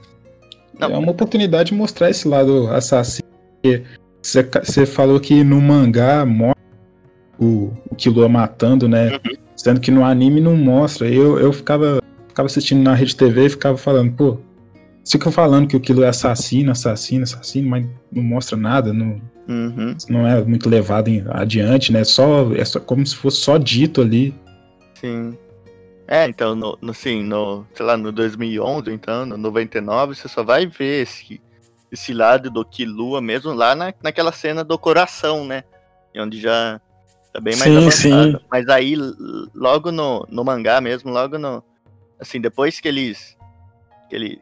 Não. 0.80 0.91
É 0.91 0.98
uma 0.98 1.12
oportunidade 1.12 1.69
de 1.69 1.76
mostrar 1.76 2.10
esse 2.10 2.28
lado 2.28 2.67
assassino. 2.67 3.28
porque 3.62 3.84
Você, 4.21 4.43
ca- 4.43 4.63
você 4.63 4.86
falou 4.86 5.19
que 5.19 5.43
no 5.43 5.60
mangá 5.62 6.26
mostra 6.26 6.56
o, 7.39 7.71
o 7.89 7.95
Killua 7.95 8.28
matando, 8.30 8.88
né? 8.88 9.12
Uhum. 9.13 9.36
Sendo 9.56 9.80
que 9.80 9.89
no 9.91 10.04
anime 10.06 10.39
não 10.41 10.56
mostra. 10.56 11.08
Eu, 11.10 11.39
eu 11.39 11.52
ficava, 11.54 12.02
ficava 12.28 12.45
assistindo 12.48 12.82
na 12.84 12.93
Rede 12.93 13.15
TV 13.15 13.45
e 13.45 13.50
ficava 13.50 13.78
falando, 13.78 14.12
pô, 14.13 14.38
ficam 15.11 15.31
falando 15.31 15.67
que 15.67 15.75
o 15.77 15.79
Killua 15.79 16.05
é 16.05 16.09
assassino, 16.09 16.71
assassino, 16.71 17.23
assassino, 17.23 17.69
mas 17.69 17.85
não 18.11 18.23
mostra 18.23 18.57
nada, 18.57 18.91
não, 18.93 19.21
Uhum, 19.47 19.95
não 20.09 20.27
é 20.27 20.43
muito 20.43 20.67
levado 20.69 21.07
em- 21.07 21.23
adiante, 21.29 21.91
né? 21.91 22.03
Só, 22.03 22.51
é 22.53 22.65
só 22.65 22.79
como 22.79 23.05
se 23.05 23.15
fosse 23.15 23.37
só 23.37 23.57
dito 23.57 24.01
ali. 24.01 24.33
sim. 24.95 25.37
É, 26.07 26.27
então, 26.27 26.53
no, 26.55 26.77
no, 26.81 26.93
sim, 26.93 27.23
no, 27.23 27.65
sei 27.73 27.83
lá, 27.83 27.97
no 27.97 28.11
2011, 28.11 28.91
então, 28.91 29.25
no 29.25 29.37
99, 29.37 30.13
você 30.15 30.27
só 30.27 30.43
vai 30.43 30.67
ver 30.67 31.01
esse, 31.01 31.41
esse 31.91 32.13
lado 32.13 32.51
do 32.51 32.63
Killua 32.63 33.19
mesmo 33.21 33.51
lá 33.53 33.73
na, 33.73 33.91
naquela 34.03 34.31
cena 34.31 34.63
do 34.63 34.77
coração, 34.77 35.45
né? 35.45 35.63
E 36.13 36.19
Onde 36.21 36.39
já 36.39 36.79
tá 37.33 37.39
bem 37.41 37.55
mais 37.55 37.71
Sim, 37.71 37.77
avançado. 37.77 38.31
sim. 38.39 38.45
Mas 38.51 38.67
aí, 38.69 38.95
logo 39.55 39.91
no, 39.91 40.27
no 40.29 40.43
mangá 40.43 40.79
mesmo, 40.79 41.11
logo 41.11 41.39
no... 41.39 41.63
Assim, 42.19 42.39
depois 42.39 42.79
que 42.79 42.87
eles... 42.87 43.35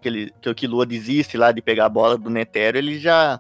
Que, 0.02 0.08
ele, 0.08 0.34
que, 0.42 0.50
o 0.50 0.56
Killua 0.56 0.86
desiste 0.86 1.38
lá 1.38 1.52
de 1.52 1.62
pegar 1.62 1.86
a 1.86 1.90
bola 1.90 2.18
do 2.18 2.30
Netero, 2.30 2.78
ele 2.78 3.00
já... 3.00 3.40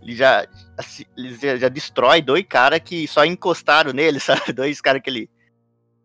Ele 0.00 0.16
já, 0.16 0.44
assim, 0.76 1.04
ele 1.16 1.34
já, 1.36 1.56
já 1.56 1.68
destrói 1.68 2.20
dois 2.20 2.44
caras 2.44 2.80
que 2.80 3.06
só 3.06 3.24
encostaram 3.24 3.92
nele, 3.92 4.18
sabe? 4.20 4.52
Dois 4.52 4.80
caras 4.80 5.00
que 5.00 5.08
ele 5.08 5.30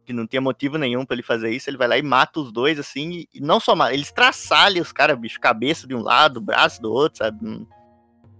que 0.06 0.14
não 0.14 0.26
tinha 0.26 0.40
motivo 0.40 0.78
nenhum 0.78 1.06
pra 1.06 1.16
ele 1.16 1.24
fazer 1.24 1.50
isso, 1.50 1.70
ele 1.70 1.76
vai 1.76 1.86
lá 1.86 1.98
e 1.98 2.02
mata 2.02 2.40
os 2.40 2.50
dois, 2.50 2.80
assim, 2.80 3.10
e, 3.10 3.30
e 3.34 3.42
não 3.42 3.60
só 3.60 3.76
mata, 3.76 3.94
ele 3.94 4.04
estraçalha 4.04 4.82
os 4.82 4.94
caras, 4.94 5.20
bicho, 5.20 5.38
cabeça 5.38 5.86
de 5.86 5.94
um 5.94 6.02
lado, 6.02 6.40
braço 6.40 6.82
do 6.82 6.90
outro, 6.90 7.18
sabe? 7.18 7.46
Hum, 7.46 7.68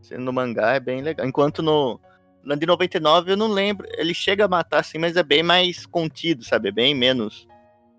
Sendo 0.08 0.24
no 0.24 0.32
mangá 0.32 0.74
é 0.74 0.80
bem 0.80 1.02
legal. 1.02 1.28
Enquanto 1.28 1.62
no, 1.62 2.00
no 2.42 2.56
de 2.56 2.66
99 2.66 3.34
eu 3.34 3.38
não 3.38 3.48
lembro, 3.48 3.86
ele 3.98 4.14
chega 4.14 4.46
a 4.46 4.48
matar, 4.48 4.80
assim, 4.80 4.98
mas 4.98 5.18
é 5.18 5.24
bem 5.24 5.44
mais 5.44 5.86
contido, 5.86 6.46
sabe? 6.46 6.70
É 6.70 6.72
bem 6.72 6.96
menos. 6.96 7.46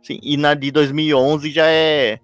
Sim, 0.03 0.19
e 0.23 0.39
na 0.39 0.55
de 0.55 0.71
2011 0.71 1.51
já 1.51 1.67
é. 1.67 2.19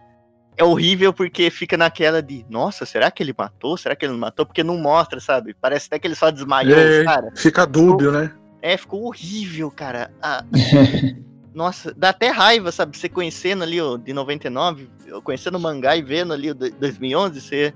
É 0.56 0.62
horrível 0.62 1.12
porque 1.12 1.50
fica 1.50 1.76
naquela 1.76 2.22
de, 2.22 2.46
nossa, 2.48 2.86
será 2.86 3.10
que 3.10 3.22
ele 3.22 3.34
matou? 3.36 3.76
Será 3.76 3.96
que 3.96 4.04
ele 4.04 4.12
não 4.12 4.20
matou? 4.20 4.46
Porque 4.46 4.62
não 4.62 4.78
mostra, 4.78 5.18
sabe? 5.20 5.54
Parece 5.60 5.86
até 5.88 5.98
que 5.98 6.06
ele 6.06 6.14
só 6.14 6.30
desmaiou 6.30 6.78
É. 6.78 7.00
os 7.00 7.04
caras. 7.04 7.40
Fica 7.42 7.66
dúbio, 7.66 8.12
né? 8.12 8.32
É, 8.62 8.76
ficou 8.76 9.04
horrível, 9.04 9.70
cara. 9.70 10.12
Ah, 10.22 10.44
nossa, 11.52 11.92
dá 11.96 12.10
até 12.10 12.28
raiva, 12.28 12.70
sabe? 12.72 12.96
Você 12.96 13.08
conhecendo 13.08 13.64
ali 13.64 13.80
o 13.80 13.98
de 13.98 14.12
99, 14.12 14.88
eu 15.06 15.20
conhecendo 15.20 15.56
o 15.58 15.60
mangá 15.60 15.96
e 15.96 16.02
vendo 16.02 16.32
ali 16.32 16.50
o 16.50 16.54
de 16.54 16.70
2011, 16.70 17.40
você. 17.40 17.74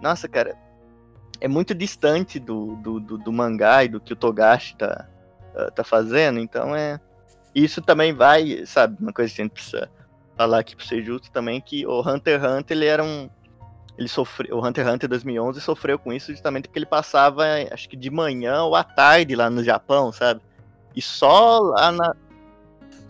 Nossa, 0.00 0.26
cara. 0.28 0.56
É 1.40 1.48
muito 1.48 1.74
distante 1.74 2.38
do, 2.38 2.76
do, 2.76 3.00
do, 3.00 3.18
do 3.18 3.32
mangá 3.32 3.82
e 3.84 3.88
do 3.88 4.00
que 4.00 4.12
o 4.12 4.16
Togashi 4.16 4.76
tá, 4.76 5.08
tá- 5.52 5.70
tá 5.72 5.84
fazendo, 5.84 6.38
então 6.38 6.74
é. 6.74 7.00
Isso 7.54 7.82
também 7.82 8.12
vai, 8.14 8.64
sabe? 8.64 8.96
Uma 9.00 9.12
coisa 9.12 9.34
que 9.34 9.40
a 9.40 9.44
gente 9.44 9.52
precisa 9.52 9.90
falar 10.36 10.58
aqui 10.60 10.74
pra 10.74 10.84
ser 10.84 11.02
justo 11.02 11.30
também, 11.30 11.60
que 11.60 11.86
o 11.86 12.00
Hunter 12.00 12.40
x 12.40 12.52
Hunter, 12.52 12.76
ele 12.76 12.86
era 12.86 13.04
um. 13.04 13.28
Ele 13.98 14.08
sofreu. 14.08 14.56
O 14.56 14.66
Hunter 14.66 14.84
x 14.86 14.94
Hunter 14.94 15.08
2011 15.08 15.60
sofreu 15.60 15.98
com 15.98 16.12
isso 16.12 16.32
justamente 16.32 16.68
porque 16.68 16.78
ele 16.78 16.86
passava, 16.86 17.44
acho 17.70 17.88
que 17.88 17.96
de 17.96 18.10
manhã 18.10 18.62
ou 18.62 18.74
à 18.74 18.82
tarde 18.82 19.34
lá 19.34 19.50
no 19.50 19.62
Japão, 19.62 20.10
sabe? 20.12 20.40
E 20.94 21.00
só 21.00 21.58
lá 21.60 21.92
na, 21.92 22.14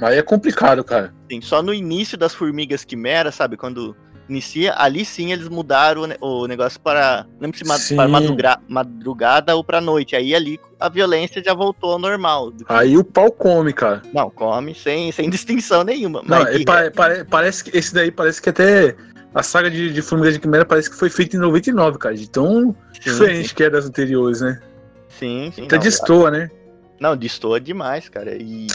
Aí 0.00 0.18
é 0.18 0.22
complicado, 0.22 0.82
cara. 0.82 1.14
Sim, 1.30 1.40
só 1.40 1.62
no 1.62 1.72
início 1.72 2.18
das 2.18 2.34
Formigas 2.34 2.84
Quimera, 2.84 3.30
sabe? 3.30 3.56
Quando 3.56 3.96
inicia, 4.32 4.74
ali 4.76 5.04
sim 5.04 5.32
eles 5.32 5.48
mudaram 5.48 6.02
o 6.02 6.06
ne- 6.06 6.16
o 6.20 6.46
negócio 6.46 6.80
para. 6.80 7.24
Não 7.34 7.42
lembro 7.42 7.58
se 7.58 7.64
Sim. 7.88 7.96
para 7.96 8.08
madrugra- 8.08 8.58
madrugada 8.68 9.54
ou 9.54 9.62
para 9.62 9.80
noite. 9.80 10.16
Aí 10.16 10.34
ali 10.34 10.58
a 10.80 10.88
violência 10.88 11.42
já 11.44 11.54
voltou 11.54 11.92
ao 11.92 11.98
normal. 11.98 12.52
Aí 12.68 12.96
o 12.96 13.04
pau 13.04 13.30
come, 13.30 13.72
cara. 13.72 14.02
Não, 14.12 14.28
come 14.30 14.74
sem, 14.74 15.12
sem 15.12 15.30
distinção 15.30 15.84
nenhuma. 15.84 16.22
Não, 16.26 16.44
que- 16.46 16.64
pa- 16.64 16.90
pare- 16.90 17.24
parece 17.24 17.62
que 17.64 17.76
esse 17.76 17.94
daí 17.94 18.10
parece 18.10 18.40
que 18.42 18.48
até 18.48 18.96
a 19.34 19.42
saga 19.42 19.70
de, 19.70 19.92
de 19.92 20.02
Formiga 20.02 20.32
de 20.32 20.38
Quimera 20.40 20.64
parece 20.64 20.90
que 20.90 20.96
foi 20.96 21.08
feita 21.08 21.36
em 21.36 21.40
99, 21.40 21.98
cara. 21.98 22.14
De 22.16 22.28
tão 22.28 22.74
sim, 22.92 23.00
diferente 23.00 23.54
que 23.54 23.64
é 23.64 23.70
das 23.70 23.86
anteriores, 23.86 24.40
né? 24.40 24.60
Sim, 25.08 25.52
sim. 25.54 25.64
Até 25.64 25.76
não, 25.76 25.82
destoa, 25.82 26.30
né? 26.30 26.50
Não, 26.98 27.16
destoa 27.16 27.60
demais, 27.60 28.08
cara. 28.08 28.34
E. 28.36 28.66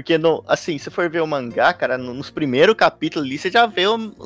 Porque, 0.00 0.16
no, 0.16 0.42
assim, 0.48 0.78
se 0.78 0.88
for 0.88 1.10
ver 1.10 1.20
o 1.20 1.26
mangá, 1.26 1.74
cara, 1.74 1.98
no- 1.98 2.14
nos 2.14 2.30
primeiros 2.30 2.74
capítulos 2.74 3.28
ali, 3.28 3.36
você 3.36 3.50
já 3.50 3.66
vê, 3.66 3.82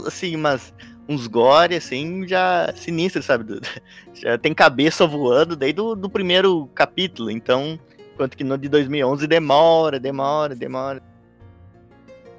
assim, 0.07 0.37
umas, 0.37 0.73
uns 1.09 1.27
gore, 1.27 1.75
assim, 1.75 2.29
já 2.29 2.73
sinistros, 2.77 3.25
sabe? 3.25 3.61
Já 4.15 4.39
tem 4.39 4.55
cabeça 4.55 5.05
voando 5.05 5.57
desde 5.57 5.81
o 5.81 5.97
do 5.97 6.09
primeiro 6.09 6.69
capítulo. 6.77 7.29
Então, 7.29 7.77
enquanto 8.15 8.37
que 8.37 8.45
no 8.45 8.57
de 8.57 8.69
2011 8.69 9.27
demora, 9.27 9.99
demora, 9.99 10.55
demora. 10.55 11.03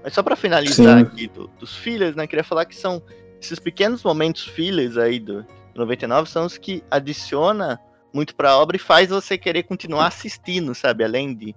Mas 0.02 0.14
só 0.14 0.24
pra 0.24 0.38
finalizar 0.38 0.98
Sim. 1.00 1.04
aqui 1.04 1.28
do- 1.28 1.50
dos 1.60 1.76
fillers, 1.76 2.16
né? 2.16 2.26
Queria 2.26 2.44
falar 2.44 2.64
que 2.64 2.76
são 2.76 3.04
esses 3.42 3.60
pequenos 3.60 4.02
momentos 4.02 4.46
fillers 4.46 4.98
aí 4.98 5.20
do 5.20 5.46
99 5.76 6.30
são 6.30 6.46
os 6.46 6.58
que 6.58 6.82
adiciona 6.90 7.78
muito 8.14 8.34
pra 8.34 8.56
obra 8.58 8.78
e 8.78 8.80
faz 8.80 9.10
você 9.10 9.38
querer 9.38 9.64
continuar 9.64 10.08
assistindo, 10.08 10.74
sabe? 10.74 11.04
Além 11.04 11.36
de, 11.36 11.54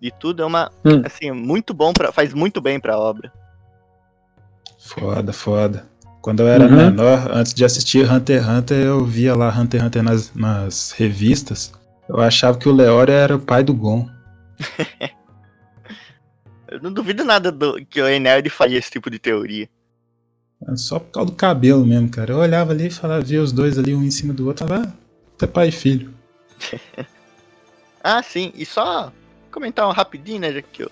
de 0.00 0.10
tudo, 0.10 0.42
é 0.42 0.46
uma, 0.46 0.70
Hum. 0.84 1.02
assim, 1.04 1.30
muito 1.30 1.74
bom, 1.74 1.92
pra, 1.92 2.10
faz 2.12 2.32
muito 2.32 2.60
bem 2.60 2.80
pra 2.80 2.98
obra. 2.98 3.32
Foda, 4.78 5.32
foda. 5.32 5.86
Quando 6.22 6.40
eu 6.40 6.48
era 6.48 6.64
Uhum. 6.64 6.76
menor, 6.76 7.30
antes 7.32 7.54
de 7.54 7.64
assistir 7.64 8.10
Hunter 8.10 8.42
x 8.42 8.48
Hunter, 8.48 8.84
eu 8.86 9.04
via 9.04 9.34
lá 9.34 9.48
Hunter 9.48 9.80
x 9.80 9.86
Hunter 9.86 10.02
nas, 10.02 10.34
nas 10.34 10.92
revistas. 10.92 11.72
Eu 12.08 12.20
achava 12.20 12.58
que 12.58 12.68
o 12.68 12.72
Leório 12.72 13.12
era 13.14 13.36
o 13.36 13.40
pai 13.40 13.62
do 13.62 13.72
Gon. 13.74 14.08
Eu 16.68 16.80
não 16.80 16.92
duvido 16.92 17.24
nada 17.24 17.50
do, 17.50 17.84
que 17.84 18.00
o 18.00 18.06
Enerd 18.08 18.48
faria 18.48 18.78
esse 18.78 18.90
tipo 18.90 19.10
de 19.10 19.18
teoria. 19.18 19.68
É 20.68 20.76
Só 20.76 21.00
por 21.00 21.10
causa 21.10 21.30
do 21.30 21.36
cabelo 21.36 21.84
mesmo, 21.84 22.08
cara. 22.08 22.32
Eu 22.32 22.38
olhava 22.38 22.70
ali 22.72 22.86
e 22.86 22.90
falava, 22.90 23.20
via 23.22 23.42
os 23.42 23.50
dois 23.50 23.76
ali, 23.78 23.92
um 23.94 24.04
em 24.04 24.10
cima 24.10 24.32
do 24.32 24.46
outro, 24.46 24.66
falava, 24.68 24.86
ah, 24.88 25.44
é 25.44 25.46
pai 25.46 25.68
e 25.68 25.72
filho. 25.72 26.14
Ah, 28.02 28.22
sim, 28.22 28.50
e 28.54 28.64
só 28.64 29.12
comentar 29.50 29.86
um 29.88 29.92
rapidinho, 29.92 30.40
né, 30.40 30.52
já 30.52 30.62
que 30.62 30.82
eu- 30.82 30.90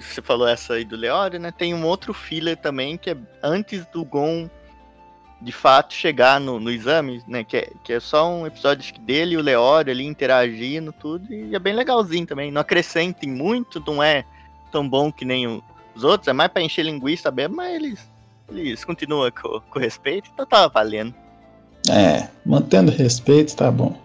você 0.00 0.20
falou 0.20 0.46
essa 0.48 0.74
aí 0.74 0.84
do 0.84 0.96
Leório, 0.96 1.38
né, 1.38 1.52
tem 1.56 1.74
um 1.74 1.84
outro 1.84 2.12
filler 2.12 2.56
também, 2.56 2.96
que 2.96 3.10
é 3.10 3.16
antes 3.42 3.86
do 3.86 4.04
Gon, 4.04 4.48
de 5.40 5.52
fato, 5.52 5.92
chegar 5.94 6.40
no, 6.40 6.58
no 6.58 6.70
exame, 6.70 7.22
né, 7.28 7.44
que 7.44 7.56
é, 7.58 7.70
que 7.84 7.92
é 7.92 8.00
só 8.00 8.28
um 8.28 8.46
episódio 8.46 8.82
acho 8.82 8.94
que 8.94 9.00
dele 9.00 9.34
e 9.34 9.36
o 9.36 9.42
Leório 9.42 9.92
ali 9.92 10.04
interagindo, 10.04 10.92
tudo, 10.92 11.32
e 11.32 11.54
é 11.54 11.58
bem 11.58 11.74
legalzinho 11.74 12.26
também, 12.26 12.50
não 12.50 12.60
acrescentem 12.60 13.30
muito, 13.30 13.82
não 13.86 14.02
é 14.02 14.24
tão 14.72 14.88
bom 14.88 15.12
que 15.12 15.24
nem 15.24 15.46
o- 15.46 15.62
os 15.94 16.02
outros, 16.04 16.26
é 16.28 16.32
mais 16.32 16.50
pra 16.50 16.62
encher 16.62 16.84
linguiça 16.84 17.30
mesmo, 17.30 17.56
mas 17.56 17.74
eles, 17.74 18.10
eles 18.50 18.84
continuam 18.84 19.30
com, 19.30 19.60
com 19.60 19.78
respeito, 19.78 20.30
então 20.32 20.44
tá 20.46 20.66
valendo. 20.68 21.14
É, 21.88 22.28
mantendo 22.44 22.90
respeito, 22.90 23.54
tá 23.54 23.70
bom. 23.70 23.96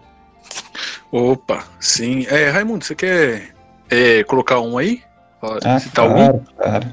Opa, 1.10 1.66
sim. 1.80 2.24
É, 2.28 2.48
Raimundo, 2.48 2.84
você 2.84 2.94
quer 2.94 3.52
é, 3.92 4.24
colocar 4.24 4.58
um 4.60 4.78
aí? 4.78 5.02
Fala- 5.40 5.58
Ah, 5.64 5.78
citar 5.78 6.04
algum? 6.06 6.16
claro, 6.16 6.42
claro. 6.56 6.86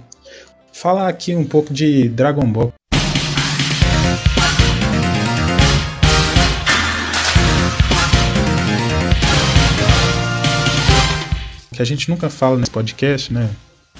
Falar 0.73 1.07
aqui 1.07 1.33
um 1.35 1.45
pouco 1.45 1.73
de 1.73 2.09
Dragon 2.09 2.45
Ball. 2.45 2.73
Que 11.73 11.81
a 11.81 11.85
gente 11.85 12.09
nunca 12.09 12.29
fala 12.29 12.57
nesse 12.57 12.71
podcast, 12.71 13.31
né? 13.33 13.49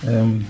É 0.05 0.09
um 0.21 0.41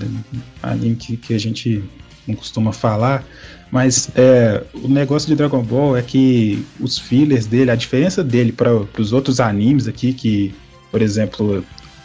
anime 0.63 0.95
que, 0.95 1.17
que 1.17 1.33
a 1.33 1.39
gente 1.39 1.83
não 2.27 2.35
costuma 2.35 2.71
falar. 2.71 3.23
Mas 3.71 4.09
é, 4.15 4.63
o 4.73 4.87
negócio 4.87 5.27
de 5.27 5.35
Dragon 5.35 5.61
Ball 5.61 5.95
é 5.97 6.01
que 6.01 6.65
os 6.79 6.97
fillers 6.97 7.45
dele, 7.45 7.69
a 7.69 7.75
diferença 7.75 8.23
dele 8.23 8.51
para 8.51 8.73
os 8.97 9.13
outros 9.13 9.39
animes 9.39 9.87
aqui, 9.87 10.11
que, 10.13 10.55
por 10.91 11.01
exemplo, 11.01 11.63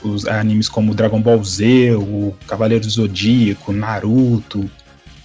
os 0.09 0.27
animes 0.27 0.69
como 0.69 0.95
Dragon 0.95 1.21
Ball 1.21 1.43
Z, 1.43 1.93
o 1.93 2.35
Cavaleiro 2.47 2.89
Zodíaco, 2.89 3.73
Naruto, 3.73 4.71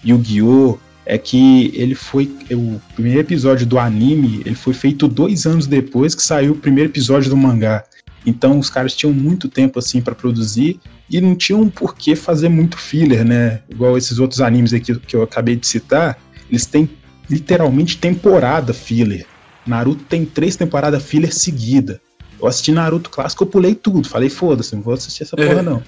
Yu-Gi-Oh! 0.05 0.77
É 1.05 1.17
que 1.17 1.71
ele 1.73 1.95
foi. 1.95 2.31
O 2.51 2.79
primeiro 2.93 3.21
episódio 3.21 3.65
do 3.65 3.79
anime 3.79 4.43
ele 4.45 4.53
foi 4.53 4.75
feito 4.75 5.07
dois 5.07 5.47
anos 5.47 5.65
depois 5.65 6.13
que 6.13 6.21
saiu 6.21 6.51
o 6.51 6.55
primeiro 6.55 6.91
episódio 6.91 7.31
do 7.31 7.37
mangá. 7.37 7.83
Então 8.23 8.59
os 8.59 8.69
caras 8.69 8.93
tinham 8.95 9.11
muito 9.11 9.49
tempo 9.49 9.79
assim 9.79 10.01
para 10.01 10.13
produzir 10.13 10.79
e 11.09 11.19
não 11.19 11.35
tinham 11.35 11.67
por 11.67 11.95
que 11.95 12.15
fazer 12.15 12.47
muito 12.49 12.77
filler, 12.77 13.25
né? 13.25 13.61
Igual 13.67 13.97
esses 13.97 14.19
outros 14.19 14.39
animes 14.39 14.71
aqui 14.71 14.93
que 14.99 15.15
eu 15.15 15.23
acabei 15.23 15.55
de 15.55 15.65
citar, 15.65 16.15
eles 16.47 16.67
têm 16.67 16.87
literalmente 17.27 17.97
temporada 17.97 18.71
filler. 18.71 19.25
Naruto 19.65 20.03
tem 20.03 20.25
três 20.25 20.55
temporadas 20.55 21.03
filler 21.03 21.33
seguida. 21.33 21.99
Eu 22.41 22.47
assisti 22.47 22.71
Naruto 22.71 23.09
clássico, 23.09 23.43
eu 23.43 23.47
pulei 23.47 23.75
tudo. 23.75 24.07
Falei, 24.07 24.29
foda-se, 24.29 24.75
não 24.75 24.81
vou 24.81 24.93
assistir 24.93 25.23
essa 25.23 25.35
porra, 25.35 25.49
É. 25.49 25.61
não. 25.61 25.83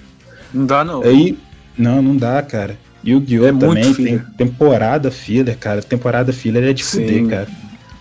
Não 0.52 0.66
dá, 0.66 0.84
não. 0.84 1.02
Aí, 1.02 1.38
não, 1.76 2.02
não 2.02 2.16
dá, 2.16 2.42
cara. 2.42 2.76
Yu-Gi-Oh! 3.04 3.46
É 3.46 3.52
muito 3.52 3.94
também 3.94 3.94
tem 3.94 4.18
temporada 4.36 5.10
filler, 5.10 5.56
cara. 5.58 5.82
Temporada 5.82 6.32
filler 6.32 6.62
é 6.64 6.72
de 6.72 6.84
Sim, 6.84 7.00
fuder, 7.00 7.26
cara. 7.26 7.48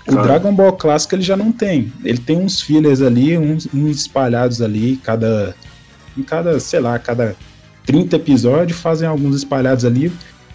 O 0.08 0.16
cara. 0.16 0.28
Dragon 0.28 0.54
Ball 0.54 0.74
clássico 0.74 1.16
ele 1.16 1.22
já 1.24 1.38
não 1.38 1.52
tem. 1.52 1.92
Ele 2.04 2.18
tem 2.18 2.38
uns 2.38 2.62
fillers 2.62 3.02
ali, 3.02 3.38
uns, 3.38 3.68
uns 3.74 3.98
espalhados 4.02 4.62
ali, 4.62 5.00
cada. 5.04 5.56
Em 6.18 6.24
cada, 6.24 6.60
sei 6.60 6.80
lá, 6.82 7.00
cada 7.00 7.36
30 7.86 8.18
episódios 8.18 8.78
fazem 8.80 9.08
alguns 9.08 9.36
espalhados 9.38 9.86
ali. 9.86 10.12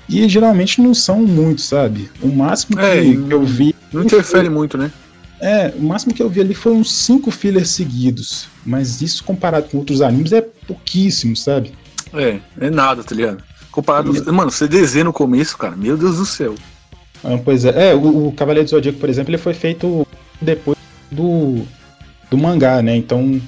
E 0.09 0.28
geralmente 0.28 0.80
não 0.80 0.94
são 0.94 1.26
muitos, 1.26 1.64
sabe? 1.64 2.09
O 2.22 2.28
máximo 2.28 2.76
que, 2.76 2.84
É, 2.84 3.03
que 3.03 3.32
eu 3.32 3.42
vi. 3.42 3.74
Não 3.92 4.05
interfere 4.05 4.49
muito, 4.49 4.76
né? 4.78 4.92
É, 5.41 5.72
o 5.76 5.82
máximo 5.82 6.14
que 6.14 6.22
eu 6.22 6.28
vi 6.28 6.41
ali 6.41 6.55
foi 6.55 6.72
uns 6.72 6.93
5 6.93 7.30
fillers 7.30 7.70
seguidos. 7.70 8.49
Mas 8.64 9.03
isso 9.03 9.22
comparado 9.24 9.68
com 9.68 9.78
outros 9.78 10.01
animes 10.01 10.32
é 10.32 10.41
pouquíssimo, 10.41 11.37
sabe? 11.37 11.72
É, 12.12 12.39
é 12.61 12.70
nada, 12.70 13.05
tá 13.05 13.14
ligado? 13.14 13.43
Comparado. 13.70 14.32
Mano, 14.32 14.51
você 14.51 14.66
desenha 14.66 15.05
no 15.05 15.12
começo, 15.12 15.59
cara, 15.59 15.76
meu 15.76 15.97
Deus 15.97 16.16
do 16.16 16.26
céu. 16.26 16.55
Ah, 17.22 17.39
pois 17.45 17.64
é, 17.64 17.91
é 17.91 17.95
o, 17.95 18.28
o 18.28 18.32
Cavaleiro 18.32 18.66
do 18.66 18.70
Zodíaco, 18.70 18.99
por 18.99 19.09
exemplo, 19.09 19.30
ele 19.30 19.39
foi 19.39 19.53
feito 19.53 20.07
depois 20.41 20.76
do, 21.11 21.62
do 22.30 22.39
mangá, 22.39 22.82
né? 22.82 22.97
Então 22.97 23.41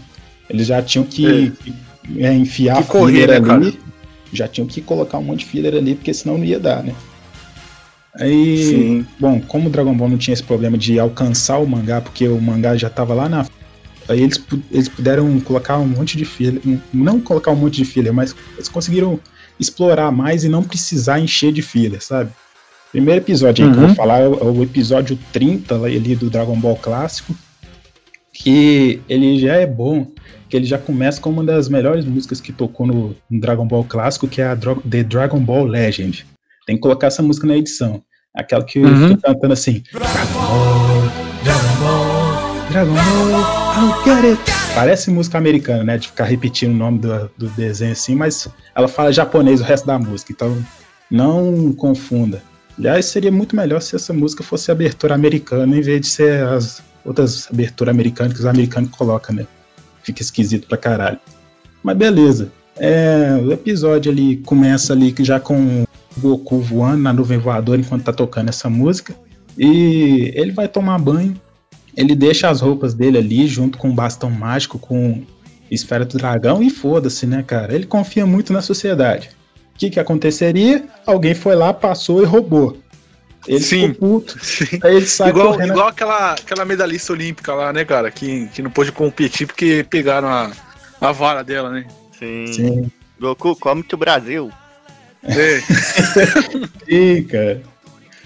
eles 0.49 0.67
já 0.67 0.83
tinham 0.83 1.05
que, 1.05 1.51
que, 1.51 1.75
é, 2.19 2.33
enfiar 2.33 2.83
Que 2.83 2.89
correr, 2.89 3.23
filler 3.23 3.43
né, 3.43 3.55
ali. 3.55 3.81
Já 4.33 4.47
tinham 4.47 4.67
que 4.67 4.83
colocar 4.83 5.19
um 5.19 5.23
monte 5.23 5.41
de 5.41 5.47
filler 5.47 5.75
ali, 5.75 5.95
porque 5.95 6.13
senão 6.13 6.37
não 6.37 6.45
ia 6.45 6.61
dar, 6.61 6.83
né? 6.83 6.95
Aí, 8.19 8.57
Sim. 8.65 9.07
bom, 9.19 9.41
como 9.41 9.69
o 9.69 9.71
Dragon 9.71 9.95
Ball 9.97 10.09
não 10.09 10.19
tinha 10.19 10.33
esse 10.35 10.43
problema 10.43 10.77
de 10.77 10.99
alcançar 10.99 11.59
o 11.59 11.67
mangá, 11.69 12.01
porque 12.01 12.27
o 12.27 12.41
mangá 12.41 12.77
já 12.77 12.91
tava 12.91 13.15
lá 13.15 13.29
na. 13.29 13.47
Aí 14.09 14.23
eles, 14.23 14.43
eles 14.73 14.89
puderam 14.89 15.39
colocar 15.41 15.79
um 15.79 15.87
monte 15.87 16.17
de 16.17 16.25
filler. 16.25 16.61
Não 16.93 17.21
colocar 17.21 17.53
um 17.53 17.57
monte 17.57 17.77
de 17.77 17.85
filler, 17.85 18.13
mas 18.13 18.35
eles 18.57 18.69
conseguiram 18.69 19.21
explorar 19.61 20.11
mais 20.11 20.45
e 20.45 20.49
não 20.49 20.63
precisar 20.63 21.21
encher 21.21 21.53
de 21.53 21.63
filler, 21.63 22.03
sabe? 22.03 22.31
Primeiro 22.91 23.21
episódio 23.21 23.65
aí 23.65 23.71
que 23.71 23.77
eu 23.77 23.83
Uhum. 23.83 23.87
vou 23.89 23.97
falar 23.97 24.21
é 24.21 24.29
o, 24.29 24.61
é 24.61 24.63
episódio 24.65 25.19
30 25.33 25.77
lá 25.77 25.87
ali 25.89 26.17
do 26.17 26.31
Dragon 26.31 26.59
Ball 26.59 26.77
clássico. 26.77 27.37
Que 28.33 29.01
ele 29.09 29.39
já 29.39 29.55
é 29.57 29.67
bom, 29.67 30.07
que 30.49 30.57
ele 30.57 30.65
já 30.65 30.79
começa 30.79 31.21
com 31.21 31.31
uma 31.31 31.45
das 31.45 31.69
melhores 31.69 32.05
músicas 32.05 32.41
que 32.41 32.53
tocou 32.53 32.87
no, 32.87 33.17
no 33.31 33.41
Dragon 33.41 33.67
Ball 33.67 33.85
clássico, 33.85 34.29
que 34.29 34.41
é 34.41 34.47
a 34.47 34.55
Dro- 34.55 34.83
The 34.89 35.03
Dragon 35.03 35.41
Ball 35.41 35.65
Legend. 35.67 36.25
Tem 36.67 36.77
que 36.77 36.83
colocar 36.83 37.09
essa 37.09 37.23
música 37.23 37.47
na 37.47 37.57
edição. 37.57 38.03
Aquela 38.39 38.63
que 38.63 38.79
Uhum. 38.79 39.09
fica 39.09 39.33
cantando 39.33 39.53
assim. 39.53 39.83
Dragon 39.93 40.33
Ball, 40.33 41.13
Dragon 41.43 41.75
Ball, 41.81 42.69
Dragon 42.71 42.95
Ball, 42.95 43.41
I'll 43.77 44.05
get 44.05 44.25
it. 44.25 44.43
Parece 44.77 45.11
música 45.11 45.37
americana, 45.39 45.83
né? 45.83 45.99
De 45.99 46.07
ficar 46.07 46.25
repetindo 46.25 46.71
o 46.71 46.77
nome 46.77 47.01
do, 47.01 47.29
do 47.37 47.49
desenho 47.49 47.91
assim, 47.93 48.15
mas 48.15 48.47
ela 48.77 48.87
fala 48.87 49.13
japonês 49.13 49.61
o 49.61 49.65
resto 49.65 49.87
da 49.87 49.99
música, 49.99 50.31
então 50.33 50.57
não 51.11 51.73
confunda. 51.73 52.41
Aliás, 52.79 53.07
seria 53.07 53.33
muito 53.33 53.57
melhor 53.57 53.83
se 53.83 53.97
essa 53.97 54.13
música 54.13 54.45
fosse 54.45 54.71
abertura 54.71 55.15
americana 55.17 55.77
em 55.77 55.81
vez 55.81 56.01
de 56.03 56.07
ser 56.07 56.45
as 56.47 56.81
outras 57.05 57.49
aberturas 57.51 57.93
americanas 57.93 58.35
que 58.35 58.39
os 58.39 58.47
americanos 58.47 58.91
colocam, 58.91 59.35
né? 59.35 59.47
Fica 60.05 60.23
esquisito 60.23 60.69
pra 60.69 60.77
caralho. 60.79 61.19
Mas 61.83 61.97
beleza. 61.97 62.53
É, 62.77 63.37
o 63.43 63.51
episódio 63.51 64.13
ali 64.13 64.37
começa 64.37 64.93
ali 64.93 65.13
já 65.19 65.41
com 65.41 65.85
Goku 66.19 66.61
voando 66.61 67.03
na 67.03 67.13
nuvem 67.13 67.39
voadora 67.39 67.81
enquanto 67.81 68.05
tá 68.05 68.13
tocando 68.13 68.49
essa 68.49 68.69
música. 68.69 69.15
E 69.57 70.33
ele 70.35 70.53
vai 70.53 70.69
tomar 70.69 70.99
banho. 70.99 71.41
Ele 71.97 72.15
deixa 72.15 72.49
as 72.49 72.61
roupas 72.61 72.95
dele 72.95 73.19
ali 73.19 73.47
junto 73.47 73.77
com 73.77 73.91
o 73.91 73.95
bastão 73.95 74.31
mágico, 74.31 74.79
com 74.79 75.25
esfera 75.71 76.05
do 76.05 76.17
dragão 76.17 76.63
e 76.63 76.71
foda-se, 76.71 77.27
né, 77.27 77.43
cara? 77.43 77.75
Ele 77.75 77.87
confia 77.87 78.25
muito 78.25 78.53
na 78.53 78.63
sociedade. 78.63 79.31
O 79.75 79.79
que 79.79 79.91
que 79.91 80.01
aconteceria? 80.01 80.85
Alguém 81.07 81.35
foi 81.35 81.55
lá, 81.55 81.73
passou 81.73 82.23
e 82.23 82.25
roubou. 82.25 82.79
Ele 83.47 83.61
Sim. 83.61 83.89
ficou 83.89 84.21
puto. 84.21 84.39
Sim. 84.45 84.79
Aí 84.83 84.97
ele 84.97 85.07
sai 85.07 85.31
Igual, 85.31 85.53
correndo. 85.53 85.71
igual 85.71 85.89
aquela, 85.89 86.33
aquela 86.33 86.65
medalhista 86.65 87.13
olímpica 87.13 87.55
lá, 87.55 87.73
né, 87.73 87.85
cara? 87.85 88.11
Que, 88.11 88.47
que 88.49 88.63
não 88.63 88.71
pôde 88.71 88.93
competir 88.93 89.47
porque 89.47 89.85
pegaram 89.89 90.29
a, 90.29 90.51
a 91.01 91.13
vara 91.13 91.43
dela, 91.43 91.71
né? 91.71 91.87
Sim. 92.19 92.47
Sim, 92.53 92.91
Goku, 93.21 93.57
come-te 93.57 93.95
o 93.95 93.99
Brasil. 93.99 94.51
Sim, 96.89 97.23
cara. 97.25 97.63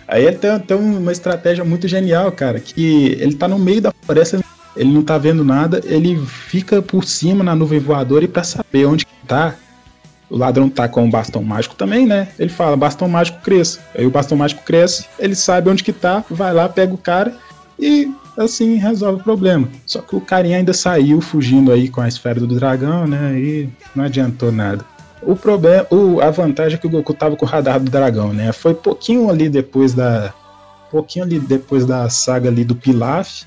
Aí 0.06 0.26
ele 0.26 0.36
tem, 0.36 0.58
tem 0.58 0.76
uma 0.76 1.12
estratégia 1.12 1.64
muito 1.64 1.88
genial, 1.88 2.30
cara, 2.32 2.60
que 2.60 3.16
ele 3.18 3.34
tá 3.34 3.48
no 3.48 3.58
meio 3.58 3.80
da 3.80 3.92
floresta, 4.02 4.40
ele 4.76 4.92
não 4.92 5.02
tá 5.02 5.16
vendo 5.16 5.44
nada, 5.44 5.80
ele 5.84 6.18
fica 6.26 6.82
por 6.82 7.04
cima 7.04 7.42
na 7.42 7.54
nuvem 7.54 7.78
voadora 7.78 8.24
e 8.24 8.28
pra 8.28 8.44
saber 8.44 8.84
onde 8.86 9.06
que 9.06 9.26
tá, 9.26 9.54
o 10.28 10.36
ladrão 10.36 10.68
tá 10.68 10.88
com 10.88 11.06
o 11.06 11.10
bastão 11.10 11.42
mágico 11.42 11.74
também, 11.74 12.06
né? 12.06 12.28
Ele 12.38 12.48
fala, 12.48 12.76
bastão 12.76 13.06
mágico 13.06 13.42
cresça. 13.42 13.80
Aí 13.94 14.06
o 14.06 14.10
bastão 14.10 14.36
mágico 14.36 14.62
cresce, 14.64 15.04
ele 15.18 15.34
sabe 15.34 15.68
onde 15.68 15.84
que 15.84 15.92
tá, 15.92 16.24
vai 16.30 16.54
lá, 16.54 16.68
pega 16.68 16.94
o 16.94 16.98
cara 16.98 17.36
e 17.78 18.10
assim 18.38 18.76
resolve 18.76 19.20
o 19.20 19.24
problema. 19.24 19.68
Só 19.84 20.00
que 20.00 20.16
o 20.16 20.20
carinha 20.20 20.56
ainda 20.56 20.72
saiu 20.72 21.20
fugindo 21.20 21.70
aí 21.70 21.88
com 21.88 22.00
a 22.00 22.08
esfera 22.08 22.40
do 22.40 22.46
dragão, 22.46 23.06
né? 23.06 23.38
E 23.38 23.68
não 23.94 24.04
adiantou 24.04 24.50
nada. 24.50 24.84
O 25.24 25.36
problema, 25.36 25.86
o, 25.90 26.20
a 26.20 26.30
vantagem 26.30 26.76
é 26.76 26.80
que 26.80 26.86
o 26.86 26.90
Goku 26.90 27.14
tava 27.14 27.36
com 27.36 27.46
o 27.46 27.48
radar 27.48 27.78
do 27.78 27.90
dragão, 27.90 28.32
né? 28.32 28.52
Foi 28.52 28.74
pouquinho 28.74 29.30
ali 29.30 29.48
depois 29.48 29.94
da. 29.94 30.34
Pouquinho 30.90 31.24
ali 31.24 31.38
depois 31.38 31.86
da 31.86 32.08
saga 32.10 32.48
ali 32.48 32.64
do 32.64 32.74
Pilaf. 32.74 33.44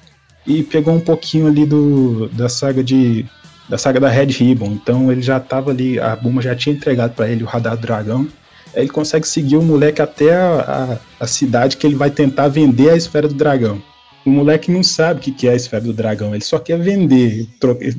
E 0.48 0.64
pegou 0.64 0.94
um 0.94 1.00
pouquinho 1.00 1.48
ali 1.48 1.66
do. 1.66 2.30
da 2.30 2.48
saga 2.48 2.84
de. 2.84 3.26
Da 3.68 3.78
saga 3.78 4.00
da 4.00 4.10
Red 4.10 4.28
Ribbon. 4.28 4.72
Então 4.72 5.12
ele 5.12 5.22
já 5.22 5.40
tava 5.40 5.72
ali. 5.72 6.00
A 6.00 6.16
Buma 6.16 6.42
já 6.42 6.56
tinha 6.56 6.76
entregado 6.76 7.14
pra 7.14 7.28
ele 7.28 7.44
o 7.44 7.48
radar 7.48 7.76
do 7.76 7.82
dragão. 7.82 8.28
Aí 8.74 8.84
ele 8.84 8.90
consegue 8.90 9.28
seguir 9.28 9.58
o 9.58 9.62
moleque 9.62 10.02
até 10.02 10.34
a, 10.36 11.00
a, 11.20 11.24
a 11.24 11.28
cidade 11.28 11.78
que 11.78 11.86
ele 11.86 11.96
vai 11.96 12.10
tentar 12.10 12.48
vender 12.48 12.90
a 12.90 12.96
esfera 12.96 13.28
do 13.28 13.34
dragão. 13.34 13.82
O 14.26 14.30
moleque 14.30 14.72
não 14.72 14.84
sabe 14.84 15.20
o 15.20 15.24
que 15.24 15.32
que 15.32 15.48
é 15.48 15.52
a 15.52 15.56
esfera 15.56 15.84
do 15.84 15.94
dragão, 15.94 16.34
ele 16.34 16.44
só 16.44 16.58
quer 16.58 16.80
vender 16.80 17.48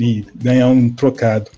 e 0.02 0.26
ganhar 0.34 0.66
um 0.66 0.88
trocado. 0.88 1.50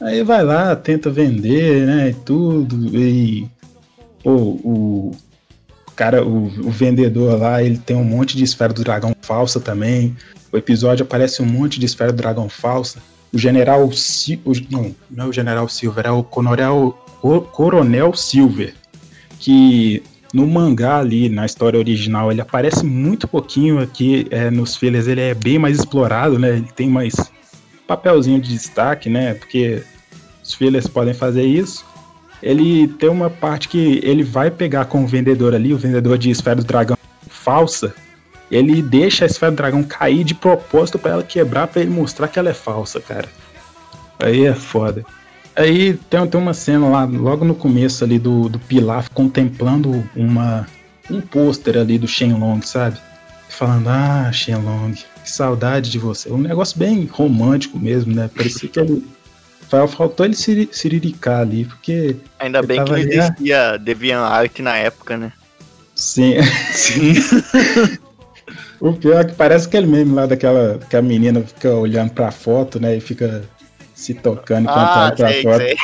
Aí 0.00 0.22
vai 0.22 0.44
lá, 0.44 0.76
tenta 0.76 1.10
vender, 1.10 1.86
né, 1.86 2.10
e 2.10 2.14
tudo, 2.14 2.94
e 2.96 3.48
pô, 4.22 4.30
o, 4.30 5.12
o 5.86 5.90
cara, 5.94 6.24
o, 6.24 6.46
o 6.46 6.70
vendedor 6.70 7.38
lá, 7.40 7.62
ele 7.62 7.78
tem 7.78 7.96
um 7.96 8.04
monte 8.04 8.36
de 8.36 8.44
esfera 8.44 8.72
do 8.74 8.84
dragão 8.84 9.14
falsa 9.22 9.58
também. 9.58 10.14
O 10.52 10.56
episódio 10.56 11.02
aparece 11.04 11.40
um 11.42 11.46
monte 11.46 11.80
de 11.80 11.86
esfera 11.86 12.12
do 12.12 12.16
dragão 12.16 12.48
falsa. 12.48 12.98
O 13.32 13.38
general 13.38 13.90
Sil 13.92 14.38
o- 14.44 14.52
não, 14.70 14.94
não 15.10 15.24
é 15.24 15.28
o 15.28 15.32
general 15.32 15.68
Silver, 15.68 16.06
é 16.06 16.10
o 16.10 16.22
coronel, 16.22 16.96
Co- 17.20 17.40
coronel 17.40 18.14
Silver, 18.14 18.74
que 19.40 20.02
no 20.34 20.46
mangá 20.46 20.98
ali, 20.98 21.30
na 21.30 21.46
história 21.46 21.78
original, 21.78 22.30
ele 22.30 22.40
aparece 22.42 22.84
muito 22.84 23.26
pouquinho 23.26 23.78
aqui, 23.78 24.26
é, 24.30 24.50
nos 24.50 24.76
fillers 24.76 25.06
ele 25.06 25.20
é 25.22 25.34
bem 25.34 25.58
mais 25.58 25.78
explorado, 25.78 26.38
né, 26.38 26.50
ele 26.58 26.68
tem 26.76 26.88
mais 26.90 27.14
papelzinho 27.86 28.40
de 28.40 28.50
destaque, 28.50 29.08
né? 29.08 29.34
Porque 29.34 29.82
os 30.42 30.54
fillers 30.54 30.86
podem 30.86 31.14
fazer 31.14 31.44
isso. 31.44 31.84
Ele 32.42 32.86
tem 32.86 33.08
uma 33.08 33.30
parte 33.30 33.68
que 33.68 34.00
ele 34.02 34.22
vai 34.22 34.50
pegar 34.50 34.84
com 34.86 35.04
o 35.04 35.06
vendedor 35.06 35.54
ali, 35.54 35.72
o 35.72 35.78
vendedor 35.78 36.18
de 36.18 36.30
esfera 36.30 36.56
do 36.56 36.64
dragão 36.64 36.96
falsa. 37.28 37.94
Ele 38.50 38.82
deixa 38.82 39.24
a 39.24 39.26
esfera 39.26 39.52
do 39.52 39.56
dragão 39.56 39.82
cair 39.82 40.22
de 40.22 40.34
propósito 40.34 40.98
pra 40.98 41.12
ela 41.12 41.22
quebrar, 41.22 41.66
pra 41.66 41.82
ele 41.82 41.90
mostrar 41.90 42.28
que 42.28 42.38
ela 42.38 42.50
é 42.50 42.54
falsa, 42.54 43.00
cara. 43.00 43.28
Aí 44.18 44.44
é 44.44 44.54
foda. 44.54 45.04
Aí 45.54 45.94
tem, 46.10 46.26
tem 46.26 46.40
uma 46.40 46.52
cena 46.52 46.86
lá, 46.88 47.04
logo 47.04 47.44
no 47.44 47.54
começo 47.54 48.04
ali 48.04 48.18
do, 48.18 48.48
do 48.48 48.58
Pilaf, 48.58 49.08
contemplando 49.10 50.06
uma, 50.14 50.66
um 51.10 51.20
pôster 51.20 51.78
ali 51.78 51.98
do 51.98 52.06
Shenlong, 52.06 52.60
sabe? 52.62 52.98
Falando, 53.48 53.88
ah, 53.88 54.30
Shenlong, 54.32 54.94
que 55.26 55.32
saudade 55.32 55.90
de 55.90 55.98
você. 55.98 56.30
Um 56.30 56.38
negócio 56.38 56.78
bem 56.78 57.04
romântico 57.10 57.78
mesmo, 57.78 58.14
né? 58.14 58.30
Parecia 58.34 58.68
que 58.68 58.78
ele. 58.78 59.04
Fal- 59.68 59.88
Faltou 59.88 60.24
ele 60.24 60.36
siri- 60.36 60.68
siriricar 60.70 61.40
ali, 61.40 61.64
porque. 61.64 62.14
Ainda 62.38 62.62
bem 62.62 62.78
que 62.78 62.84
tava 62.84 62.96
não 62.96 63.04
ali, 63.04 63.18
ah. 63.18 63.24
existia 63.24 63.76
DeviantArt 63.78 64.58
na 64.60 64.76
época, 64.76 65.16
né? 65.16 65.32
Sim. 65.96 66.34
sim. 66.72 67.14
o 68.80 68.92
pior 68.92 69.20
é 69.20 69.24
que 69.24 69.34
parece 69.34 69.66
aquele 69.66 69.86
meme 69.88 70.14
lá 70.14 70.26
daquela 70.26 70.78
que 70.88 70.96
a 70.96 71.02
menina 71.02 71.40
fica 71.42 71.74
olhando 71.74 72.10
pra 72.12 72.30
foto, 72.30 72.78
né? 72.78 72.96
E 72.96 73.00
fica 73.00 73.42
se 73.94 74.14
tocando 74.14 74.64
enquanto 74.64 74.78
Ah, 74.78 75.04
olha 75.06 75.16
pra 75.16 75.28
sei, 75.32 75.42
foto. 75.42 75.58
sei. 75.58 75.76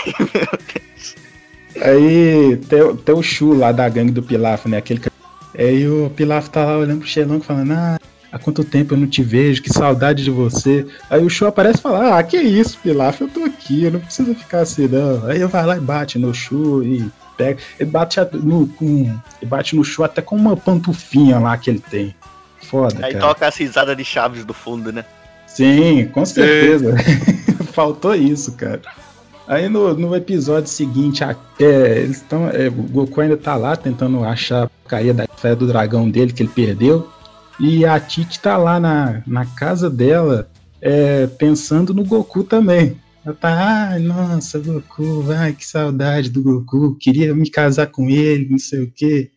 Aí 1.83 2.57
tem, 2.69 2.83
o- 2.83 2.97
tem 2.97 3.15
o 3.15 3.23
Shu 3.23 3.55
lá 3.55 3.73
da 3.73 3.89
gangue 3.89 4.13
do 4.13 4.23
Pilaf, 4.23 4.67
né? 4.69 4.77
Aquele 4.77 5.01
que... 5.01 5.11
Aí 5.59 5.89
o 5.89 6.11
Pilaf 6.15 6.49
tá 6.49 6.65
lá 6.65 6.79
olhando 6.79 7.01
pro 7.01 7.09
Shenlong 7.09 7.41
falando, 7.43 7.73
ah, 7.73 7.99
há 8.33 8.39
quanto 8.39 8.65
tempo 8.65 8.95
eu 8.95 8.99
não 8.99 9.07
te 9.07 9.23
vejo, 9.23 9.63
que 9.63 9.71
saudade 9.73 10.25
de 10.25 10.31
você. 10.31 10.87
Aí 11.11 11.23
o 11.23 11.29
show 11.29 11.47
aparece 11.47 11.79
e 11.79 11.83
fala, 11.83 12.19
ah, 12.19 12.23
que 12.23 12.37
isso, 12.39 12.79
Pilaf, 12.83 13.21
eu 13.21 13.29
tô 13.29 13.45
aqui, 13.45 13.85
eu 13.85 13.91
não 13.93 14.01
preciso 14.01 14.35
ficar 14.35 14.61
assim, 14.61 14.89
não. 14.89 15.27
Aí 15.27 15.41
eu 15.41 15.49
vai 15.49 15.65
lá 15.67 15.77
e 15.77 15.81
bate 15.81 16.19
no 16.19 16.33
show 16.35 16.83
e 16.83 17.05
pega, 17.37 17.59
ele 17.79 17.91
bate 17.91 18.19
no, 18.33 18.67
com, 18.69 19.03
ele 19.41 19.49
bate 19.49 19.77
no 19.77 19.85
show 19.85 20.05
até 20.05 20.23
com 20.23 20.35
uma 20.35 20.57
pantufinha 20.57 21.39
lá 21.39 21.57
que 21.59 21.69
ele 21.71 21.83
tem. 21.91 22.15
Foda, 22.63 23.05
Aí 23.05 23.13
cara. 23.13 23.27
toca 23.27 23.47
a 23.47 23.51
cisada 23.51 23.95
de 23.95 24.05
chaves 24.05 24.45
do 24.45 24.55
fundo, 24.55 24.91
né? 24.93 25.05
Sim, 25.47 26.07
com 26.07 26.25
certeza. 26.25 26.95
Faltou 27.73 28.15
isso, 28.15 28.53
cara. 28.53 28.81
Aí 29.47 29.69
no, 29.69 29.93
no 29.95 30.15
episódio 30.17 30.71
seguinte, 30.71 31.23
a- 31.25 31.37
é, 31.61 31.99
eles 31.99 32.19
estão. 32.19 32.49
o 32.49 32.83
Goku 32.85 33.21
ainda 33.21 33.37
tá 33.37 33.57
lá 33.57 33.77
tentando 33.77 34.25
achar 34.25 34.63
a 34.65 34.67
porcaria 34.69 35.13
da 35.13 35.25
esfera 35.25 35.57
do 35.57 35.67
dragão 35.67 36.09
dele 36.09 36.33
que 36.33 36.43
ele 36.43 36.51
perdeu. 36.55 37.11
E 37.61 37.85
a 37.85 37.99
Titi 38.01 38.41
tá 38.41 38.57
lá 38.57 38.81
na, 38.81 39.23
na 39.27 39.47
casa 39.47 39.89
dela, 39.89 40.49
é, 40.81 41.27
pensando 41.27 41.95
no 41.95 42.05
Goku 42.05 42.45
também. 42.45 42.97
Ela 43.25 43.35
tá, 43.35 43.91
ai, 43.91 43.99
nossa, 44.01 44.59
Goku, 44.59 45.25
ai, 45.31 45.53
que 45.53 45.65
saudade 45.65 46.29
do 46.29 46.43
Goku, 46.43 46.97
queria 46.99 47.35
me 47.35 47.49
casar 47.49 47.87
com 47.87 48.09
ele, 48.09 48.49
não 48.51 48.59
sei 48.59 48.83
o 48.83 48.91
quê. 48.91 49.31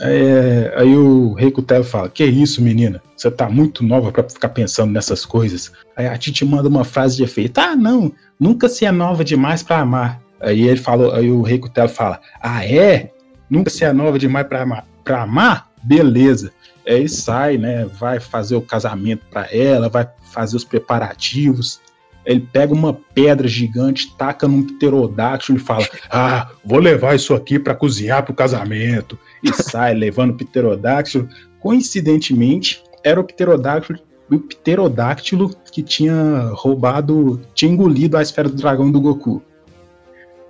É, 0.00 0.72
aí 0.76 0.96
o 0.96 1.34
Rei 1.34 1.50
Kutelo 1.50 1.84
fala: 1.84 2.08
Que 2.08 2.24
isso, 2.24 2.62
menina? 2.62 3.02
Você 3.16 3.30
tá 3.30 3.48
muito 3.48 3.84
nova 3.84 4.10
pra 4.10 4.28
ficar 4.28 4.48
pensando 4.48 4.90
nessas 4.90 5.24
coisas. 5.24 5.70
Aí 5.94 6.06
a 6.06 6.16
Titi 6.16 6.44
manda 6.44 6.68
uma 6.68 6.84
frase 6.84 7.16
de 7.16 7.24
efeito: 7.24 7.58
Ah, 7.58 7.76
não, 7.76 8.10
nunca 8.40 8.68
se 8.68 8.86
é 8.86 8.90
nova 8.90 9.22
demais 9.22 9.62
pra 9.62 9.80
amar. 9.80 10.20
Aí 10.40 10.62
ele 10.62 10.78
falou, 10.78 11.12
aí 11.12 11.30
o 11.30 11.42
Rei 11.42 11.58
Kutelo 11.58 11.88
fala: 11.88 12.20
Ah, 12.40 12.66
é? 12.66 13.10
Nunca 13.50 13.70
se 13.70 13.84
é 13.84 13.92
nova 13.92 14.18
demais 14.18 14.46
pra 14.46 14.62
amar? 14.62 14.86
Pra 15.04 15.22
amar? 15.22 15.70
Beleza. 15.82 16.52
Aí 16.86 16.96
ele 16.96 17.08
sai, 17.08 17.58
né? 17.58 17.86
Vai 17.86 18.20
fazer 18.20 18.56
o 18.56 18.62
casamento 18.62 19.24
pra 19.30 19.48
ela, 19.52 19.88
vai 19.88 20.08
fazer 20.32 20.56
os 20.56 20.64
preparativos. 20.64 21.80
Ele 22.24 22.40
pega 22.40 22.72
uma 22.72 22.92
pedra 22.92 23.48
gigante, 23.48 24.14
taca 24.16 24.46
num 24.46 24.62
pterodáctilo 24.62 25.58
e 25.58 25.60
fala: 25.60 25.86
Ah, 26.10 26.50
vou 26.64 26.78
levar 26.78 27.14
isso 27.16 27.34
aqui 27.34 27.58
pra 27.58 27.74
cozinhar 27.74 28.24
pro 28.24 28.34
casamento 28.34 29.18
e 29.42 29.52
sai 29.52 29.94
levando 29.94 30.30
o 30.30 30.36
pterodáctilo. 30.36 31.28
Coincidentemente, 31.58 32.82
era 33.02 33.20
o 33.20 33.24
pterodáctilo, 33.24 33.98
o 34.30 34.38
pterodáctilo 34.38 35.50
que 35.72 35.82
tinha 35.82 36.50
roubado, 36.54 37.40
tinha 37.54 37.72
engolido 37.72 38.16
a 38.16 38.22
esfera 38.22 38.48
do 38.48 38.56
dragão 38.56 38.90
do 38.90 39.00
Goku. 39.00 39.42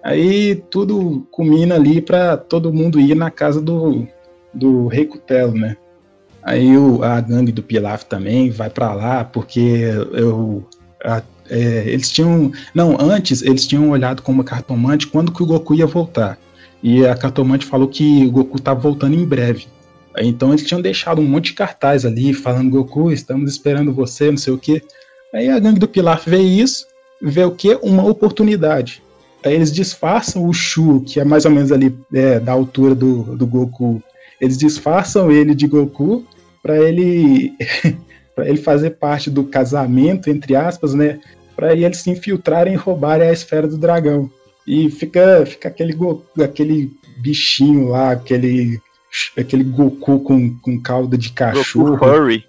Aí 0.03 0.57
tudo 0.71 1.27
culmina 1.31 1.77
ali 1.77 2.01
pra 2.01 2.37
todo 2.37 2.73
mundo 2.73 3.01
ir 3.01 3.15
na 3.15 3.31
casa 3.31 3.61
do, 3.61 4.07
do 4.53 4.89
Rei 4.89 5.07
Cutelo, 5.07 5.55
né? 5.55 5.77
Aí 6.43 6.77
o, 6.77 7.03
a 7.05 7.21
gangue 7.21 7.53
do 7.53 7.63
Pilaf 7.63 8.05
também 8.05 8.51
vai 8.51 8.69
pra 8.69 8.93
lá, 8.93 9.25
porque 9.25 9.61
eu, 10.13 10.67
a- 11.05 11.23
é, 11.49 11.85
eles 11.87 12.11
tinham. 12.11 12.51
Não, 12.75 12.97
antes 13.01 13.43
eles 13.43 13.67
tinham 13.67 13.91
olhado 13.91 14.23
como 14.23 14.43
cartomante 14.45 15.07
quando 15.07 15.33
que 15.33 15.43
o 15.43 15.47
Goku 15.47 15.75
ia 15.75 15.87
voltar. 15.87 16.39
E 16.83 17.07
a 17.07 17.15
cartomante 17.15 17.65
falou 17.65 17.87
que 17.87 18.27
o 18.27 18.31
Goku 18.31 18.61
tava 18.61 18.81
voltando 18.81 19.15
em 19.15 19.25
breve. 19.25 19.67
Então 20.19 20.51
eles 20.51 20.67
tinham 20.67 20.81
deixado 20.83 21.21
um 21.21 21.25
monte 21.25 21.47
de 21.47 21.53
cartaz 21.55 22.05
ali, 22.05 22.35
falando, 22.35 22.71
Goku, 22.71 23.11
estamos 23.13 23.51
esperando 23.51 23.93
você, 23.93 24.31
não 24.31 24.37
sei 24.37 24.53
o 24.53 24.59
quê. 24.59 24.83
Aí 25.33 25.49
a 25.49 25.59
gangue 25.59 25.79
do 25.79 25.89
Pilaf 25.89 26.27
vê 26.29 26.39
isso, 26.41 26.87
vê 27.21 27.45
o 27.45 27.53
quê? 27.53 27.79
Uma 27.83 28.05
oportunidade. 28.05 29.03
Aí 29.45 29.55
eles 29.55 29.73
disfarçam 29.73 30.47
o 30.47 30.53
Shu, 30.53 31.01
que 31.07 31.19
é 31.19 31.25
mais 31.25 31.45
ou 31.45 31.51
menos 31.51 31.73
ali 31.73 31.97
é, 32.13 32.39
da 32.39 32.53
altura 32.53 32.95
do, 32.95 33.37
do 33.37 33.47
Goku. 33.47 34.03
Eles 34.41 34.59
disfarçam 34.59 35.31
ele 35.31 35.55
de 35.55 35.67
Goku 35.67 36.25
para 36.63 36.79
ele 36.79 37.53
para 38.35 38.49
ele 38.49 38.59
fazer 38.59 38.91
parte 38.91 39.31
do 39.31 39.45
casamento, 39.45 40.31
entre 40.31 40.57
aspas, 40.57 40.95
né? 40.95 41.21
Para 41.55 41.75
eles 41.75 41.99
se 41.99 42.11
infiltrarem 42.11 42.75
e 42.75 42.77
roubarem 42.77 43.29
a 43.29 43.33
esfera 43.33 43.69
do 43.69 43.77
dragão. 43.77 44.31
E 44.67 44.91
fica, 44.91 45.45
fica 45.45 45.69
aquele, 45.69 45.97
aquele 46.43 46.91
bichinho 47.19 47.89
lá, 47.89 48.13
aquele, 48.13 48.81
aquele 49.37 49.65
Goku 49.65 50.21
com, 50.21 50.57
com 50.59 50.81
cauda 50.81 51.19
de 51.19 51.31
cachorro. 51.33 51.91
Goku 51.91 52.05
Furry. 52.05 52.45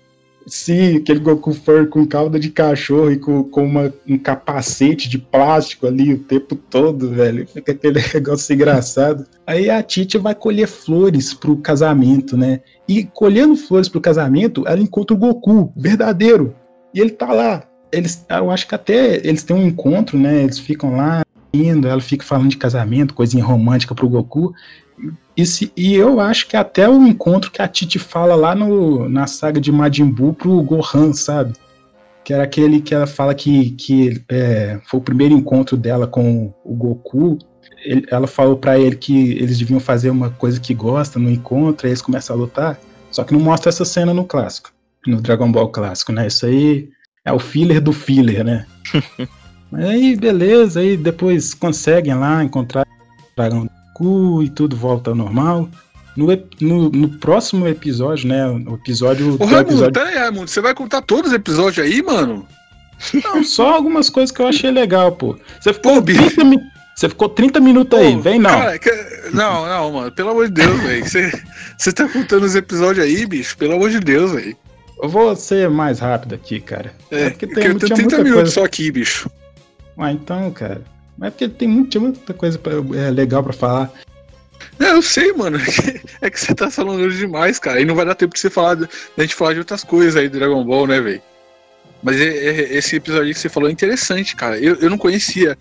Sim, 0.45 0.97
aquele 0.97 1.19
Goku 1.19 1.53
Fur 1.53 1.87
com 1.87 2.05
cauda 2.05 2.39
de 2.39 2.49
cachorro 2.49 3.11
e 3.11 3.17
com, 3.17 3.43
com 3.43 3.63
uma, 3.63 3.93
um 4.07 4.17
capacete 4.17 5.09
de 5.09 5.17
plástico 5.17 5.87
ali 5.87 6.13
o 6.13 6.19
tempo 6.19 6.55
todo, 6.55 7.09
velho. 7.09 7.47
Fica 7.47 7.71
aquele 7.71 7.99
negócio 8.13 8.53
engraçado. 8.53 9.25
Aí 9.47 9.69
a 9.69 9.81
Titi 9.81 10.17
vai 10.17 10.35
colher 10.35 10.67
flores 10.67 11.33
pro 11.33 11.57
casamento, 11.57 12.35
né? 12.35 12.61
E 12.87 13.03
colhendo 13.03 13.55
flores 13.55 13.87
pro 13.87 14.01
casamento, 14.01 14.63
ela 14.67 14.81
encontra 14.81 15.15
o 15.15 15.19
Goku, 15.19 15.71
verdadeiro. 15.75 16.55
E 16.93 16.99
ele 16.99 17.11
tá 17.11 17.31
lá. 17.31 17.63
Eles, 17.91 18.25
eu 18.29 18.51
acho 18.51 18.67
que 18.67 18.75
até 18.75 19.15
eles 19.25 19.43
têm 19.43 19.55
um 19.55 19.67
encontro, 19.67 20.17
né? 20.17 20.43
Eles 20.43 20.59
ficam 20.59 20.95
lá 20.97 21.23
indo, 21.53 21.87
ela 21.87 22.01
fica 22.01 22.25
falando 22.25 22.49
de 22.49 22.57
casamento, 22.57 23.13
coisinha 23.13 23.43
romântica 23.43 23.93
pro 23.93 24.09
Goku. 24.09 24.53
E, 25.35 25.45
se- 25.45 25.71
e 25.75 25.95
eu 25.95 26.19
acho 26.19 26.47
que 26.47 26.55
até 26.55 26.87
o 26.87 27.05
encontro 27.07 27.51
que 27.51 27.61
a 27.61 27.67
Titi 27.67 27.97
fala 27.97 28.35
lá 28.35 28.53
no, 28.53 29.09
na 29.09 29.25
saga 29.27 29.59
de 29.59 29.71
Majin 29.71 30.05
Buu 30.05 30.33
pro 30.33 30.61
Gohan, 30.61 31.11
sabe? 31.13 31.53
Que 32.23 32.33
era 32.33 32.43
aquele 32.43 32.79
que 32.81 32.93
ela 32.93 33.07
fala 33.07 33.33
que, 33.33 33.71
que 33.71 34.23
é, 34.29 34.79
foi 34.85 34.99
o 34.99 35.03
primeiro 35.03 35.33
encontro 35.33 35.75
dela 35.75 36.05
com 36.07 36.53
o 36.63 36.73
Goku. 36.75 37.37
Ele- 37.83 38.05
ela 38.11 38.27
falou 38.27 38.55
pra 38.57 38.77
ele 38.79 38.95
que 38.95 39.31
eles 39.33 39.57
deviam 39.57 39.79
fazer 39.79 40.09
uma 40.09 40.29
coisa 40.29 40.59
que 40.59 40.73
gosta 40.73 41.19
no 41.19 41.29
encontro, 41.29 41.85
aí 41.87 41.91
eles 41.91 42.01
começam 42.01 42.35
a 42.35 42.39
lutar. 42.39 42.79
Só 43.11 43.23
que 43.23 43.33
não 43.33 43.39
mostra 43.41 43.69
essa 43.69 43.83
cena 43.85 44.13
no 44.13 44.23
clássico, 44.25 44.71
no 45.05 45.19
Dragon 45.21 45.51
Ball 45.51 45.69
clássico, 45.69 46.11
né? 46.11 46.27
Isso 46.27 46.45
aí 46.45 46.89
é 47.25 47.31
o 47.33 47.39
filler 47.39 47.81
do 47.81 47.91
filler, 47.91 48.43
né? 48.43 48.65
Mas 49.71 49.85
aí, 49.85 50.15
beleza, 50.15 50.79
aí 50.79 50.95
depois 50.95 51.53
conseguem 51.55 52.13
lá 52.13 52.43
encontrar 52.43 52.85
o 52.85 53.35
dragão 53.35 53.67
Goku 53.93 54.43
e 54.43 54.49
tudo 54.49 54.75
volta 54.75 55.11
ao 55.11 55.15
normal. 55.15 55.69
No, 56.15 56.27
no, 56.61 56.89
no 56.89 57.09
próximo 57.09 57.67
episódio, 57.67 58.27
né? 58.27 58.45
O 58.47 58.75
episódio. 58.75 59.35
Ô, 59.39 59.45
Raimundo, 59.45 59.61
episódio 59.61 59.93
pera 59.93 60.09
aí, 60.09 60.15
Raimundo, 60.17 60.47
você 60.49 60.61
vai 60.61 60.73
contar 60.75 61.01
todos 61.01 61.31
os 61.31 61.35
episódios 61.35 61.85
aí, 61.85 62.01
mano? 62.03 62.47
não, 63.23 63.43
só 63.43 63.73
algumas 63.73 64.09
coisas 64.09 64.31
que 64.31 64.41
eu 64.41 64.47
achei 64.47 64.69
legal, 64.71 65.11
pô. 65.13 65.37
Você 65.59 65.73
ficou, 65.73 65.95
Pô, 65.95 66.01
bicho. 66.01 66.21
30, 66.21 66.43
mi- 66.45 66.59
você 66.95 67.09
ficou 67.09 67.27
30 67.27 67.59
minutos 67.59 67.97
aí, 67.97 68.13
Pô, 68.15 68.21
vem 68.21 68.37
não. 68.39 68.51
Cara, 68.51 68.77
que- 68.77 69.29
não, 69.33 69.65
não, 69.65 69.91
mano, 69.91 70.11
pelo 70.11 70.29
amor 70.29 70.47
de 70.47 70.53
Deus, 70.53 70.79
velho. 70.83 71.03
Você, 71.03 71.31
você 71.77 71.91
tá 71.91 72.07
contando 72.07 72.43
os 72.43 72.53
episódios 72.55 73.03
aí, 73.03 73.25
bicho, 73.25 73.57
pelo 73.57 73.73
amor 73.73 73.89
de 73.89 73.99
Deus, 73.99 74.31
velho. 74.33 74.55
Eu 75.01 75.09
vou 75.09 75.35
ser 75.35 75.67
mais 75.69 75.99
rápido 75.99 76.35
aqui, 76.35 76.59
cara. 76.59 76.93
É, 77.09 77.31
porque 77.31 77.47
porque 77.47 77.59
tem, 77.61 77.71
eu 77.71 77.79
tenho 77.79 77.79
tinha 77.79 77.95
30 77.95 78.01
muita 78.03 78.17
minutos 78.23 78.35
coisa. 78.43 78.51
só 78.51 78.63
aqui, 78.63 78.91
bicho. 78.91 79.29
Ah, 79.97 80.11
então, 80.11 80.49
cara. 80.51 80.81
Mas 81.17 81.27
é 81.27 81.31
porque 81.31 81.49
tem 81.49 81.83
tinha 81.85 82.01
muita 82.01 82.33
coisa 82.33 82.57
pra- 82.57 82.73
é, 82.97 83.09
legal 83.11 83.43
pra 83.43 83.53
falar. 83.53 83.91
É, 84.79 84.91
eu 84.91 85.01
sei, 85.01 85.31
mano. 85.33 85.57
É 86.21 86.29
que 86.29 86.39
você 86.39 86.55
tá 86.55 86.69
falando 86.71 87.11
demais, 87.11 87.59
cara. 87.59 87.81
E 87.81 87.85
não 87.85 87.95
vai 87.95 88.05
dar 88.05 88.15
tempo 88.15 88.33
de 88.33 88.39
você 88.39 88.49
falar, 88.49 88.75
de, 88.75 88.87
da 89.17 89.23
gente 89.23 89.35
falar 89.35 89.53
de 89.53 89.59
outras 89.59 89.83
coisas 89.83 90.15
aí 90.15 90.29
do 90.29 90.39
Dragon 90.39 90.63
Ball, 90.63 90.87
né, 90.87 91.01
velho? 91.01 91.21
Mas 92.01 92.19
é- 92.19 92.27
é- 92.47 92.73
esse 92.77 92.95
episódio 92.95 93.33
que 93.33 93.39
você 93.39 93.49
falou 93.49 93.67
é 93.69 93.71
interessante, 93.73 94.35
cara. 94.35 94.57
Eu, 94.57 94.75
eu 94.75 94.89
não 94.89 94.97
conhecia 94.97 95.57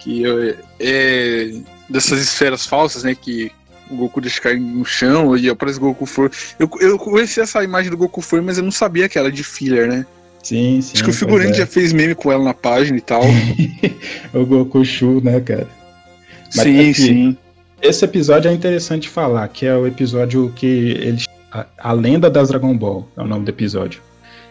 que 0.00 0.22
eu- 0.22 0.56
é, 0.78 1.52
dessas 1.88 2.20
esferas 2.20 2.66
falsas, 2.66 3.02
né? 3.02 3.14
Que 3.14 3.50
o 3.90 3.96
Goku 3.96 4.20
deixa 4.20 4.40
cair 4.40 4.60
no 4.60 4.84
chão 4.84 5.36
e 5.36 5.48
aparece 5.48 5.78
o 5.78 5.82
Goku 5.82 6.06
For. 6.06 6.30
Eu, 6.58 6.68
eu 6.80 6.98
essa 7.42 7.62
imagem 7.64 7.90
do 7.90 7.96
Goku 7.96 8.20
For, 8.20 8.42
mas 8.42 8.58
eu 8.58 8.64
não 8.64 8.70
sabia 8.70 9.08
que 9.08 9.18
era 9.18 9.32
de 9.32 9.42
filler, 9.44 9.88
né? 9.88 10.06
Sim, 10.44 10.80
sim. 10.82 10.92
Acho 10.94 11.04
que 11.04 11.10
o 11.10 11.12
figurante 11.12 11.52
é. 11.52 11.54
já 11.54 11.66
fez 11.66 11.92
meme 11.92 12.14
com 12.14 12.30
ela 12.30 12.44
na 12.44 12.54
página 12.54 12.98
e 12.98 13.00
tal. 13.00 13.22
o 14.32 14.44
Goku 14.44 14.84
Shu, 14.84 15.20
né, 15.24 15.40
cara? 15.40 15.66
Mas 16.54 16.64
sim, 16.64 16.80
aqui- 16.80 16.94
sim. 16.94 17.36
Esse 17.82 18.04
episódio 18.04 18.50
é 18.50 18.54
interessante 18.54 19.08
falar, 19.08 19.46
que 19.48 19.66
é 19.66 19.74
o 19.74 19.86
episódio 19.86 20.52
que 20.54 20.66
eles. 20.66 21.26
A, 21.50 21.66
a 21.78 21.92
Lenda 21.92 22.30
das 22.30 22.48
Dragon 22.48 22.76
Ball 22.76 23.08
é 23.16 23.22
o 23.22 23.26
nome 23.26 23.44
do 23.44 23.48
episódio. 23.50 24.00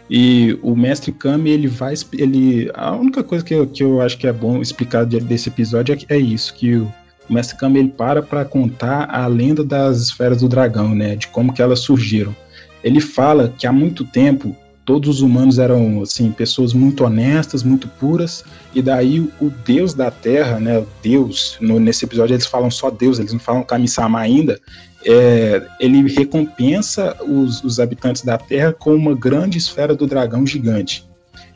E 0.10 0.58
o 0.62 0.76
Mestre 0.76 1.12
Kami, 1.12 1.50
ele 1.50 1.68
vai. 1.68 1.94
Ele, 2.14 2.70
a 2.74 2.92
única 2.96 3.24
coisa 3.24 3.44
que 3.44 3.54
eu, 3.54 3.66
que 3.68 3.84
eu 3.84 4.02
acho 4.02 4.18
que 4.18 4.28
é 4.28 4.34
bom 4.34 4.62
explicar 4.62 5.06
de- 5.06 5.20
desse 5.20 5.50
episódio 5.50 5.98
é, 6.10 6.16
é 6.16 6.18
isso: 6.18 6.54
que 6.54 6.76
o, 6.76 6.92
o 7.30 7.34
Mestre 7.34 7.58
Kami 7.58 7.80
ele 7.80 7.90
para 7.90 8.22
para 8.22 8.44
contar 8.46 9.10
a 9.10 9.26
lenda 9.28 9.64
das 9.64 10.02
esferas 10.02 10.42
do 10.42 10.50
dragão, 10.50 10.94
né? 10.94 11.16
De 11.16 11.28
como 11.28 11.54
que 11.54 11.62
elas 11.62 11.80
surgiram. 11.80 12.36
Ele 12.84 13.00
fala 13.00 13.54
que 13.58 13.66
há 13.66 13.72
muito 13.72 14.04
tempo 14.04 14.56
todos 14.86 15.10
os 15.10 15.22
humanos 15.22 15.60
eram 15.60 16.02
assim 16.02 16.32
pessoas 16.32 16.74
muito 16.74 17.04
honestas, 17.04 17.64
muito 17.64 17.88
puras, 17.88 18.44
e 18.76 18.82
daí 18.82 19.20
o 19.40 19.52
Deus 19.66 19.94
da 19.94 20.12
Terra, 20.12 20.60
né? 20.60 20.84
Deus, 21.02 21.58
no- 21.62 21.80
nesse 21.80 22.06
episódio 22.06 22.34
eles 22.34 22.46
falam 22.46 22.70
só 22.72 22.90
Deus, 22.90 23.20
eles 23.20 23.32
não 23.34 23.40
falam 23.40 23.64
Kami-sama 23.64 24.20
ainda. 24.20 24.60
é, 25.06 25.62
ele 25.82 26.08
recompensa 26.14 27.14
os, 27.28 27.62
os 27.62 27.78
habitantes 27.78 28.22
da 28.24 28.38
Terra 28.38 28.72
com 28.72 28.96
uma 28.96 29.14
grande 29.14 29.58
esfera 29.58 29.94
do 29.94 30.08
dragão 30.08 30.48
gigante. 30.48 31.06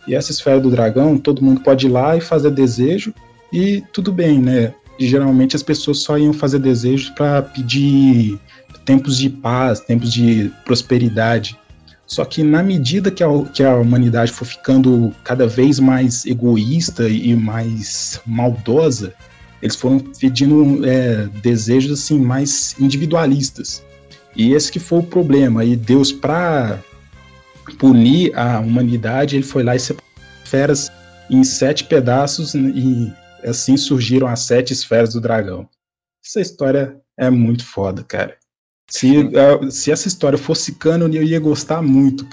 E 0.06 0.14
essa 0.14 0.32
esfera 0.34 0.60
do 0.60 0.70
dragão, 0.70 1.18
todo 1.18 1.42
mundo 1.42 1.62
pode 1.62 1.86
ir 1.86 1.90
lá 1.90 2.18
e 2.18 2.20
fazer 2.20 2.52
desejo, 2.52 3.14
e 3.54 3.82
tudo 3.94 4.12
bem, 4.12 4.40
né? 4.42 4.74
E, 5.00 5.08
geralmente 5.08 5.56
as 5.56 5.64
pessoas 5.64 6.00
só 6.00 6.18
iam 6.18 6.34
fazer 6.34 6.60
desejos 6.60 7.10
para 7.12 7.42
pedir 7.42 8.38
tempos 8.84 9.18
de 9.18 9.30
paz, 9.30 9.80
tempos 9.80 10.12
de 10.12 10.52
prosperidade. 10.66 11.58
Só 12.08 12.24
que 12.24 12.42
na 12.42 12.64
medida 12.64 13.12
que 13.12 13.22
a, 13.22 13.28
que 13.54 13.62
a 13.62 13.76
humanidade 13.76 14.32
for 14.32 14.46
ficando 14.46 15.14
cada 15.26 15.46
vez 15.46 15.78
mais 15.78 16.26
egoísta 16.26 17.08
e 17.10 17.36
mais 17.36 18.22
maldosa, 18.26 19.14
eles 19.62 19.76
foram 19.76 20.00
pedindo 20.00 20.88
é, 20.88 21.28
desejos 21.42 22.00
assim 22.00 22.18
mais 22.18 22.76
individualistas. 22.80 23.84
E 24.36 24.54
esse 24.54 24.72
que 24.72 24.80
foi 24.80 25.00
o 25.00 25.04
problema. 25.04 25.66
E 25.66 25.76
Deus, 25.76 26.12
para 26.12 26.80
punir 27.78 28.38
a 28.38 28.60
humanidade, 28.60 29.36
ele 29.36 29.44
foi 29.44 29.64
lá 29.64 29.76
e 29.76 29.80
separou 29.80 30.08
feras 30.46 30.90
em 31.30 31.44
sete 31.44 31.84
pedaços 31.84 32.56
e 32.56 33.12
assim 33.44 33.76
surgiram 33.76 34.28
as 34.28 34.42
sete 34.42 34.72
esferas 34.72 35.14
do 35.14 35.20
dragão. 35.20 35.68
Essa 36.26 36.40
história 36.40 36.96
é 37.18 37.30
muito 37.30 37.66
foda, 37.66 38.04
cara. 38.04 38.37
Se, 38.90 39.14
se 39.70 39.92
essa 39.92 40.08
história 40.08 40.38
fosse 40.38 40.74
cânone, 40.74 41.18
eu 41.18 41.24
ia 41.24 41.40
gostar 41.40 41.82
muito. 41.82 42.26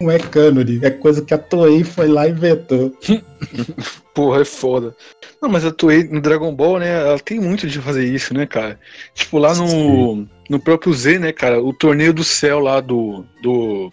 Não 0.00 0.10
é 0.10 0.18
cânone, 0.18 0.78
é 0.82 0.90
coisa 0.90 1.22
que 1.22 1.32
a 1.32 1.38
Toei 1.38 1.82
foi 1.82 2.06
lá 2.06 2.28
e 2.28 2.30
inventou. 2.30 2.96
Porra, 4.14 4.42
é 4.42 4.44
foda. 4.44 4.94
Não, 5.40 5.48
mas 5.48 5.64
a 5.64 5.70
Toei 5.70 6.04
no 6.04 6.20
Dragon 6.20 6.54
Ball, 6.54 6.78
né, 6.78 7.00
ela 7.00 7.18
tem 7.18 7.40
muito 7.40 7.66
de 7.66 7.80
fazer 7.80 8.04
isso, 8.04 8.34
né, 8.34 8.46
cara? 8.46 8.78
Tipo, 9.14 9.38
lá 9.38 9.54
no, 9.54 10.26
no 10.50 10.60
próprio 10.60 10.92
Z, 10.92 11.18
né, 11.18 11.32
cara, 11.32 11.62
o 11.62 11.72
torneio 11.72 12.12
do 12.12 12.24
céu 12.24 12.58
lá 12.58 12.80
do, 12.80 13.24
do, 13.42 13.90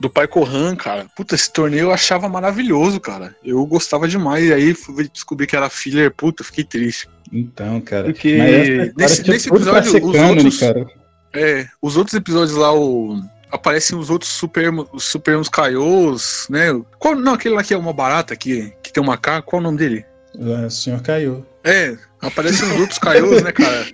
do 0.00 0.10
Pai 0.10 0.26
Kohan, 0.26 0.74
cara. 0.76 1.06
Puta, 1.14 1.34
esse 1.34 1.52
torneio 1.52 1.84
eu 1.84 1.92
achava 1.92 2.28
maravilhoso, 2.28 2.98
cara. 2.98 3.36
Eu 3.44 3.64
gostava 3.66 4.08
demais. 4.08 4.46
E 4.46 4.52
aí 4.52 4.74
fui 4.74 5.08
descobrir 5.08 5.46
que 5.46 5.56
era 5.56 5.68
filler, 5.68 6.10
puta, 6.10 6.42
fiquei 6.42 6.64
triste. 6.64 7.08
Então, 7.32 7.80
cara. 7.80 8.04
Porque 8.04 8.92
nesse, 8.96 9.28
nesse 9.28 9.48
episódio, 9.48 9.92
os 9.92 10.12
cânone, 10.12 10.36
outros. 10.36 10.58
Cara. 10.58 11.03
É, 11.34 11.66
os 11.82 11.96
outros 11.96 12.14
episódios 12.14 12.56
lá, 12.56 12.72
o, 12.72 13.20
aparecem 13.50 13.98
os 13.98 14.10
outros 14.10 14.30
super, 14.30 14.72
os 14.92 15.04
Supremos 15.04 15.48
Kaios, 15.48 16.46
né? 16.50 16.68
Qual, 16.98 17.14
não, 17.14 17.34
aquele 17.34 17.54
lá 17.54 17.62
que 17.62 17.74
é 17.74 17.78
uma 17.78 17.92
barata 17.92 18.34
que, 18.36 18.72
que 18.82 18.92
tem 18.92 19.02
um 19.02 19.06
macaco, 19.06 19.48
qual 19.48 19.60
é 19.60 19.62
o 19.62 19.64
nome 19.64 19.78
dele? 19.78 20.04
É, 20.38 20.66
o 20.66 20.70
Senhor 20.70 21.00
Kaiô. 21.02 21.42
É, 21.62 21.96
aparecem 22.20 22.68
os 22.72 22.80
outros 22.80 22.98
Kaios, 22.98 23.42
né, 23.42 23.52
cara? 23.52 23.86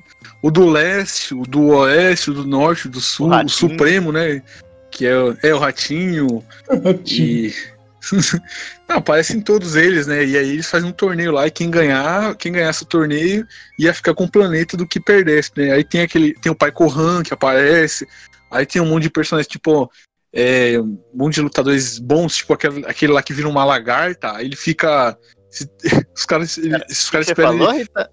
O 0.43 0.51
do 0.51 0.69
leste, 0.69 1.35
o 1.35 1.43
do 1.43 1.69
oeste, 1.69 2.31
o 2.31 2.35
do 2.35 2.47
norte, 2.47 2.87
o 2.87 2.91
do 2.91 3.01
sul, 3.01 3.31
o, 3.31 3.45
o 3.45 3.49
Supremo, 3.49 4.11
né? 4.11 4.43
Que 4.91 5.07
é, 5.07 5.13
é 5.43 5.55
o 5.55 5.59
Ratinho. 5.59 6.43
e. 7.07 7.53
Não, 8.89 8.97
aparecem 8.97 9.41
todos 9.41 9.77
eles, 9.77 10.07
né? 10.07 10.25
E 10.25 10.37
aí 10.37 10.51
eles 10.51 10.71
fazem 10.71 10.89
um 10.89 10.93
torneio 10.93 11.33
lá 11.33 11.47
e 11.47 11.51
quem 11.51 11.71
ganhar, 11.71 12.35
quem 12.37 12.53
ganhasse 12.53 12.83
o 12.83 12.87
torneio 12.87 13.47
ia 13.79 13.93
ficar 13.93 14.15
com 14.15 14.25
o 14.25 14.31
planeta 14.31 14.77
do 14.77 14.87
que 14.87 15.01
perdesse, 15.01 15.53
né? 15.57 15.73
Aí 15.73 15.85
tem 15.85 16.03
aquele, 16.03 16.35
tem 16.35 16.51
o 16.51 16.57
Pai 16.57 16.73
Kohan 16.73 17.23
que 17.23 17.35
aparece, 17.35 18.07
aí 18.51 18.65
tem 18.65 18.81
um 18.81 18.87
monte 18.87 19.05
de 19.05 19.11
personagens 19.11 19.47
tipo 19.47 19.91
é, 20.33 20.81
um 20.81 20.99
monte 21.15 21.35
de 21.35 21.43
lutadores 21.43 21.99
bons, 21.99 22.37
tipo 22.37 22.55
aquele, 22.55 22.87
aquele 22.87 23.13
lá 23.13 23.23
que 23.23 23.35
vira 23.35 23.49
uma 23.49 23.65
lagarta, 23.65 24.37
aí 24.37 24.47
ele 24.47 24.57
fica 24.57 25.17
os 26.15 26.25
caras, 26.25 26.57
Cara, 26.57 26.87
os 26.89 27.11
caras 27.11 27.27
Você 27.27 27.33
esperam 27.33 27.59
falou, 27.59 27.71
ele... 27.71 27.79
Rita? 27.81 28.11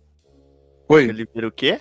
Oi. 0.90 1.04
Ele 1.04 1.28
vira 1.34 1.48
o 1.48 1.52
quê? 1.52 1.80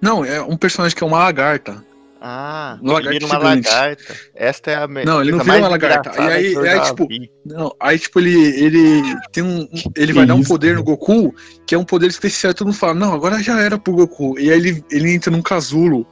Não, 0.00 0.24
é 0.24 0.40
um 0.40 0.56
personagem 0.56 0.96
que 0.96 1.02
é 1.02 1.06
uma 1.06 1.18
lagarta. 1.18 1.84
Ah, 2.20 2.78
Um 2.82 2.98
ele 2.98 3.10
vira 3.10 3.26
uma 3.26 3.34
gigante. 3.36 3.68
lagarta. 3.68 4.16
Esta 4.34 4.70
é 4.70 4.74
a 4.76 4.88
me- 4.88 5.04
Não, 5.04 5.20
ele 5.20 5.32
não 5.32 5.40
vira 5.40 5.58
uma 5.58 5.68
lagarta. 5.68 6.10
E 6.18 6.28
aí- 6.32 6.54
que 6.54 6.64
já 6.64 6.80
tipo, 6.80 7.06
vi. 7.06 7.30
Não, 7.44 7.74
aí 7.78 7.98
tipo 7.98 8.18
ele 8.20 8.34
ele 8.64 9.02
tem 9.32 9.44
um 9.44 9.68
ele 9.94 10.12
vai 10.12 10.24
Que 10.24 10.28
dar 10.28 10.34
um 10.34 10.40
isso, 10.40 10.48
poder 10.48 10.68
cara? 10.68 10.78
no 10.78 10.84
Goku, 10.84 11.34
que 11.66 11.74
é 11.74 11.78
um 11.78 11.84
poder 11.84 12.06
especial, 12.08 12.50
e 12.50 12.54
todo 12.54 12.68
mundo 12.68 12.76
fala: 12.76 12.94
"Não, 12.94 13.12
agora 13.12 13.42
já 13.42 13.60
era 13.60 13.78
pro 13.78 13.92
Goku". 13.92 14.38
E 14.38 14.50
aí 14.50 14.58
ele 14.58 14.84
ele 14.90 15.12
entra 15.12 15.30
num 15.30 15.42
casulo. 15.42 16.06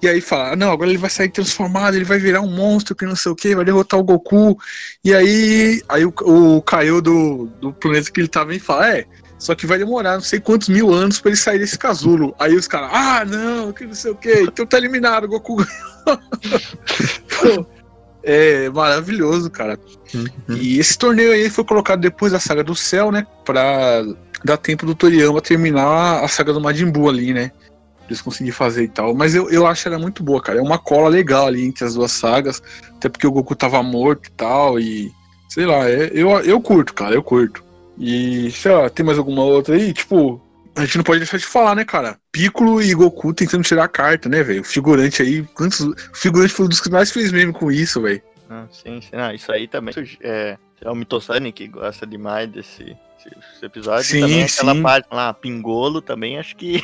E 0.00 0.06
aí 0.08 0.20
fala: 0.20 0.54
"Não, 0.54 0.70
agora 0.70 0.88
ele 0.90 0.98
vai 0.98 1.10
sair 1.10 1.28
transformado, 1.28 1.96
ele 1.96 2.04
vai 2.04 2.18
virar 2.20 2.40
um 2.40 2.50
monstro 2.54 2.94
que 2.94 3.04
não 3.04 3.16
sei 3.16 3.32
o 3.32 3.36
que, 3.36 3.56
vai 3.56 3.64
derrotar 3.64 3.98
o 3.98 4.04
Goku". 4.04 4.56
E 5.04 5.12
aí 5.12 5.82
aí 5.88 6.04
o, 6.06 6.14
o 6.24 6.62
Kaiô 6.62 7.00
do, 7.00 7.46
do 7.60 7.72
planeta 7.72 8.10
que 8.12 8.20
ele 8.20 8.28
tava 8.28 8.54
em 8.54 8.60
fala: 8.60 8.96
"É, 8.96 9.04
só 9.38 9.54
que 9.54 9.66
vai 9.66 9.78
demorar 9.78 10.14
não 10.14 10.20
sei 10.20 10.40
quantos 10.40 10.68
mil 10.68 10.92
anos 10.92 11.20
pra 11.20 11.30
ele 11.30 11.36
sair 11.36 11.58
desse 11.58 11.78
casulo". 11.78 12.34
Aí 12.38 12.54
os 12.54 12.68
caras: 12.68 12.90
"Ah, 12.92 13.24
não, 13.24 13.72
que 13.72 13.86
não 13.86 13.94
sei 13.94 14.10
o 14.10 14.16
que, 14.16 14.42
então 14.42 14.66
tá 14.66 14.76
eliminado, 14.76 15.24
o 15.24 15.28
Goku 15.28 15.56
ganhou". 15.56 16.20
Pô, 17.40 17.66
é 18.22 18.68
maravilhoso, 18.70 19.50
cara. 19.50 19.78
E 20.48 20.78
esse 20.78 20.98
torneio 20.98 21.32
aí 21.32 21.50
foi 21.50 21.64
colocado 21.64 22.00
depois 22.00 22.32
da 22.32 22.40
saga 22.40 22.64
do 22.64 22.74
céu, 22.74 23.10
né? 23.12 23.26
Pra 23.44 24.02
dar 24.44 24.56
tempo 24.56 24.86
do 24.86 24.94
Toriyama 24.94 25.40
terminar 25.40 26.22
a 26.22 26.28
saga 26.28 26.52
do 26.52 26.60
Majin 26.60 26.90
Buu 26.90 27.08
ali, 27.08 27.32
né? 27.32 27.50
Pra 27.98 28.06
Eles 28.08 28.20
conseguirem 28.20 28.52
fazer 28.52 28.84
e 28.84 28.88
tal. 28.88 29.14
Mas 29.14 29.34
eu, 29.34 29.50
eu 29.50 29.66
acho 29.66 29.88
ela 29.88 29.98
muito 29.98 30.22
boa, 30.22 30.40
cara. 30.40 30.58
É 30.58 30.62
uma 30.62 30.78
cola 30.78 31.08
legal 31.08 31.46
ali 31.46 31.64
entre 31.64 31.84
as 31.84 31.94
duas 31.94 32.12
sagas. 32.12 32.62
Até 32.96 33.08
porque 33.08 33.26
o 33.26 33.32
Goku 33.32 33.54
tava 33.54 33.82
morto 33.82 34.28
e 34.28 34.32
tal. 34.32 34.80
E. 34.80 35.12
Sei 35.48 35.64
lá, 35.66 35.88
é, 35.88 36.10
eu, 36.12 36.30
eu 36.40 36.60
curto, 36.60 36.94
cara. 36.94 37.14
Eu 37.14 37.22
curto. 37.22 37.64
E, 37.98 38.50
sei 38.50 38.72
lá, 38.72 38.88
tem 38.88 39.04
mais 39.04 39.18
alguma 39.18 39.42
outra 39.42 39.74
aí? 39.74 39.92
Tipo, 39.92 40.40
a 40.76 40.84
gente 40.84 40.96
não 40.98 41.04
pode 41.04 41.20
deixar 41.20 41.38
de 41.38 41.46
falar, 41.46 41.74
né, 41.74 41.84
cara? 41.84 42.18
Piccolo 42.30 42.80
e 42.80 42.94
Goku 42.94 43.34
tentando 43.34 43.64
tirar 43.64 43.84
a 43.84 43.88
carta, 43.88 44.28
né, 44.28 44.42
velho? 44.42 44.60
O 44.60 44.64
figurante 44.64 45.22
aí. 45.22 45.42
Quantos, 45.54 45.80
o 45.80 45.94
figurante 46.14 46.52
foi 46.52 46.66
um 46.66 46.68
dos 46.68 46.80
que 46.80 46.90
mais 46.90 47.10
fez 47.10 47.32
meme 47.32 47.52
com 47.52 47.70
isso, 47.70 48.00
velho. 48.02 48.22
Ah, 48.48 48.66
sim, 48.70 49.00
sim. 49.00 49.10
Ah, 49.12 49.34
isso 49.34 49.50
aí 49.52 49.66
também. 49.66 49.94
É, 50.22 50.56
é 50.80 50.90
o 50.90 50.94
Mitosani 50.94 51.52
que 51.52 51.66
gosta 51.66 52.06
demais 52.06 52.48
desse, 52.50 52.84
desse 52.84 53.64
episódio. 53.64 54.04
Sim, 54.04 54.20
também 54.20 54.44
aquela 54.44 54.74
sim. 54.74 54.82
parte 54.82 55.08
lá, 55.10 55.34
Pingolo, 55.34 56.00
também 56.00 56.38
acho 56.38 56.56
que 56.56 56.82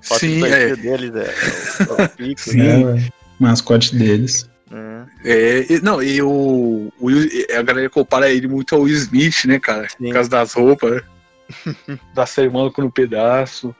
Sim, 0.00 0.44
é. 0.46 0.76
deles 0.76 1.14
é, 1.14 1.26
é 1.28 1.92
o, 1.92 2.00
é 2.00 2.04
o 2.04 2.08
Pico, 2.08 2.40
Sim. 2.40 2.58
né? 2.58 3.00
É, 3.00 3.08
mascote 3.38 3.94
deles. 3.96 4.48
É, 4.72 5.04
É, 5.24 5.72
e- 5.72 5.80
não, 5.80 6.02
e 6.02 6.20
o, 6.22 6.92
o 7.00 7.08
a 7.56 7.62
galera 7.62 7.88
compara 7.90 8.30
ele 8.30 8.46
muito 8.48 8.74
ao 8.74 8.82
Will 8.82 8.94
Smith, 8.96 9.44
né, 9.46 9.58
cara? 9.58 9.88
Sim. 9.88 10.04
Por 10.06 10.12
causa 10.12 10.30
das 10.30 10.52
roupas, 10.52 10.92
né? 10.92 11.02
da 12.14 12.24
Maluco 12.52 12.82
no 12.82 12.90
Pedaço. 12.90 13.74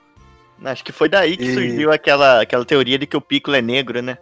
Acho 0.64 0.82
que 0.84 0.91
foi 0.93 1.09
daí 1.09 1.36
que 1.36 1.45
E- 1.45 1.55
surgiu 1.55 1.93
aquela, 1.93 2.43
aquela 2.43 2.64
teoria 2.64 2.99
de 2.99 3.07
que 3.07 3.16
o 3.16 3.20
Piccolo 3.20 3.57
é 3.57 3.62
negro, 3.62 4.01
né? 4.03 4.18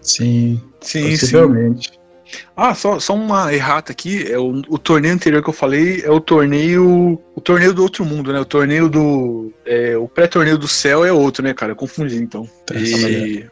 Sim, 0.00 0.60
Sim, 0.80 1.02
sim. 1.04 1.10
possivelmente. 1.12 1.92
Ah, 2.56 2.74
só, 2.74 2.98
só 2.98 3.14
uma 3.14 3.52
errata 3.54 3.92
aqui. 3.92 4.30
É 4.30 4.38
o, 4.38 4.60
o 4.68 4.78
torneio 4.78 5.14
anterior 5.14 5.42
que 5.42 5.48
eu 5.48 5.54
falei 5.54 6.02
é 6.02 6.10
o 6.10 6.20
torneio. 6.20 7.20
O 7.34 7.40
torneio 7.40 7.72
do 7.72 7.82
outro 7.82 8.04
mundo, 8.04 8.32
né? 8.32 8.40
O 8.40 8.44
torneio 8.44 8.88
do. 8.88 9.52
é, 9.64 9.96
o 9.96 10.08
pré-torneio 10.08 10.58
do 10.58 10.66
céu 10.66 11.04
é 11.04 11.12
outro, 11.12 11.44
né, 11.44 11.54
cara? 11.54 11.72
Eu 11.72 11.76
confundi 11.76 12.16
então. 12.16 12.48
Tá 12.66 12.74
E- 12.74 13.46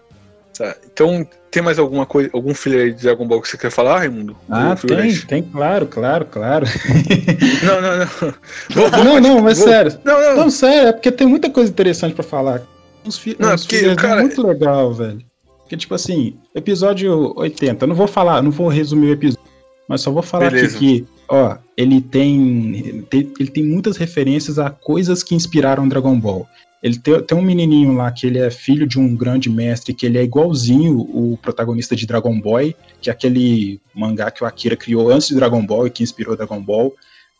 tá, 0.62 0.76
Então, 0.92 1.26
tem 1.50 1.62
mais 1.62 1.78
alguma 1.78 2.06
coisa, 2.06 2.30
algum 2.32 2.54
filler 2.54 2.94
de 2.94 3.02
Dragon 3.02 3.26
Ball 3.26 3.40
que 3.42 3.48
você 3.48 3.58
quer 3.58 3.70
falar, 3.70 3.98
Raimundo? 3.98 4.36
Ah, 4.48 4.74
tem, 4.76 5.16
tem, 5.20 5.42
claro, 5.42 5.86
claro, 5.86 6.24
claro. 6.26 6.66
Não, 7.62 7.80
não, 7.80 7.98
não. 7.98 8.34
Vou- 8.70 8.90
vou- 8.90 9.04
não, 9.04 9.20
não, 9.20 9.40
mas 9.42 9.58
vou- 9.58 9.68
sério. 9.68 9.98
Não, 10.04 10.20
não. 10.20 10.36
Não, 10.36 10.50
sério, 10.50 10.88
é 10.88 10.92
porque 10.92 11.12
tem 11.12 11.26
muita 11.26 11.48
coisa 11.50 11.70
interessante 11.70 12.14
pra 12.14 12.24
falar. 12.24 12.62
Uns, 13.06 13.18
fi 13.18 13.36
Não, 13.38 13.50
é 13.50 13.54
uns 13.54 13.62
porque, 13.66 13.94
cara, 13.96 14.20
muito 14.22 14.46
legal, 14.46 14.92
velho. 14.92 15.20
Porque, 15.58 15.76
tipo 15.76 15.94
assim, 15.94 16.36
episódio 16.54 17.32
80, 17.36 17.84
eu 17.84 17.88
não 17.88 17.94
vou 17.96 18.06
falar, 18.06 18.42
não 18.42 18.50
vou 18.50 18.68
resumir 18.68 19.08
o 19.08 19.12
episódio, 19.12 19.48
mas 19.88 20.00
só 20.00 20.10
vou 20.10 20.22
falar 20.22 20.50
Beleza. 20.50 20.76
aqui 20.76 21.00
que, 21.02 21.06
ó, 21.28 21.56
ele 21.76 22.00
tem, 22.00 23.04
tem- 23.08 23.32
ele 23.38 23.50
tem 23.50 23.64
muitas 23.64 23.96
referências 23.96 24.58
a 24.58 24.70
coisas 24.70 25.22
que 25.22 25.34
inspiraram 25.34 25.88
Dragon 25.88 26.18
Ball. 26.18 26.46
Ele 26.82 26.98
tem, 26.98 27.22
tem 27.22 27.38
um 27.38 27.42
menininho 27.42 27.92
lá 27.92 28.10
que 28.10 28.26
ele 28.26 28.38
é 28.38 28.50
filho 28.50 28.86
de 28.86 28.98
um 28.98 29.14
grande 29.14 29.48
mestre, 29.48 29.94
que 29.94 30.04
ele 30.04 30.18
é 30.18 30.24
igualzinho 30.24 30.98
o 30.98 31.38
protagonista 31.40 31.94
de 31.94 32.06
Dragon 32.06 32.40
Boy, 32.40 32.74
que 33.00 33.08
é 33.08 33.12
aquele 33.12 33.80
mangá 33.94 34.30
que 34.30 34.42
o 34.42 34.46
Akira 34.46 34.76
criou 34.76 35.10
antes 35.10 35.28
de 35.28 35.34
Dragon 35.36 35.64
Ball 35.64 35.86
e 35.86 35.90
que 35.90 36.02
inspirou 36.02 36.36
Dragon 36.36 36.60
Ball. 36.60 36.92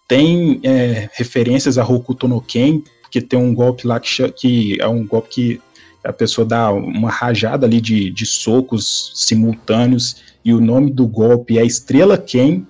Tem 0.07 0.61
é, 0.63 1.09
referências 1.13 1.77
a 1.77 1.85
Hokuto 1.85 2.29
no 2.29 2.41
que 3.11 3.21
tem 3.21 3.39
um 3.39 3.55
golpe 3.55 3.87
lá 3.87 3.99
que, 3.99 4.31
que 4.33 4.81
é 4.81 4.87
um 4.87 5.05
golpe 5.07 5.29
que 5.29 5.61
a 6.05 6.13
pessoa 6.13 6.45
dá 6.47 6.73
uma 6.73 7.11
rajada 7.11 7.67
ali 7.67 7.81
de, 7.81 8.11
de 8.11 8.27
socos 8.27 9.13
simultâneos, 9.15 10.23
e 10.45 10.53
o 10.53 10.61
nome 10.61 10.91
do 10.91 11.07
golpe 11.07 11.59
é 11.59 11.65
Estrela 11.65 12.19
Ken, 12.19 12.65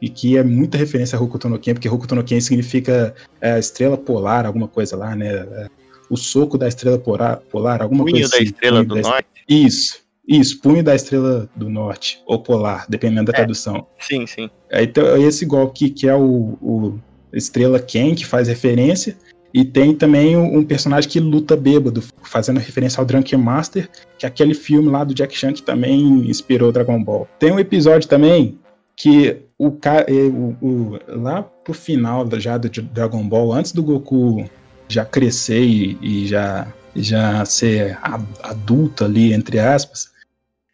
e 0.00 0.08
que 0.08 0.36
é 0.36 0.42
muita 0.42 0.76
referência 0.76 1.16
a 1.16 1.22
Hokuto 1.22 1.48
no 1.48 1.58
porque 1.58 1.88
Hokuto 1.88 2.14
no 2.14 2.26
significa 2.26 3.14
é, 3.40 3.56
estrela 3.58 3.96
polar, 3.96 4.46
alguma 4.46 4.66
coisa 4.66 4.96
lá, 4.96 5.14
né? 5.14 5.68
O 6.12 6.16
soco 6.16 6.58
da 6.58 6.68
estrela 6.68 6.98
polar, 6.98 7.38
polar 7.50 7.80
alguma 7.80 8.04
Punho 8.04 8.16
coisa 8.16 8.28
da 8.30 8.36
assim. 8.36 8.44
Estrela 8.44 8.76
Punho 8.84 8.88
do 8.88 8.94
da 9.02 9.08
Norte. 9.08 9.28
Isso, 9.48 10.00
isso, 10.28 10.60
punho 10.60 10.84
da 10.84 10.94
estrela 10.94 11.48
do 11.56 11.70
norte, 11.70 12.20
ou 12.26 12.38
polar, 12.38 12.84
dependendo 12.88 13.32
da 13.32 13.32
É. 13.32 13.36
tradução. 13.40 13.86
Sim, 13.98 14.26
sim. 14.26 14.50
Tem 14.92 15.24
esse 15.26 15.46
golpe 15.46 15.78
que, 15.78 15.90
que 15.90 16.08
é 16.08 16.14
o, 16.14 16.56
o 16.60 16.98
Estrela 17.32 17.80
Ken, 17.80 18.14
que 18.14 18.26
faz 18.26 18.46
referência, 18.46 19.16
e 19.54 19.64
tem 19.64 19.94
também 19.94 20.36
um 20.36 20.62
personagem 20.64 21.08
que 21.10 21.18
luta 21.18 21.56
bêbado, 21.56 22.02
fazendo 22.22 22.58
referência 22.58 23.00
ao 23.00 23.06
Drunken 23.06 23.38
Master, 23.38 23.88
que 24.18 24.24
é 24.26 24.28
aquele 24.28 24.54
filme 24.54 24.88
lá 24.90 25.04
do 25.04 25.14
Jack 25.14 25.36
Chan 25.36 25.52
que 25.54 25.62
também 25.62 26.00
inspirou 26.28 26.70
Dragon 26.72 27.02
Ball. 27.02 27.26
Tem 27.38 27.50
um 27.52 27.58
episódio 27.58 28.06
também 28.08 28.58
que 28.96 29.36
o, 29.58 29.68
eh, 29.84 30.12
o, 30.30 30.56
o 30.66 30.98
lá 31.08 31.42
pro 31.42 31.72
final 31.74 32.24
da- 32.24 32.38
já 32.38 32.56
do 32.58 32.68
Dragon 32.68 33.26
Ball, 33.26 33.52
antes 33.52 33.72
do 33.72 33.82
Goku 33.82 34.44
já 34.92 35.04
crescer 35.04 35.62
e, 35.62 35.98
e 36.00 36.26
já, 36.26 36.72
já 36.94 37.44
ser 37.44 37.98
adulto 38.42 39.04
ali, 39.04 39.32
entre 39.32 39.58
aspas, 39.58 40.10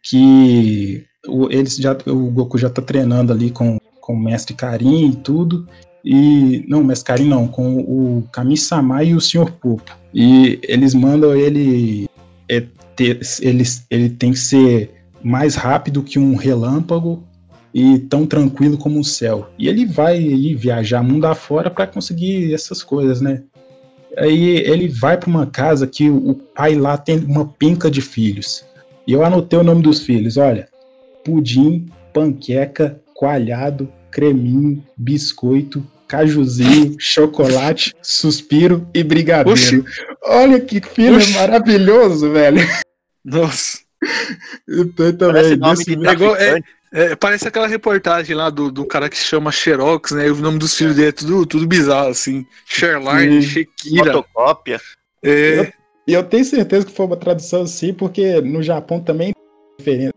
que 0.03 1.05
o, 1.27 1.49
eles 1.51 1.75
já, 1.75 1.97
o 2.05 2.31
Goku 2.31 2.57
já 2.57 2.69
tá 2.69 2.81
treinando 2.81 3.33
ali 3.33 3.51
com, 3.51 3.77
com 4.01 4.13
o 4.13 4.19
Mestre 4.19 4.53
Karin 4.53 5.11
e 5.11 5.15
tudo. 5.15 5.67
E. 6.03 6.65
Não, 6.67 6.83
Mestre 6.83 7.07
Karin 7.07 7.27
não, 7.27 7.47
com 7.47 7.77
o 7.79 8.23
Kami-sama 8.31 9.03
e 9.03 9.13
o 9.13 9.21
Sr. 9.21 9.51
Popo. 9.51 9.91
E 10.13 10.59
eles 10.63 10.93
mandam 10.93 11.35
ele. 11.35 12.07
É, 12.47 12.65
ter, 12.95 13.19
ele, 13.41 13.63
ele 13.89 14.09
tem 14.09 14.31
que 14.31 14.39
ser 14.39 14.91
mais 15.21 15.55
rápido 15.55 16.03
que 16.03 16.17
um 16.17 16.35
relâmpago 16.35 17.23
e 17.73 17.99
tão 17.99 18.25
tranquilo 18.25 18.77
como 18.77 18.99
o 18.99 19.03
céu. 19.03 19.49
E 19.57 19.67
ele 19.67 19.85
vai 19.85 20.17
aí 20.17 20.55
viajar 20.55 21.03
mundo 21.03 21.25
afora 21.25 21.69
para 21.69 21.85
conseguir 21.85 22.53
essas 22.53 22.81
coisas, 22.81 23.21
né? 23.21 23.43
Aí 24.17 24.57
ele 24.57 24.87
vai 24.87 25.17
para 25.17 25.29
uma 25.29 25.45
casa 25.45 25.85
que 25.87 26.09
o 26.09 26.33
pai 26.55 26.75
lá 26.75 26.97
tem 26.97 27.19
uma 27.19 27.45
penca 27.45 27.89
de 27.91 28.01
filhos. 28.01 28.65
E 29.07 29.13
eu 29.13 29.23
anotei 29.23 29.57
o 29.59 29.63
nome 29.63 29.81
dos 29.81 30.01
filhos, 30.01 30.37
olha: 30.37 30.67
pudim, 31.23 31.87
panqueca, 32.13 32.99
coalhado, 33.13 33.91
creminho, 34.11 34.83
biscoito, 34.97 35.85
cajuzinho, 36.07 36.95
chocolate, 36.99 37.93
suspiro 38.01 38.87
e 38.93 39.03
brigadeiro. 39.03 39.51
Oxi. 39.51 39.83
Olha 40.25 40.59
que 40.59 40.81
filho 40.81 41.17
Oxi. 41.17 41.33
maravilhoso, 41.33 42.31
velho. 42.31 42.61
Nossa. 43.23 43.79
Parece 44.95 45.17
também. 45.17 45.57
nome 45.57 45.75
desse- 45.77 45.95
de 45.95 46.07
É 46.07 46.11
igual- 46.13 46.35
traficante. 46.35 46.67
É, 46.91 47.15
parece 47.15 47.47
aquela 47.47 47.67
reportagem 47.67 48.35
lá 48.35 48.49
do, 48.49 48.71
do 48.71 48.85
cara 48.85 49.09
que 49.09 49.17
se 49.17 49.23
chama 49.23 49.51
Xerox, 49.51 50.11
né? 50.11 50.27
E 50.27 50.31
o 50.31 50.35
nome 50.35 50.57
dos 50.57 50.75
filhos 50.75 50.95
dele 50.95 51.09
é 51.09 51.11
tudo, 51.11 51.45
tudo 51.45 51.67
bizarro, 51.67 52.09
assim. 52.09 52.45
Sherline. 52.65 53.41
Shekira. 53.43 54.13
Fotocópia. 54.13 54.81
É, 55.23 55.71
E 56.07 56.13
eu 56.13 56.23
tenho 56.23 56.43
certeza 56.45 56.85
que 56.85 56.91
foi 56.91 57.05
uma 57.05 57.17
tradução 57.17 57.61
assim, 57.63 57.93
porque 57.93 58.41
no 58.41 58.63
Japão 58.63 58.99
também 58.99 59.33
tem 59.83 60.09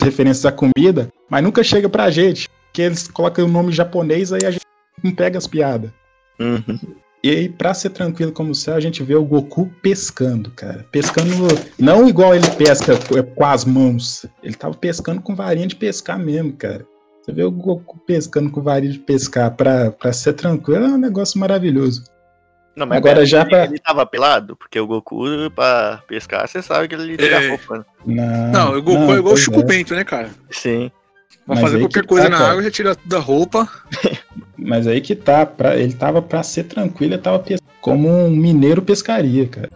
referências 0.00 0.44
à 0.44 0.52
comida, 0.52 1.10
mas 1.30 1.42
nunca 1.42 1.64
chega 1.64 1.88
pra 1.88 2.10
gente. 2.10 2.48
Porque 2.66 2.82
eles 2.82 3.08
colocam 3.08 3.46
o 3.46 3.48
nome 3.48 3.72
japonês, 3.72 4.32
aí 4.32 4.44
a 4.44 4.50
gente 4.50 4.64
não 5.02 5.14
pega 5.14 5.38
as 5.38 5.46
piadas. 5.46 5.90
Uhum. 6.38 6.78
E 7.24 7.30
aí, 7.30 7.48
pra 7.48 7.72
ser 7.72 7.88
tranquilo 7.88 8.30
como 8.32 8.50
o 8.50 8.54
céu, 8.54 8.74
a 8.74 8.80
gente 8.80 9.02
vê 9.02 9.14
o 9.14 9.24
Goku 9.24 9.70
pescando, 9.80 10.50
cara. 10.50 10.84
Pescando, 10.92 11.30
não 11.78 12.06
igual 12.06 12.34
ele 12.34 12.46
pesca 12.50 12.92
com 13.34 13.46
as 13.46 13.64
mãos. 13.64 14.26
Ele 14.42 14.54
tava 14.54 14.74
pescando 14.74 15.22
com 15.22 15.34
varinha 15.34 15.66
de 15.66 15.74
pescar 15.74 16.18
mesmo, 16.18 16.52
cara. 16.52 16.84
Você 17.22 17.32
vê 17.32 17.42
o 17.42 17.50
Goku 17.50 17.98
pescando 18.06 18.50
com 18.50 18.60
varinha 18.60 18.92
de 18.92 18.98
pescar 18.98 19.50
pra, 19.56 19.90
pra 19.90 20.12
ser 20.12 20.34
tranquilo, 20.34 20.84
é 20.84 20.88
um 20.88 20.98
negócio 20.98 21.40
maravilhoso. 21.40 22.04
Não, 22.76 22.86
mas 22.86 22.98
Agora 22.98 23.14
pera, 23.14 23.26
já 23.26 23.40
ele- 23.40 23.48
pra- 23.48 23.64
Ele 23.64 23.78
tava 23.78 24.04
pelado? 24.04 24.54
Porque 24.56 24.78
o 24.78 24.86
Goku, 24.86 25.24
pra 25.54 26.02
pescar, 26.06 26.46
você 26.46 26.60
sabe 26.60 26.88
que 26.88 26.94
ele 26.94 27.16
tira 27.16 27.42
É. 27.42 27.46
a 27.46 27.50
roupa. 27.52 27.86
né? 28.04 28.50
Não, 28.52 28.70
não, 28.72 28.78
o 28.78 28.82
Goku 28.82 28.98
não, 28.98 29.14
é 29.14 29.18
igual 29.18 29.32
o 29.32 29.36
Chico 29.38 29.60
é. 29.60 29.64
Bento, 29.64 29.94
né, 29.94 30.04
cara? 30.04 30.28
Sim. 30.50 30.90
Vai 31.46 31.56
Mas 31.56 31.60
fazer 31.60 31.78
qualquer 31.80 32.02
que 32.02 32.06
coisa 32.08 32.24
tá, 32.24 32.30
na 32.30 32.38
cara. 32.38 32.50
água, 32.50 32.62
já 32.62 32.70
tira 32.70 32.94
tudo 32.94 33.08
da 33.08 33.18
roupa. 33.18 33.66
Mas 34.56 34.86
aí 34.86 35.00
que 35.00 35.14
tá, 35.14 35.44
pra, 35.44 35.76
ele 35.76 35.92
tava 35.92 36.22
pra 36.22 36.42
ser 36.42 36.64
tranquilo, 36.64 37.14
ele 37.14 37.22
tava 37.22 37.42
como 37.80 38.08
um 38.08 38.30
mineiro 38.30 38.82
pescaria, 38.82 39.46
cara. 39.46 39.70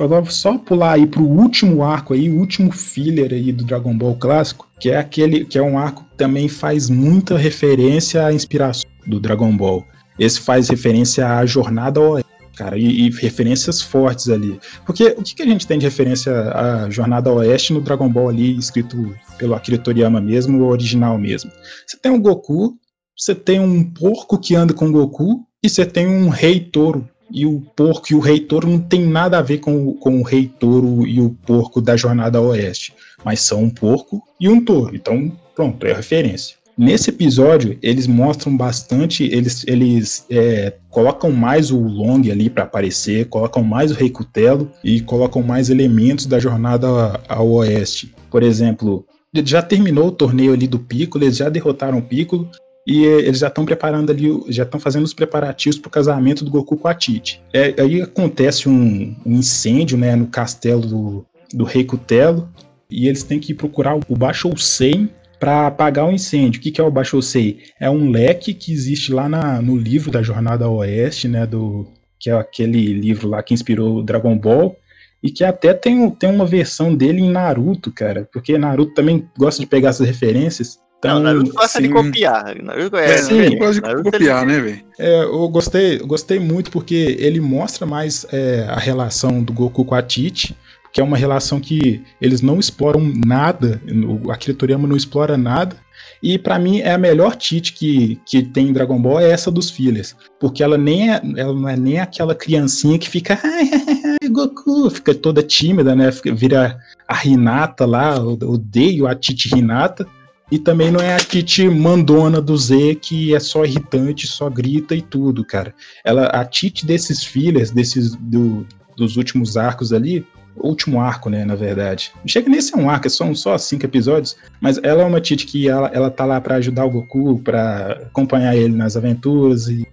Agora 0.00 0.24
só 0.26 0.56
pular 0.56 0.92
aí 0.92 1.06
pro 1.06 1.22
último 1.22 1.82
arco 1.82 2.14
aí, 2.14 2.30
último 2.30 2.72
filler 2.72 3.32
aí 3.32 3.52
do 3.52 3.64
Dragon 3.64 3.96
Ball 3.96 4.16
clássico, 4.16 4.66
que 4.80 4.88
é 4.90 4.96
aquele 4.96 5.44
que 5.44 5.58
é 5.58 5.62
um 5.62 5.78
arco 5.78 6.04
que 6.04 6.16
também 6.16 6.48
faz 6.48 6.88
muita 6.88 7.36
referência 7.36 8.24
à 8.24 8.32
inspiração 8.32 8.88
do 9.06 9.20
Dragon 9.20 9.54
Ball. 9.54 9.84
Esse 10.18 10.40
faz 10.40 10.68
referência 10.68 11.26
à 11.26 11.44
jornada 11.44 12.00
oeste, 12.00 12.30
cara, 12.56 12.78
e, 12.78 13.06
e 13.06 13.10
referências 13.10 13.82
fortes 13.82 14.30
ali. 14.30 14.58
Porque 14.86 15.14
o 15.16 15.22
que, 15.22 15.34
que 15.34 15.42
a 15.42 15.46
gente 15.46 15.66
tem 15.66 15.78
de 15.78 15.84
referência 15.84 16.32
à 16.52 16.88
jornada 16.88 17.30
oeste 17.30 17.74
no 17.74 17.82
Dragon 17.82 18.08
Ball 18.08 18.30
ali, 18.30 18.56
escrito 18.56 19.14
pelo 19.36 19.54
Akira 19.54 19.76
Toriyama 19.76 20.20
mesmo, 20.20 20.62
o 20.62 20.68
original 20.68 21.18
mesmo? 21.18 21.50
Você 21.86 21.98
tem 21.98 22.12
o 22.12 22.20
Goku, 22.20 22.78
você 23.20 23.34
tem 23.34 23.60
um 23.60 23.84
porco 23.84 24.38
que 24.38 24.56
anda 24.56 24.72
com 24.72 24.90
Goku 24.90 25.44
e 25.62 25.68
você 25.68 25.84
tem 25.84 26.06
um 26.06 26.30
rei 26.30 26.58
touro. 26.58 27.06
E 27.30 27.44
o 27.44 27.60
porco 27.76 28.06
e 28.10 28.14
o 28.14 28.18
rei 28.18 28.40
touro 28.40 28.66
não 28.66 28.80
tem 28.80 29.06
nada 29.06 29.38
a 29.38 29.42
ver 29.42 29.58
com, 29.58 29.92
com 29.94 30.18
o 30.18 30.22
rei 30.22 30.50
touro 30.58 31.06
e 31.06 31.20
o 31.20 31.30
porco 31.46 31.82
da 31.82 31.96
Jornada 31.96 32.40
Oeste. 32.40 32.94
Mas 33.22 33.42
são 33.42 33.64
um 33.64 33.70
porco 33.70 34.22
e 34.40 34.48
um 34.48 34.64
touro. 34.64 34.96
Então, 34.96 35.30
pronto, 35.54 35.86
é 35.86 35.92
a 35.92 35.96
referência. 35.96 36.56
Nesse 36.78 37.10
episódio, 37.10 37.78
eles 37.82 38.06
mostram 38.06 38.56
bastante, 38.56 39.24
eles, 39.24 39.64
eles 39.66 40.24
é, 40.30 40.72
colocam 40.88 41.30
mais 41.30 41.70
o 41.70 41.78
Long 41.78 42.22
ali 42.30 42.48
para 42.48 42.64
aparecer, 42.64 43.26
colocam 43.26 43.62
mais 43.62 43.90
o 43.90 43.94
Rei 43.94 44.08
Cutelo 44.08 44.72
e 44.82 45.02
colocam 45.02 45.42
mais 45.42 45.68
elementos 45.68 46.24
da 46.24 46.38
jornada 46.38 47.20
ao 47.28 47.50
oeste. 47.50 48.14
Por 48.30 48.42
exemplo, 48.42 49.04
já 49.44 49.60
terminou 49.60 50.08
o 50.08 50.12
torneio 50.12 50.54
ali 50.54 50.66
do 50.66 50.78
Piccolo, 50.78 51.24
eles 51.24 51.36
já 51.36 51.50
derrotaram 51.50 51.98
o 51.98 52.02
Piccolo, 52.02 52.48
e 52.90 53.06
eh, 53.06 53.20
eles 53.20 53.38
já 53.38 53.46
estão 53.46 53.64
preparando 53.64 54.10
ali, 54.10 54.28
já 54.48 54.64
estão 54.64 54.80
fazendo 54.80 55.04
os 55.04 55.14
preparativos 55.14 55.78
para 55.78 55.86
o 55.86 55.92
casamento 55.92 56.44
do 56.44 56.50
Goku 56.50 56.76
com 56.76 56.88
a 56.88 56.94
Tite. 56.94 57.40
É, 57.52 57.72
aí 57.80 58.02
acontece 58.02 58.68
um, 58.68 59.14
um 59.24 59.36
incêndio 59.36 59.96
né, 59.96 60.16
no 60.16 60.26
castelo 60.26 60.80
do, 60.80 61.26
do 61.54 61.62
Rei 61.62 61.84
Cutelo 61.84 62.48
e 62.90 63.06
eles 63.06 63.22
têm 63.22 63.38
que 63.38 63.54
procurar 63.54 63.94
o 63.94 64.16
Bashousen 64.16 65.08
para 65.38 65.68
apagar 65.68 66.08
o 66.08 66.10
incêndio. 66.10 66.58
O 66.58 66.62
que, 66.62 66.72
que 66.72 66.80
é 66.80 66.84
o 66.84 66.90
Bashousen? 66.90 67.58
É 67.78 67.88
um 67.88 68.10
leque 68.10 68.52
que 68.52 68.72
existe 68.72 69.12
lá 69.12 69.28
na- 69.28 69.62
no 69.62 69.76
livro 69.76 70.10
da 70.10 70.20
Jornada 70.20 70.68
Oeste, 70.68 71.28
né, 71.28 71.46
do, 71.46 71.86
que 72.18 72.28
é 72.28 72.32
aquele 72.32 72.92
livro 72.92 73.28
lá 73.28 73.40
que 73.40 73.54
inspirou 73.54 73.98
o 73.98 74.02
Dragon 74.02 74.36
Ball. 74.36 74.76
E 75.22 75.30
que 75.30 75.44
até 75.44 75.74
tem, 75.74 76.10
tem 76.10 76.30
uma 76.30 76.46
versão 76.46 76.94
dele 76.94 77.20
em 77.20 77.30
Naruto, 77.30 77.92
cara. 77.92 78.28
Porque 78.32 78.58
Naruto 78.58 78.94
também 78.94 79.28
gosta 79.38 79.60
de 79.60 79.66
pegar 79.66 79.90
essas 79.90 80.06
referências. 80.06 80.80
Então, 81.00 81.14
não, 81.14 81.22
Naruto 81.22 81.52
gosta 81.54 81.80
de 81.80 81.88
copiar. 81.88 82.62
Naruto 82.62 82.96
é, 82.96 83.14
É, 83.14 83.16
sim, 83.18 83.28
diferente. 83.34 83.58
gosto 83.58 83.74
de 83.74 83.80
Naruto, 83.80 84.10
copiar, 84.12 84.42
ele- 84.42 84.52
né, 84.52 84.60
velho? 84.60 84.80
É, 84.98 85.22
eu 85.24 85.48
gostei, 85.48 85.98
eu 85.98 86.06
gostei 86.06 86.38
muito 86.38 86.70
porque 86.70 87.16
ele 87.18 87.40
mostra 87.40 87.86
mais 87.86 88.26
é, 88.30 88.66
a 88.68 88.78
relação 88.78 89.42
do 89.42 89.50
Goku 89.52 89.82
com 89.84 89.94
a 89.94 90.02
Tite, 90.02 90.54
que 90.92 91.00
é 91.00 91.04
uma 91.04 91.16
relação 91.16 91.58
que 91.58 92.02
eles 92.20 92.42
não 92.42 92.58
exploram 92.60 93.00
nada, 93.24 93.80
o 94.24 94.30
Akira 94.30 94.54
Toriyama 94.56 94.86
não 94.86 94.96
explora 94.96 95.36
nada. 95.38 95.74
E 96.22 96.38
pra 96.38 96.58
mim 96.58 96.80
é 96.80 96.92
a 96.92 96.98
melhor 96.98 97.34
Tite 97.34 97.72
que, 97.72 98.20
que 98.26 98.42
tem 98.42 98.68
em 98.68 98.72
Dragon 98.74 99.00
Ball 99.00 99.20
é 99.20 99.30
essa 99.30 99.50
dos 99.50 99.70
fillers, 99.70 100.14
porque 100.38 100.62
ela 100.62 100.76
nem 100.76 101.10
é, 101.14 101.22
ela 101.36 101.54
não 101.54 101.66
é 101.68 101.76
nem 101.78 101.98
aquela 101.98 102.34
criancinha 102.34 102.98
que 102.98 103.08
fica 103.08 103.38
ai, 103.42 103.70
ai, 103.72 104.18
ai, 104.22 104.28
Goku, 104.28 104.90
fica 104.90 105.14
toda 105.14 105.42
tímida, 105.42 105.94
né? 105.96 106.12
Fica- 106.12 106.34
vira 106.34 106.78
a 107.08 107.26
Hinata 107.26 107.86
lá, 107.86 108.16
eu 108.16 108.50
odeio 108.50 109.06
a 109.06 109.14
Tite 109.14 109.56
Hinata. 109.56 110.06
E 110.50 110.58
também 110.58 110.90
não 110.90 111.00
é 111.00 111.14
a 111.14 111.18
Titi 111.18 111.68
mandona 111.68 112.40
do 112.40 112.56
Z 112.56 112.96
que 113.00 113.34
é 113.34 113.40
só 113.40 113.64
irritante, 113.64 114.26
só 114.26 114.50
grita 114.50 114.94
e 114.94 115.02
tudo, 115.02 115.44
cara. 115.44 115.72
Ela, 116.04 116.26
a 116.26 116.44
Titi 116.44 116.84
desses 116.84 117.22
fillers, 117.24 117.70
desses 117.70 118.14
do- 118.16 118.66
dos 118.96 119.16
últimos 119.16 119.56
arcos 119.56 119.92
ali, 119.92 120.26
último 120.56 121.00
arco, 121.00 121.30
né, 121.30 121.44
na 121.44 121.54
verdade. 121.54 122.10
Não 122.16 122.26
chega 122.28 122.48
nem 122.50 122.58
a 122.58 122.62
ser 122.62 122.76
um 122.76 122.90
arco, 122.90 123.08
são 123.08 123.34
só 123.34 123.56
cinco 123.56 123.86
episódios, 123.86 124.36
mas 124.60 124.78
ela 124.82 125.02
é 125.02 125.04
uma 125.04 125.20
Titi 125.20 125.46
que 125.46 125.68
ela, 125.68 125.88
ela 125.94 126.10
tá 126.10 126.24
lá 126.24 126.40
pra 126.40 126.56
ajudar 126.56 126.84
o 126.84 126.90
Goku, 126.90 127.38
pra 127.38 127.92
acompanhar 128.06 128.56
ele 128.56 128.74
nas 128.74 128.96
aventuras 128.96 129.68
e 129.68 129.86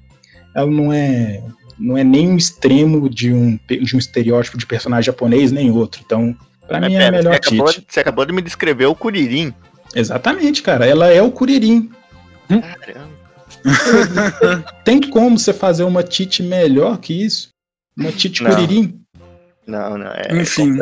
ela 0.55 0.70
não 0.70 0.91
é 0.91 1.41
não 1.80 1.95
é 1.95 2.03
nem 2.03 2.28
um 2.28 2.36
extremo 2.36 3.08
de 3.08 3.32
um, 3.32 3.60
de 3.70 3.95
um 3.95 3.99
estereótipo 3.99 4.58
de 4.58 4.66
personagem 4.66 5.05
japonês, 5.05 5.51
nem 5.51 5.70
outro. 5.70 6.01
Então, 6.03 6.36
pra 6.68 6.80
Mas 6.82 6.89
mim 6.89 6.95
é 6.95 7.08
a 7.08 7.12
melhor 7.12 7.34
você, 7.34 7.38
acabou, 7.38 7.68
Titi. 7.72 7.86
você 7.88 7.99
acabou 7.99 8.26
de 8.26 8.34
me 8.34 8.41
descrever 8.41 8.88
o 8.88 8.95
Kuririn. 8.95 9.53
Exatamente, 9.97 10.61
cara. 10.61 10.85
Ela 10.85 11.07
é 11.07 11.21
o 11.21 11.31
Kuririn. 11.31 11.89
Caramba. 12.47 13.17
Tem 14.85 15.01
como 15.09 15.37
você 15.37 15.53
fazer 15.53 15.83
uma 15.83 16.03
Tite 16.03 16.43
melhor 16.43 16.97
que 16.99 17.13
isso? 17.25 17.49
Uma 17.97 18.11
Tite 18.11 18.43
Não. 18.43 18.51
Kuririn? 18.51 19.01
Não, 19.65 19.97
não, 19.97 20.07
é. 20.07 20.27
Enfim. 20.31 20.77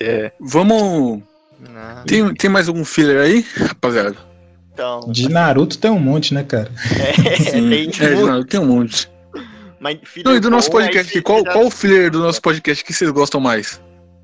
é. 0.00 0.32
Vamos. 0.38 1.22
Não, 1.60 2.04
Tem, 2.06 2.34
tem 2.34 2.50
mais 2.50 2.68
algum 2.68 2.84
filler 2.84 3.20
aí, 3.20 3.46
rapaziada? 3.56 4.16
então. 4.72 5.00
De 5.10 5.28
Naruto 5.28 5.78
tem 5.78 5.90
um 5.90 5.98
monte, 5.98 6.34
né, 6.34 6.42
cara? 6.42 6.70
É, 6.98 7.50
tem 7.50 7.90
É, 8.00 8.14
não, 8.14 8.44
tem 8.44 8.60
um 8.60 8.66
monte. 8.66 9.10
mas 9.78 9.98
Não, 10.24 10.34
e 10.34 10.40
do 10.40 10.50
nosso 10.50 10.70
podcast 10.70 11.10
aqui, 11.10 11.22
qual, 11.22 11.44
qual 11.44 11.66
o 11.66 11.70
filler 11.70 12.10
do 12.10 12.20
nosso 12.20 12.40
podcast 12.40 12.84
que 12.84 12.92
vocês 12.92 13.10
gostam 13.10 13.40
mais? 13.40 13.80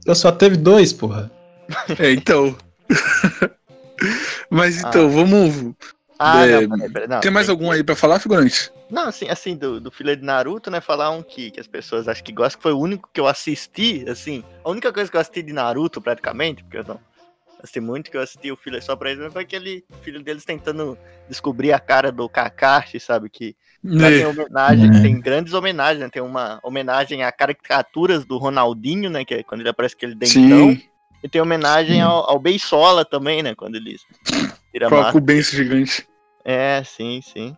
Eu 0.06 0.14
só 0.14 0.32
teve 0.32 0.56
dois, 0.56 0.92
porra. 0.92 1.30
É, 1.98 2.12
então. 2.12 2.56
Mas 4.50 4.78
então, 4.80 5.06
Ah. 5.06 5.10
vamos. 5.10 5.74
Ah, 6.20 6.44
É, 6.44 6.66
não, 6.66 6.76
peraí, 6.76 6.92
peraí, 6.92 7.08
não, 7.08 7.20
Tem 7.20 7.30
mais 7.30 7.46
tem- 7.46 7.52
algum 7.52 7.70
aí 7.70 7.84
pra 7.84 7.94
falar, 7.94 8.18
figurante? 8.18 8.72
Não, 8.90 9.06
assim, 9.06 9.28
assim, 9.28 9.54
do, 9.56 9.80
do 9.80 9.90
filler 9.90 10.16
de 10.16 10.24
Naruto, 10.24 10.70
né? 10.70 10.80
Falar 10.80 11.10
um 11.10 11.22
que, 11.22 11.50
que 11.50 11.60
as 11.60 11.66
pessoas 11.68 12.08
acham 12.08 12.24
que 12.24 12.32
gostam, 12.32 12.58
que 12.58 12.62
foi 12.62 12.72
o 12.72 12.78
único 12.80 13.08
que 13.12 13.20
eu 13.20 13.26
assisti, 13.28 14.04
assim. 14.08 14.42
A 14.64 14.70
única 14.70 14.92
coisa 14.92 15.08
que 15.10 15.16
eu 15.16 15.20
assisti 15.20 15.42
de 15.42 15.52
Naruto, 15.52 16.00
praticamente, 16.00 16.62
porque 16.64 16.78
eu 16.78 16.84
não 16.84 16.98
assisti 17.60 17.78
muito, 17.80 18.10
que 18.10 18.16
eu 18.16 18.20
assisti 18.22 18.50
o 18.50 18.56
filler 18.56 18.82
só 18.82 18.96
pra 18.96 19.10
eles, 19.12 19.32
foi 19.32 19.42
aquele 19.42 19.84
filho 20.02 20.20
deles 20.22 20.44
tentando 20.44 20.98
descobrir 21.28 21.72
a 21.72 21.78
cara 21.78 22.10
do 22.10 22.28
Kakashi, 22.28 22.98
sabe? 22.98 23.28
Que 23.30 23.54
lá 23.84 24.08
tem 24.08 24.22
É. 24.22 24.26
homenagem, 24.26 24.90
É. 24.96 25.00
tem 25.02 25.20
grandes 25.20 25.52
homenagens, 25.54 26.00
né? 26.02 26.08
Tem 26.08 26.22
uma 26.22 26.58
homenagem 26.64 27.22
a 27.22 27.30
caricaturas 27.30 28.24
do 28.24 28.38
Ronaldinho, 28.38 29.08
né? 29.10 29.24
Que 29.24 29.34
é 29.34 29.42
quando 29.44 29.60
ele 29.60 29.68
aparece 29.68 29.94
aquele 29.94 30.14
dentão. 30.16 30.70
Sim. 30.72 30.82
E 31.22 31.28
tem 31.28 31.40
homenagem 31.40 32.00
ao, 32.00 32.30
ao 32.30 32.38
Beisola 32.38 33.04
também, 33.04 33.42
né? 33.42 33.54
Quando 33.54 33.76
eles 33.76 34.02
tiram 34.72 34.86
a 34.86 34.90
Coloca 34.90 35.18
o 35.18 35.20
benço 35.20 35.56
gigante. 35.56 36.06
É, 36.44 36.82
sim, 36.84 37.20
sim. 37.22 37.56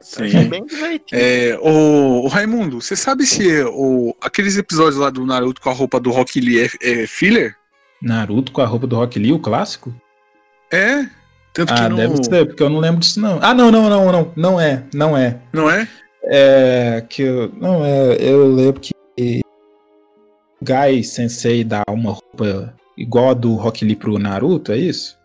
Sim. 0.00 0.24
Achei 0.24 0.44
bem 0.44 0.64
divertido. 0.64 1.20
É, 1.20 1.58
o, 1.60 2.24
o 2.24 2.28
Raimundo, 2.28 2.80
você 2.80 2.94
sabe 2.94 3.26
se 3.26 3.62
o, 3.64 4.14
aqueles 4.20 4.56
episódios 4.56 4.96
lá 4.96 5.10
do 5.10 5.26
Naruto 5.26 5.60
com 5.60 5.70
a 5.70 5.72
roupa 5.72 5.98
do 5.98 6.10
Rock 6.10 6.40
Lee 6.40 6.60
é, 6.62 7.02
é 7.02 7.06
filler? 7.06 7.56
Naruto 8.00 8.52
com 8.52 8.60
a 8.60 8.66
roupa 8.66 8.86
do 8.86 8.96
Rock 8.96 9.18
Lee, 9.18 9.32
o 9.32 9.40
clássico? 9.40 9.92
É? 10.72 11.08
Tanto 11.52 11.74
que 11.74 11.80
Ah, 11.80 11.88
não, 11.88 11.96
deve 11.96 12.22
ser, 12.22 12.46
porque 12.46 12.62
eu 12.62 12.70
não 12.70 12.78
lembro 12.78 13.00
disso, 13.00 13.20
não. 13.20 13.38
Ah, 13.42 13.52
não, 13.52 13.72
não, 13.72 13.90
não, 13.90 14.12
não. 14.12 14.32
Não 14.36 14.60
é, 14.60 14.84
não 14.94 15.16
é. 15.16 15.40
não 15.52 15.68
é? 15.68 15.88
É 16.24 17.04
que 17.08 17.22
eu, 17.22 17.50
não 17.56 17.84
é, 17.84 18.16
eu 18.20 18.54
lembro 18.54 18.80
que 18.80 18.92
o 20.60 20.64
Gai 20.64 21.02
Sensei 21.02 21.64
dá 21.64 21.82
uma 21.88 22.12
roupa 22.12 22.74
igual 23.00 23.30
a 23.30 23.34
do 23.34 23.54
Rock 23.54 23.84
Lee 23.84 23.96
pro 23.96 24.18
Naruto, 24.18 24.72
é 24.72 24.76
isso? 24.78 25.16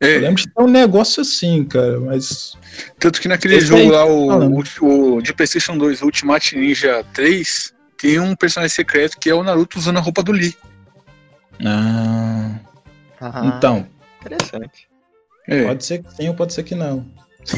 Eu 0.00 0.08
É, 0.08 0.18
lembro 0.18 0.42
de 0.42 0.48
ter 0.52 0.62
um 0.62 0.66
negócio 0.68 1.20
assim, 1.22 1.64
cara, 1.64 2.00
mas 2.00 2.54
tanto 2.98 3.20
que 3.20 3.28
naquele 3.28 3.56
Esse 3.56 3.66
jogo 3.66 3.80
aí, 3.82 3.90
lá, 3.90 4.04
o, 4.04 4.26
falando. 4.28 4.64
o- 4.80 5.14
o 5.16 5.22
de 5.22 5.32
Playstation 5.32 5.78
2, 5.78 6.02
Ultimate 6.02 6.56
Ninja 6.56 7.04
3, 7.14 7.72
tem 7.96 8.18
um 8.18 8.34
personagem 8.34 8.74
secreto 8.74 9.16
que 9.18 9.30
é 9.30 9.34
o 9.34 9.42
Naruto 9.44 9.78
usando 9.78 9.98
a 9.98 10.00
roupa 10.00 10.22
do 10.22 10.32
Lee. 10.32 10.56
ah, 11.64 12.58
Ah, 13.20 13.42
então, 13.44 13.86
Interessante. 14.20 14.88
É, 15.48 15.64
pode 15.66 15.84
ser 15.84 16.02
que 16.02 16.14
sim 16.14 16.28
ou 16.28 16.34
pode 16.34 16.52
ser 16.52 16.62
que 16.62 16.74
não. 16.74 17.04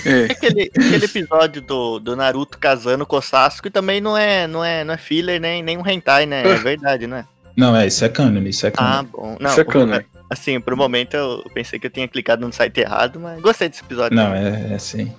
é. 0.07 0.25
Aquele, 0.33 0.71
aquele 0.75 1.05
episódio 1.05 1.61
do, 1.61 1.99
do 1.99 2.17
Naruto 2.17 2.59
casando 2.59 3.05
com 3.05 3.17
o 3.17 3.23
Sasuke 3.23 3.69
também 3.71 4.01
não 4.01 4.17
é, 4.17 4.47
não 4.47 4.65
é, 4.65 4.83
não 4.85 4.95
é 4.95 4.97
filler 4.99 5.39
nem, 5.41 5.63
nem 5.63 5.77
um 5.77 5.87
hentai, 5.87 6.25
né? 6.27 6.43
É 6.43 6.57
verdade, 6.61 7.07
né? 7.07 7.27
Não, 7.57 7.77
é, 7.77 7.87
isso 7.87 8.05
é 8.05 8.09
cânone, 8.09 8.51
isso 8.51 8.67
é 8.67 8.73
Ah, 8.77 9.05
cânone. 9.05 9.09
bom. 9.13 9.37
Não, 9.41 9.51
Isso 9.51 9.61
é 9.61 9.65
cânone. 9.65 10.07
Assim, 10.31 10.61
por 10.61 10.75
um 10.75 10.77
momento 10.77 11.15
eu 11.15 11.45
pensei 11.55 11.79
que 11.79 11.87
eu 11.87 11.91
tinha 11.91 12.09
clicado 12.09 12.45
no 12.47 12.53
site 12.53 12.81
errado, 12.81 13.21
mas 13.21 13.41
gostei 13.41 13.69
desse 13.69 13.83
episódio. 13.83 14.17
não, 14.17 14.35
é, 14.35 14.73
é 14.75 14.79
sim. 14.79 15.13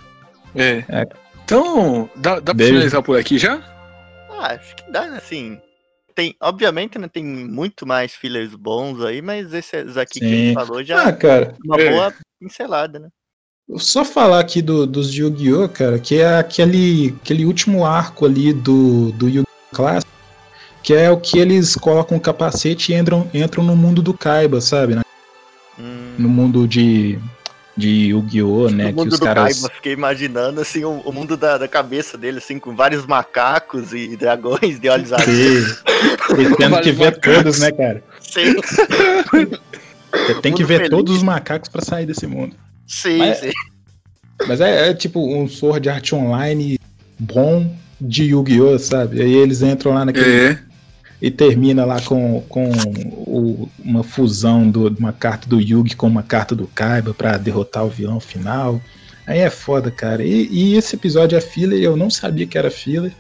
É. 0.56 0.84
É. 0.90 1.08
Então, 1.44 2.10
dá, 2.16 2.40
dá 2.40 2.54
pra 2.56 2.66
finalizar 2.66 3.02
por 3.04 3.18
aqui 3.20 3.38
já? 3.38 3.62
Ah, 4.32 4.54
acho 4.54 4.76
que 4.76 4.92
dá, 4.92 5.08
né? 5.08 5.18
Assim. 5.18 5.60
Tem, 6.16 6.34
obviamente, 6.42 6.98
né? 6.98 7.08
Tem 7.08 7.24
muito 7.24 7.86
mais 7.86 8.14
fillers 8.16 8.56
bons 8.56 9.04
aí, 9.04 9.22
mas 9.22 9.54
esses 9.54 9.98
aqui 9.98 10.20
que 10.20 10.26
a 10.26 10.30
gente 10.30 10.48
Sim. 10.50 10.54
falou 10.54 10.84
já 10.84 11.06
Ah, 11.06 11.10
é 11.10 11.12
cara, 11.14 11.56
uma 11.66 11.80
é. 11.80 11.90
boa 11.92 12.14
pincelada, 12.40 13.00
né? 13.00 13.10
só 13.78 14.06
falar 14.06 14.40
aqui 14.40 14.62
do, 14.62 14.86
dos 14.86 15.14
Yu-Gi-Oh, 15.14 15.68
cara, 15.70 15.98
que 16.00 16.20
é 16.20 16.38
aquele, 16.38 17.16
aquele 17.22 17.46
último 17.46 17.84
arco 17.86 18.26
ali 18.26 18.54
do, 18.54 19.12
do 19.14 19.28
Yu-Gi-Oh! 19.28 19.76
clássico, 19.76 20.12
que 20.86 20.94
é 20.94 21.10
o 21.10 21.18
que 21.18 21.40
eles 21.40 21.76
colocam 21.76 22.16
o 22.18 22.22
capacete 22.22 22.92
e 22.94 22.96
entram, 22.96 23.28
entram 23.34 23.64
no 23.64 23.76
mundo 23.76 24.02
do 24.04 24.14
Kaiba, 24.14 24.62
sabe? 24.62 24.94
né? 24.96 25.02
Hum, 25.80 26.14
No 26.20 26.30
mundo 26.30 26.68
de, 26.68 27.18
de 27.76 27.90
Yu-Gi-Oh, 28.10 28.70
né? 28.70 28.84
no 28.86 28.90
Que 28.90 28.96
mundo 28.96 29.14
os 29.14 29.20
do 29.20 29.26
caras. 29.26 29.54
Kaiba, 29.62 29.76
fiquei 29.76 29.94
imaginando 29.94 30.62
assim, 30.62 30.84
o, 30.86 31.00
o 31.04 31.12
mundo 31.12 31.36
da, 31.36 31.58
da 31.58 31.68
cabeça 31.68 32.18
dele, 32.20 32.38
assim, 32.38 32.60
com 32.60 32.76
vários 32.76 33.06
macacos 33.08 33.94
e 33.94 34.16
dragões 34.16 34.80
de 34.80 34.88
olhos 34.88 35.12
azuis. 35.12 35.82
Tendo 36.58 36.80
que 36.82 36.92
ver 36.92 37.06
macacos. 37.16 37.36
todos, 37.36 37.60
né, 37.60 37.72
cara? 37.72 38.04
Sim, 38.22 38.54
Você 40.12 40.42
tem 40.42 40.54
que 40.54 40.64
ver 40.64 40.78
feliz. 40.78 40.90
todos 40.92 41.16
os 41.18 41.24
macacos 41.24 41.68
pra 41.70 41.82
sair 41.82 42.06
desse 42.06 42.28
mundo. 42.28 42.56
sim, 42.88 43.18
Mas- 43.18 43.40
sim. 43.40 43.52
Mas 44.48 44.60
é, 44.60 44.90
é 44.90 44.94
tipo 44.94 45.20
um 45.34 45.48
Sword 45.48 45.88
Art 45.90 46.12
Online 46.12 46.78
bom 47.18 47.74
de 48.02 48.26
Yu-Gi-Oh, 48.26 48.78
sabe? 48.78 49.22
Aí 49.22 49.34
eles 49.34 49.62
entram 49.62 49.94
lá 49.94 50.04
naquele. 50.04 50.48
É. 50.52 50.60
E 51.22 51.32
termina 51.32 51.86
lá 51.86 52.02
com, 52.02 52.42
com 52.50 52.70
o- 52.72 53.70
uma 53.84 54.04
fusão 54.04 54.70
do- 54.70 54.90
de 54.90 55.00
uma 55.00 55.14
carta 55.14 55.48
do 55.48 55.60
Yugi 55.60 55.96
com 55.96 56.08
uma 56.08 56.22
carta 56.24 56.54
do 56.56 56.68
Kaiba 56.68 57.14
pra 57.14 57.38
derrotar 57.38 57.86
o 57.86 57.90
vilão 57.90 58.20
final. 58.20 58.80
Aí 59.26 59.40
é 59.40 59.50
foda, 59.50 59.90
cara. 59.90 60.24
E, 60.24 60.48
e 60.52 60.76
esse 60.76 60.96
episódio 60.96 61.38
é 61.38 61.42
filler, 61.42 61.82
eu 61.82 61.96
não 61.96 62.10
sabia 62.10 62.46
que 62.46 62.58
era 62.58 62.70
filler. 62.70 63.12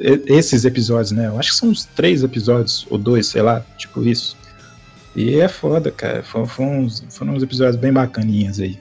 E- 0.00 0.22
Esses 0.26 0.64
episódios, 0.64 1.12
né? 1.12 1.28
Eu 1.28 1.38
acho 1.38 1.50
que 1.50 1.56
são 1.56 1.68
uns 1.68 1.84
três 1.84 2.22
episódios, 2.24 2.86
ou 2.90 2.98
dois, 2.98 3.26
sei 3.26 3.42
lá, 3.42 3.64
tipo 3.78 4.02
isso. 4.02 4.36
E 5.14 5.36
é 5.38 5.46
foda, 5.46 5.90
cara. 5.92 6.22
Foram, 6.24 6.46
foram, 6.46 6.78
uns, 6.80 7.04
foram 7.10 7.34
uns 7.34 7.42
episódios 7.42 7.76
bem 7.76 7.92
bacaninhas 7.92 8.58
aí. 8.58 8.78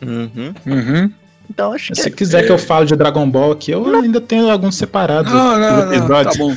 Uhum. 0.00 0.54
Uhum. 0.64 1.12
Então 1.50 1.72
acho 1.72 1.92
que 1.92 2.00
Se 2.00 2.10
quiser 2.10 2.46
que 2.46 2.52
eu 2.52 2.58
fale 2.58 2.86
de 2.86 2.94
Dragon 2.96 3.28
Ball 3.28 3.52
aqui, 3.52 3.70
eu 3.72 3.84
ainda 3.96 4.20
tenho 4.20 4.48
alguns 4.50 4.76
separados 4.76 5.32
Não, 5.32 5.58
não, 5.58 5.86
não, 5.90 6.24
tá 6.24 6.30
bom. 6.38 6.54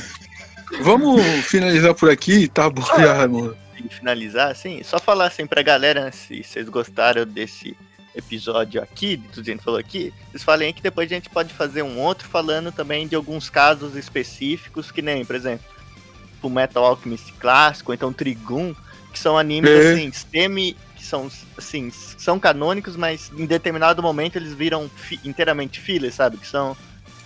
Vamos 0.82 1.22
finalizar 1.46 1.94
por 1.94 2.10
aqui, 2.10 2.48
tá 2.48 2.70
bom 2.70 2.82
já, 2.82 3.14
Raimundo. 3.14 3.58
finalizar, 3.90 4.50
assim, 4.52 4.82
só 4.84 5.00
falar 5.00 5.26
assim 5.28 5.46
pra 5.46 5.62
galera, 5.62 6.06
né, 6.06 6.12
se 6.12 6.44
vocês 6.44 6.70
gostaram 6.70 7.26
desse 7.26 7.76
episódio 8.16 8.82
aqui, 8.82 9.18
de 9.18 9.28
tudo 9.30 9.44
que 9.46 9.52
a 9.52 9.54
gente 9.54 9.64
falou 9.64 9.80
aqui, 9.80 10.14
vocês 10.30 10.44
falem 10.44 10.68
aí 10.68 10.74
que 10.74 10.82
depois 10.82 11.10
a 11.12 11.16
gente 11.16 11.30
pode 11.30 11.54
fazer 11.54 11.82
um 11.82 12.00
outro 12.00 12.28
falando 12.28 12.72
também 12.72 13.08
de 13.08 13.16
alguns 13.16 13.50
casos 13.50 13.96
específicos, 13.96 14.92
que 14.92 15.02
nem, 15.02 15.24
por 15.26 15.36
exemplo, 15.36 15.66
o 16.42 16.50
Metal 16.50 16.84
Alchemist 16.84 17.32
clássico, 17.40 17.92
ou 17.92 17.96
então 17.96 18.12
Trigun, 18.14 18.74
que 19.12 19.20
são 19.20 19.38
animes, 19.38 19.70
É. 19.70 19.94
assim, 19.94 20.12
semi, 20.12 20.76
que 20.96 21.04
são, 21.04 21.30
assim, 21.58 21.92
são 21.92 22.40
canônicos, 22.40 22.96
mas 22.96 23.32
em 23.38 23.46
determinado 23.46 24.02
momento 24.02 24.36
eles 24.38 24.54
viram 24.54 24.90
fi- 24.90 25.20
inteiramente 25.24 25.80
filler, 25.80 26.12
sabe? 26.14 26.38
Que 26.38 26.48
são, 26.48 26.76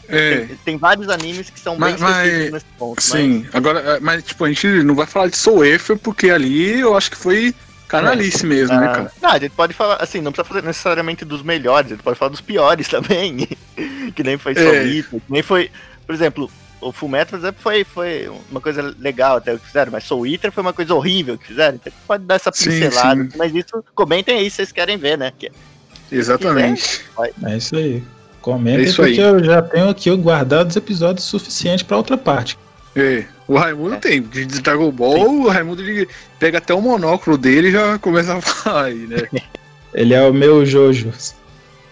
É, 0.10 0.38
tem, 0.46 0.56
tem 0.66 0.78
vários 0.78 1.10
animes 1.10 1.50
que 1.50 1.60
são 1.60 1.76
Mas- 1.78 1.96
bem 2.00 2.04
específicos 2.10 2.42
mas- 2.44 2.52
nesse 2.52 2.66
ponto, 2.78 2.96
mas- 2.98 3.06
sim. 3.06 3.46
Agora, 3.54 3.80
é, 3.80 4.00
mas 4.00 4.24
tipo, 4.24 4.44
a 4.46 4.48
gente 4.50 4.68
não 4.84 4.96
vai 4.96 5.06
falar 5.06 5.28
de 5.28 5.38
Soul 5.38 5.66
Eiffel, 5.66 5.98
porque 5.98 6.30
ali 6.30 6.80
eu 6.80 6.96
acho 6.96 7.10
que 7.12 7.18
foi 7.18 7.54
canalice 7.88 8.46
mesmo, 8.46 8.76
né, 8.80 8.88
Ah, 8.88 8.92
cara? 8.96 9.12
Não, 9.22 9.30
a 9.32 9.40
gente 9.40 9.52
pode 9.52 9.74
falar, 9.74 9.98
assim, 10.02 10.20
não 10.22 10.32
precisa 10.32 10.48
falar 10.48 10.62
necessariamente 10.66 11.24
dos 11.24 11.42
melhores, 11.44 11.92
a 11.92 11.96
gente 11.96 12.04
pode 12.04 12.18
falar 12.18 12.30
dos 12.32 12.42
piores 12.42 12.88
também. 12.90 13.48
que 14.16 14.24
nem 14.24 14.38
foi 14.38 14.54
É. 14.54 14.56
Solita, 14.56 15.10
que 15.20 15.22
nem 15.32 15.42
foi. 15.44 15.70
Por 16.06 16.14
exemplo, 16.16 16.50
o 16.82 16.92
Fullmetal, 16.92 17.28
por 17.32 17.40
exemplo, 17.40 17.62
foi, 17.62 17.84
foi 17.84 18.32
uma 18.52 18.62
coisa 18.62 18.96
legal 19.00 19.38
até 19.38 19.54
o 19.54 19.60
que 19.60 19.66
fizeram, 19.68 19.92
mas 19.92 20.04
Soul 20.04 20.28
Eater 20.28 20.52
foi 20.52 20.62
uma 20.62 20.74
coisa 20.74 20.94
horrível 20.94 21.38
que 21.38 21.48
fizeram. 21.48 21.76
Então 21.76 21.92
pode 22.08 22.24
dar 22.26 22.36
essa 22.36 22.52
Sim, 22.54 22.70
pincelada. 22.70 23.24
sim. 23.24 23.30
Mas 23.36 23.54
isso, 23.56 23.84
comentem 23.96 24.38
aí 24.38 24.50
se 24.50 24.58
vocês 24.58 24.72
querem 24.72 24.98
ver, 24.98 25.18
né? 25.18 25.32
Que- 25.38 25.52
Exatamente. 26.12 27.02
É 27.44 27.58
isso 27.58 27.76
aí. 27.76 28.04
Comentem, 28.46 28.82
É 28.86 28.88
isso 28.88 28.98
porque 28.98 29.20
aí. 29.20 29.28
eu 29.28 29.44
já 29.44 29.60
tenho 29.62 29.90
aqui 29.90 30.16
guardados 30.16 30.76
episódios 30.76 31.26
suficientes 31.26 31.82
pra 31.82 31.98
outra 31.98 32.16
parte. 32.16 32.58
É. 32.96 33.24
O 33.48 33.58
Raimundo 33.58 33.96
É. 33.96 33.98
tem. 33.98 34.22
De 34.22 34.46
Dragon 34.62 34.92
Ball, 34.92 35.42
o 35.42 35.48
Raimundo 35.50 35.82
ele 35.82 36.08
pega 36.40 36.60
até 36.60 36.72
o 36.72 36.80
monóculo 36.80 37.38
dele 37.40 37.70
e 37.70 37.72
já 37.72 37.98
começa 37.98 38.36
a 38.36 38.42
falar 38.42 38.86
aí, 38.86 39.08
né? 39.08 39.18
Ele 39.94 40.14
é 40.14 40.22
o 40.22 40.34
meu 40.34 40.64
Jojo. 40.66 41.12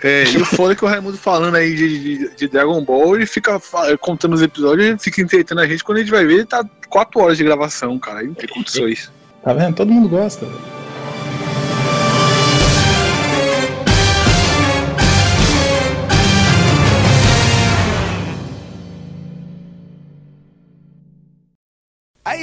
É, 0.04 0.26
e 0.30 0.38
o 0.38 0.44
foda 0.46 0.74
é 0.74 0.76
que 0.76 0.84
o 0.84 0.88
Raimundo 0.88 1.18
falando 1.18 1.56
aí 1.56 1.74
de, 1.74 2.18
de, 2.18 2.36
de 2.36 2.48
Dragon 2.50 2.84
Ball, 2.84 3.16
ele 3.16 3.26
fica 3.26 3.58
fa- 3.62 3.98
contando 3.98 4.34
os 4.34 4.42
episódios 4.42 4.86
e 4.86 4.98
fica 5.02 5.22
entretendo 5.22 5.62
a 5.62 5.66
gente. 5.66 5.82
Quando 5.84 6.00
a 6.00 6.02
gente 6.02 6.12
vai 6.12 6.26
ver, 6.26 6.34
ele 6.34 6.46
tá 6.46 6.66
4 6.90 7.20
horas 7.22 7.38
de 7.38 7.44
gravação, 7.46 7.98
cara. 7.98 8.20
Aí 8.20 8.28
não 8.28 8.34
tem 8.34 8.50
condições. 8.50 9.10
Tá 9.42 9.54
vendo? 9.54 9.74
Todo 9.76 9.90
mundo 9.92 10.10
gosta. 10.10 10.46
velho. 10.46 10.83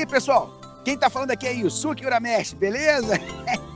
Aí, 0.00 0.06
pessoal, 0.06 0.58
quem 0.82 0.96
tá 0.96 1.10
falando 1.10 1.32
aqui 1.32 1.46
é 1.46 1.52
Yusuke 1.52 2.06
Urameshi, 2.06 2.56
beleza? 2.56 3.20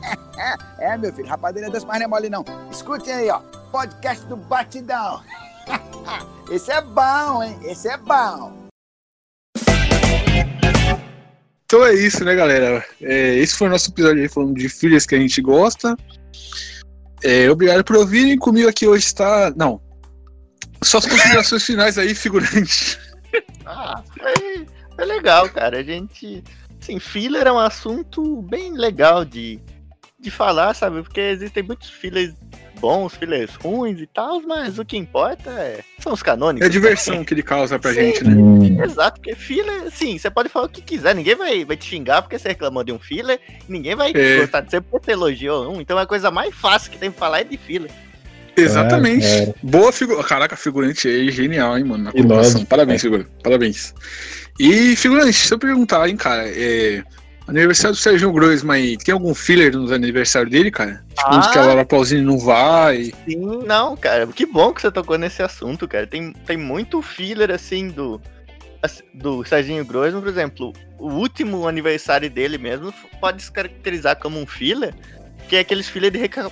é, 0.81 0.97
meu 0.97 1.13
filho, 1.13 1.29
rapadeira 1.29 1.69
doce, 1.69 1.85
mas 1.85 1.99
não 1.99 2.07
é 2.07 2.09
mole 2.09 2.31
não. 2.31 2.43
Escutem 2.73 3.13
aí, 3.13 3.29
ó, 3.29 3.41
podcast 3.71 4.25
do 4.25 4.35
Batidão. 4.35 5.23
Esse 6.51 6.73
é 6.73 6.81
bom, 6.81 7.43
hein? 7.43 7.59
Esse 7.65 7.89
é 7.89 7.99
bom. 7.99 8.71
Então 11.67 11.85
é 11.85 11.93
isso, 11.93 12.25
né, 12.25 12.35
galera? 12.35 12.83
É, 13.03 13.35
esse 13.35 13.55
foi 13.55 13.67
o 13.69 13.71
nosso 13.71 13.91
episódio 13.91 14.23
aí 14.23 14.29
falando 14.29 14.55
de 14.55 14.71
filhas 14.71 15.05
que 15.05 15.15
a 15.15 15.19
gente 15.19 15.43
gosta. 15.43 15.95
É, 17.23 17.51
obrigado 17.51 17.85
por 17.85 17.97
ouvirem. 17.97 18.39
Comigo 18.39 18.67
aqui 18.67 18.87
hoje 18.87 19.05
está. 19.05 19.53
Não. 19.55 19.79
Só 20.83 20.97
as 20.97 21.07
considerações 21.07 21.65
finais 21.67 21.99
aí, 21.99 22.15
figurante. 22.15 22.99
Ah, 23.67 24.03
foi 24.95 25.05
legal, 25.05 25.49
cara. 25.51 25.79
A 25.79 25.83
gente. 25.83 26.43
Assim, 26.81 26.99
filler 26.99 27.47
é 27.47 27.53
um 27.53 27.59
assunto 27.59 28.43
bem 28.43 28.77
legal 28.77 29.25
de, 29.25 29.59
de 30.21 30.31
falar, 30.31 30.75
sabe? 30.75 31.03
Porque 31.03 31.21
existem 31.21 31.63
muitos 31.63 31.89
fillers 31.89 32.35
bons, 32.79 33.15
fillers 33.15 33.55
ruins 33.55 33.99
e 33.99 34.07
tal, 34.07 34.43
mas 34.43 34.79
o 34.79 34.85
que 34.85 34.95
importa 34.97 35.49
é, 35.51 35.81
são 35.99 36.13
os 36.13 36.23
canônicos. 36.23 36.67
É 36.67 36.69
a 36.69 36.73
diversão 36.73 37.25
que 37.25 37.33
ele 37.33 37.43
causa 37.43 37.79
pra 37.79 37.95
Sim. 37.95 38.01
gente, 38.01 38.25
né? 38.25 38.85
Exato, 38.85 39.21
porque 39.21 39.35
filler, 39.35 39.91
sim, 39.91 40.19
você 40.19 40.31
pode 40.31 40.51
falar 40.51 40.67
o 40.67 40.69
que 40.69 40.83
quiser, 40.83 41.15
ninguém 41.15 41.35
vai, 41.35 41.65
vai 41.65 41.77
te 41.79 41.87
xingar 41.87 42.21
porque 42.21 42.39
você 42.39 42.49
reclamou 42.49 42.85
de 42.85 42.93
um 42.93 42.99
filler, 42.99 43.41
ninguém 43.67 43.95
vai 43.97 44.13
É. 44.15 44.41
gostar 44.41 44.61
de 44.61 44.71
você 44.71 44.81
porque 44.83 45.07
você 45.07 45.13
elogiou 45.13 45.73
um, 45.73 45.81
então 45.81 45.97
a 45.97 46.07
coisa 46.07 46.31
mais 46.31 46.55
fácil 46.55 46.91
que 46.91 46.99
tem 46.99 47.11
pra 47.11 47.21
falar 47.21 47.41
é 47.41 47.45
de 47.45 47.57
filler. 47.57 47.91
Exatamente. 48.57 49.25
É, 49.27 49.43
é. 49.45 49.55
Boa 49.63 49.91
figura. 49.93 50.23
Caraca, 50.23 50.57
figurante 50.57 51.09
aí, 51.09 51.31
genial, 51.31 51.77
hein, 51.77 51.85
mano? 51.85 52.05
Na. 52.05 52.67
Parabéns, 52.69 53.03
figurante. 53.03 53.31
Parabéns. 53.43 53.95
E, 54.59 54.95
figurante, 54.97 55.33
se 55.33 55.53
eu 55.53 55.59
perguntar, 55.59 56.09
hein, 56.09 56.17
cara, 56.17 56.45
é, 56.47 57.03
Aniversário 57.47 57.95
do 57.95 58.01
Sérgio 58.01 58.33
Groisman 58.33 58.75
aí. 58.77 58.97
Tem 58.97 59.13
algum 59.13 59.35
filler 59.35 59.77
nos 59.77 59.93
aniversários 59.93 60.51
dele, 60.51 60.71
cara? 60.71 61.05
Tipo, 61.09 61.29
Ah. 61.29 61.39
uns 61.39 61.47
que 61.49 61.59
a 61.59 61.63
Laura 61.67 61.85
Pausini 61.85 62.23
não 62.23 62.39
vai. 62.39 63.13
Sim, 63.29 63.63
não, 63.67 63.95
cara. 63.97 64.27
Que 64.29 64.47
bom 64.47 64.73
que 64.73 64.81
você 64.81 64.91
tocou 64.91 65.19
nesse 65.19 65.43
assunto, 65.43 65.87
cara. 65.87 66.07
Tem, 66.07 66.33
tem 66.33 66.57
muito 66.57 67.03
filler, 67.03 67.51
assim, 67.51 67.89
do, 67.89 68.19
do 69.13 69.45
Serginho 69.45 69.85
Groisman, 69.85 70.23
por 70.23 70.29
exemplo. 70.31 70.73
O 70.99 71.11
último 71.11 71.69
aniversário 71.69 72.31
dele 72.31 72.57
mesmo 72.57 72.95
pode 73.21 73.43
se 73.43 73.53
caracterizar 73.53 74.17
como 74.17 74.41
um 74.41 74.47
filler, 74.47 74.95
que 75.47 75.57
é 75.57 75.61
aqueles 75.61 75.87
filler 75.87 76.11
de 76.11 76.19
reca- 76.19 76.51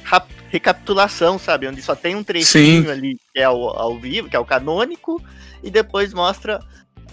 recapitulação, 0.50 1.38
sabe? 1.38 1.66
Onde 1.66 1.80
só 1.80 1.94
tem 1.94 2.14
um 2.14 2.22
trechinho 2.22 2.84
Sim. 2.84 2.90
ali 2.90 3.16
que 3.32 3.40
é 3.40 3.44
ao, 3.44 3.58
ao 3.80 3.98
vivo, 3.98 4.28
que 4.28 4.36
é 4.36 4.38
o 4.38 4.44
canônico, 4.44 5.22
e 5.62 5.70
depois 5.70 6.12
mostra 6.12 6.60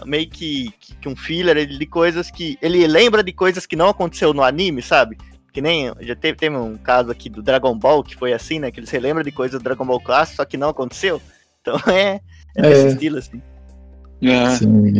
meio 0.05 0.29
que, 0.29 0.73
que, 0.79 0.95
que 0.95 1.09
um 1.09 1.15
filler 1.15 1.65
de 1.65 1.85
coisas 1.85 2.29
que. 2.31 2.57
Ele 2.61 2.85
lembra 2.87 3.23
de 3.23 3.31
coisas 3.33 3.65
que 3.65 3.75
não 3.75 3.89
aconteceu 3.89 4.33
no 4.33 4.43
anime, 4.43 4.81
sabe? 4.81 5.17
Que 5.53 5.61
nem. 5.61 5.91
Já 6.01 6.15
teve, 6.15 6.37
teve 6.37 6.55
um 6.55 6.77
caso 6.77 7.11
aqui 7.11 7.29
do 7.29 7.41
Dragon 7.41 7.77
Ball 7.77 8.03
que 8.03 8.15
foi 8.15 8.33
assim, 8.33 8.59
né? 8.59 8.71
Que 8.71 8.79
eles 8.79 8.89
relembram 8.89 9.23
de 9.23 9.31
coisas 9.31 9.59
do 9.59 9.63
Dragon 9.63 9.85
Ball 9.85 9.99
clássico, 9.99 10.37
só 10.37 10.45
que 10.45 10.57
não 10.57 10.69
aconteceu. 10.69 11.21
Então 11.61 11.75
é, 11.91 12.19
é 12.55 12.61
nesse 12.61 12.85
É. 12.85 12.87
estilo, 12.89 13.17
assim. 13.17 13.41
É, 14.21 14.49
Sim. 14.49 14.93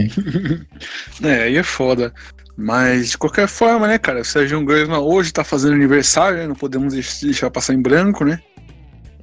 é, 1.24 1.44
aí 1.44 1.58
é 1.58 1.64
foda. 1.64 2.14
Mas 2.56 3.12
de 3.12 3.18
qualquer 3.18 3.48
forma, 3.48 3.88
né, 3.88 3.98
cara? 3.98 4.22
O 4.22 4.26
Sérgio 4.26 4.64
Groisman 4.66 5.00
hoje 5.00 5.32
tá 5.32 5.44
fazendo 5.44 5.74
aniversário, 5.74 6.38
né? 6.40 6.48
Não 6.48 6.56
podemos 6.56 6.94
deix- 6.94 7.22
deixar 7.22 7.50
passar 7.50 7.74
em 7.74 7.82
branco, 7.82 8.24
né? 8.26 8.42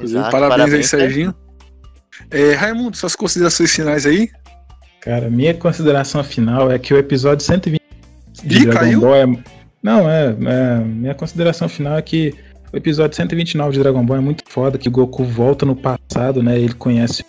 Exato, 0.01 0.31
parabéns, 0.31 0.53
aí, 0.53 0.59
parabéns, 0.59 0.89
Serginho. 0.89 1.35
É, 2.31 2.53
Raimundo, 2.55 2.97
suas 2.97 3.15
considerações 3.17 3.75
finais 3.75 4.07
aí? 4.07 4.31
Cara, 5.07 5.31
minha 5.31 5.55
consideração 5.55 6.25
final 6.25 6.69
é 6.69 6.81
que 6.81 6.93
o 6.93 6.99
episódio 6.99 7.47
120 7.47 7.81
de 8.45 8.57
Ih, 8.57 8.65
Dragon 8.67 8.81
caiu? 8.81 9.01
Ball 9.03 9.15
é. 9.15 9.27
Não, 9.81 10.11
é, 10.11 10.35
é. 10.47 10.79
Minha 10.85 11.15
consideração 11.15 11.69
final 11.69 11.97
é 11.97 12.03
que 12.03 12.35
o 12.73 12.77
episódio 12.77 13.17
129 13.17 13.73
de 13.75 13.79
Dragon 13.79 14.05
Ball 14.05 14.17
é 14.17 14.21
muito 14.21 14.43
foda, 14.49 14.77
que 14.77 14.89
o 14.89 14.91
Goku 14.91 15.23
volta 15.23 15.65
no 15.65 15.77
passado, 15.77 16.43
né? 16.43 16.59
Ele 16.59 16.75
conhece 16.75 17.25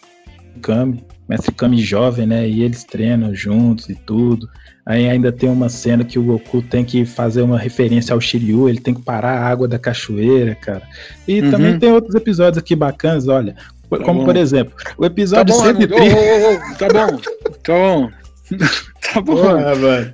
o 0.56 0.60
Kami, 0.60 1.04
mestre 1.30 1.54
Kami 1.54 1.78
jovem, 1.78 2.26
né? 2.26 2.50
E 2.50 2.64
eles 2.64 2.84
treinam 2.84 3.36
juntos 3.36 3.88
e 3.90 3.94
tudo. 3.94 4.50
Aí 4.84 5.08
ainda 5.08 5.32
tem 5.32 5.48
uma 5.48 5.70
cena 5.70 6.04
que 6.04 6.18
o 6.18 6.24
Goku 6.24 6.64
tem 6.64 6.84
que 6.84 7.06
fazer 7.06 7.44
uma 7.44 7.60
referência 7.60 8.12
ao 8.14 8.20
Shiryu, 8.22 8.68
ele 8.70 8.80
tem 8.80 8.96
que 8.96 9.04
parar 9.04 9.38
a 9.38 9.46
água 9.46 9.68
da 9.68 9.78
cachoeira, 9.78 10.56
cara. 10.56 10.82
E 11.28 11.42
Uhum. 11.42 11.52
também 11.52 11.78
tem 11.78 11.92
outros 11.92 12.16
episódios 12.16 12.58
aqui 12.58 12.76
bacanas, 12.76 13.28
olha. 13.28 13.56
Como 13.90 14.20
bom. 14.20 14.26
por 14.26 14.36
exemplo, 14.38 14.74
o 14.98 15.02
Tá 15.02 15.08
episódio 15.08 15.54
bom, 15.56 15.62
Raimundo. 15.62 15.88
130. 15.96 16.16
Ô, 16.16 16.20
ô, 16.20 16.54
ô, 16.54 16.76
tá 16.76 16.88
bom. 16.90 17.18
Tá 17.64 17.74
bom. 17.74 18.12
tá 19.14 19.22
bom. 19.22 19.36
Porra, 19.36 19.76
velho. 19.76 20.14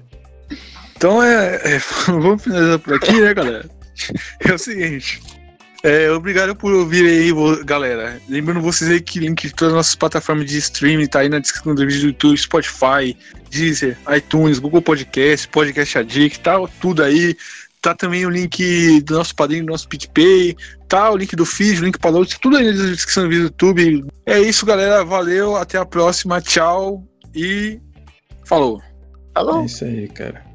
Então 0.95 1.21
é, 1.23 1.55
é, 1.63 1.79
Vamos 2.07 2.43
finalizar 2.43 2.79
por 2.79 2.93
aqui, 2.93 3.19
né, 3.19 3.33
galera? 3.33 3.65
É 4.39 4.53
o 4.53 4.57
seguinte. 4.57 5.21
é, 5.83 6.09
obrigado 6.11 6.55
por 6.55 6.73
ouvir 6.73 7.05
aí, 7.05 7.31
galera. 7.65 8.21
Lembrando 8.29 8.61
vocês 8.61 8.89
aí 8.89 9.01
que 9.01 9.19
o 9.19 9.21
link 9.21 9.47
de 9.47 9.53
todas 9.53 9.73
as 9.73 9.77
nossas 9.77 9.95
plataformas 9.95 10.45
de 10.45 10.57
streaming 10.57 11.07
tá 11.07 11.19
aí 11.19 11.29
na 11.29 11.39
descrição 11.39 11.75
do 11.75 11.85
vídeo 11.85 12.01
do 12.01 12.07
YouTube, 12.07 12.37
Spotify, 12.37 13.17
Deezer, 13.49 13.97
iTunes, 14.15 14.59
Google 14.59 14.81
Podcast, 14.81 15.47
Podcast 15.49 15.97
Addict, 15.97 16.39
tá 16.39 16.55
tudo 16.79 17.03
aí. 17.03 17.35
Tá 17.83 17.93
também 17.93 18.25
o 18.25 18.29
link 18.29 19.01
do 19.01 19.15
nosso 19.15 19.35
padrinho, 19.35 19.65
do 19.65 19.73
nosso 19.73 19.89
PicPay, 19.89 20.55
tá 20.87 21.11
o 21.11 21.17
link 21.17 21.35
do 21.35 21.45
feed, 21.45 21.81
o 21.81 21.83
link 21.83 21.99
para 21.99 22.11
download, 22.11 22.39
tudo 22.39 22.55
aí 22.55 22.65
na 22.65 22.91
descrição 22.91 23.23
do 23.23 23.29
vídeo 23.29 23.41
do 23.41 23.47
YouTube. 23.47 24.05
É 24.25 24.39
isso, 24.39 24.65
galera. 24.65 25.03
Valeu, 25.03 25.57
até 25.57 25.77
a 25.77 25.85
próxima. 25.85 26.39
Tchau 26.39 27.03
e 27.35 27.81
falou. 28.45 28.81
Falou. 29.35 29.63
É 29.63 29.65
isso 29.65 29.83
aí, 29.83 30.07
cara. 30.07 30.52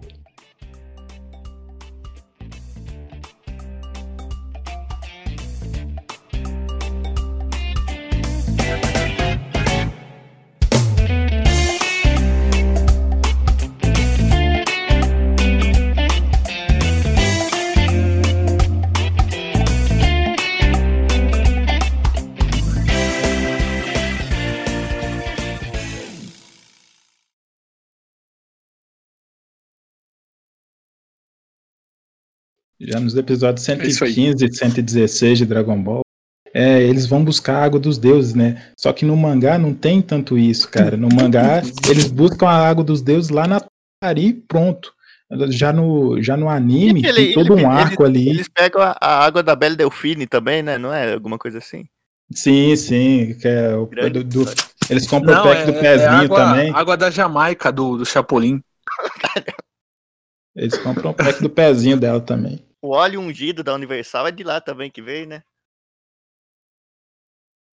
Já 32.81 33.01
nos 33.01 33.17
episódios 33.17 33.67
isso 33.69 34.05
aí. 34.05 34.13
115 34.13 34.45
e 34.45 34.55
116 34.57 35.39
de 35.39 35.47
Dragon 35.47 35.81
Ball, 35.83 36.01
é, 36.55 36.83
eles 36.83 37.07
vão 37.07 37.25
buscar 37.25 37.57
a 37.57 37.65
água 37.65 37.79
dos 37.81 37.99
deuses, 37.99 38.35
né? 38.35 38.71
Só 38.79 38.93
que 38.93 39.05
no 39.05 39.17
mangá 39.17 39.59
não 39.59 39.75
tem 39.75 40.01
tanto 40.01 40.39
isso, 40.39 40.69
cara. 40.71 40.97
No 40.97 41.09
mangá, 41.09 41.61
eles 41.89 42.11
buscam 42.11 42.47
a 42.49 42.69
água 42.69 42.85
dos 42.85 43.03
deuses 43.03 43.31
lá 43.31 43.47
na 43.47 43.61
Tari 44.01 44.27
e 44.29 44.33
pronto. 44.33 44.93
Já 45.51 45.73
no, 45.75 46.23
já 46.23 46.37
no 46.39 46.49
anime, 46.49 47.03
E 47.03 47.07
aquele- 47.07 47.27
tem 47.27 47.35
todo 47.35 47.55
ele- 47.59 47.65
um 47.67 47.71
arco 47.71 48.03
ali. 48.05 48.31
Eles 48.31 48.49
pegam 48.49 48.81
a, 48.81 48.97
a 48.99 49.25
água 49.27 49.43
da 49.43 49.55
Belle 49.55 49.77
Delfine 49.77 50.27
também, 50.27 50.63
né? 50.63 50.79
Não 50.79 50.93
é 50.95 51.13
alguma 51.13 51.37
coisa 51.37 51.59
assim? 51.59 51.85
Sim, 52.33 52.75
sim. 52.77 53.35
Que 53.39 53.47
é 53.49 53.75
o, 53.77 53.87
do- 54.11 54.25
do- 54.25 54.45
eles 54.89 55.07
compram 55.07 55.39
o 55.39 55.43
pack 55.43 55.67
do 55.67 55.73
é 55.79 55.81
pezinho 55.83 56.11
água, 56.11 56.37
também. 56.47 56.71
água 56.75 56.97
da 56.97 57.11
Jamaica, 57.11 57.71
do, 57.71 57.99
do 57.99 58.07
Chapolin. 58.07 58.61
Eles 60.57 60.77
compram 60.79 61.11
o 61.11 61.15
pack 61.15 61.41
do 61.41 61.49
pezinho 61.51 61.97
dela 61.97 62.21
também. 62.21 62.59
O 62.83 62.89
óleo 62.91 63.21
ungido 63.21 63.63
da 63.63 63.73
Universal 63.75 64.27
é 64.27 64.33
de 64.33 64.43
lá 64.43 64.61
também 64.61 64.91
que 64.91 65.01
veio, 65.03 65.27
né? 65.29 65.43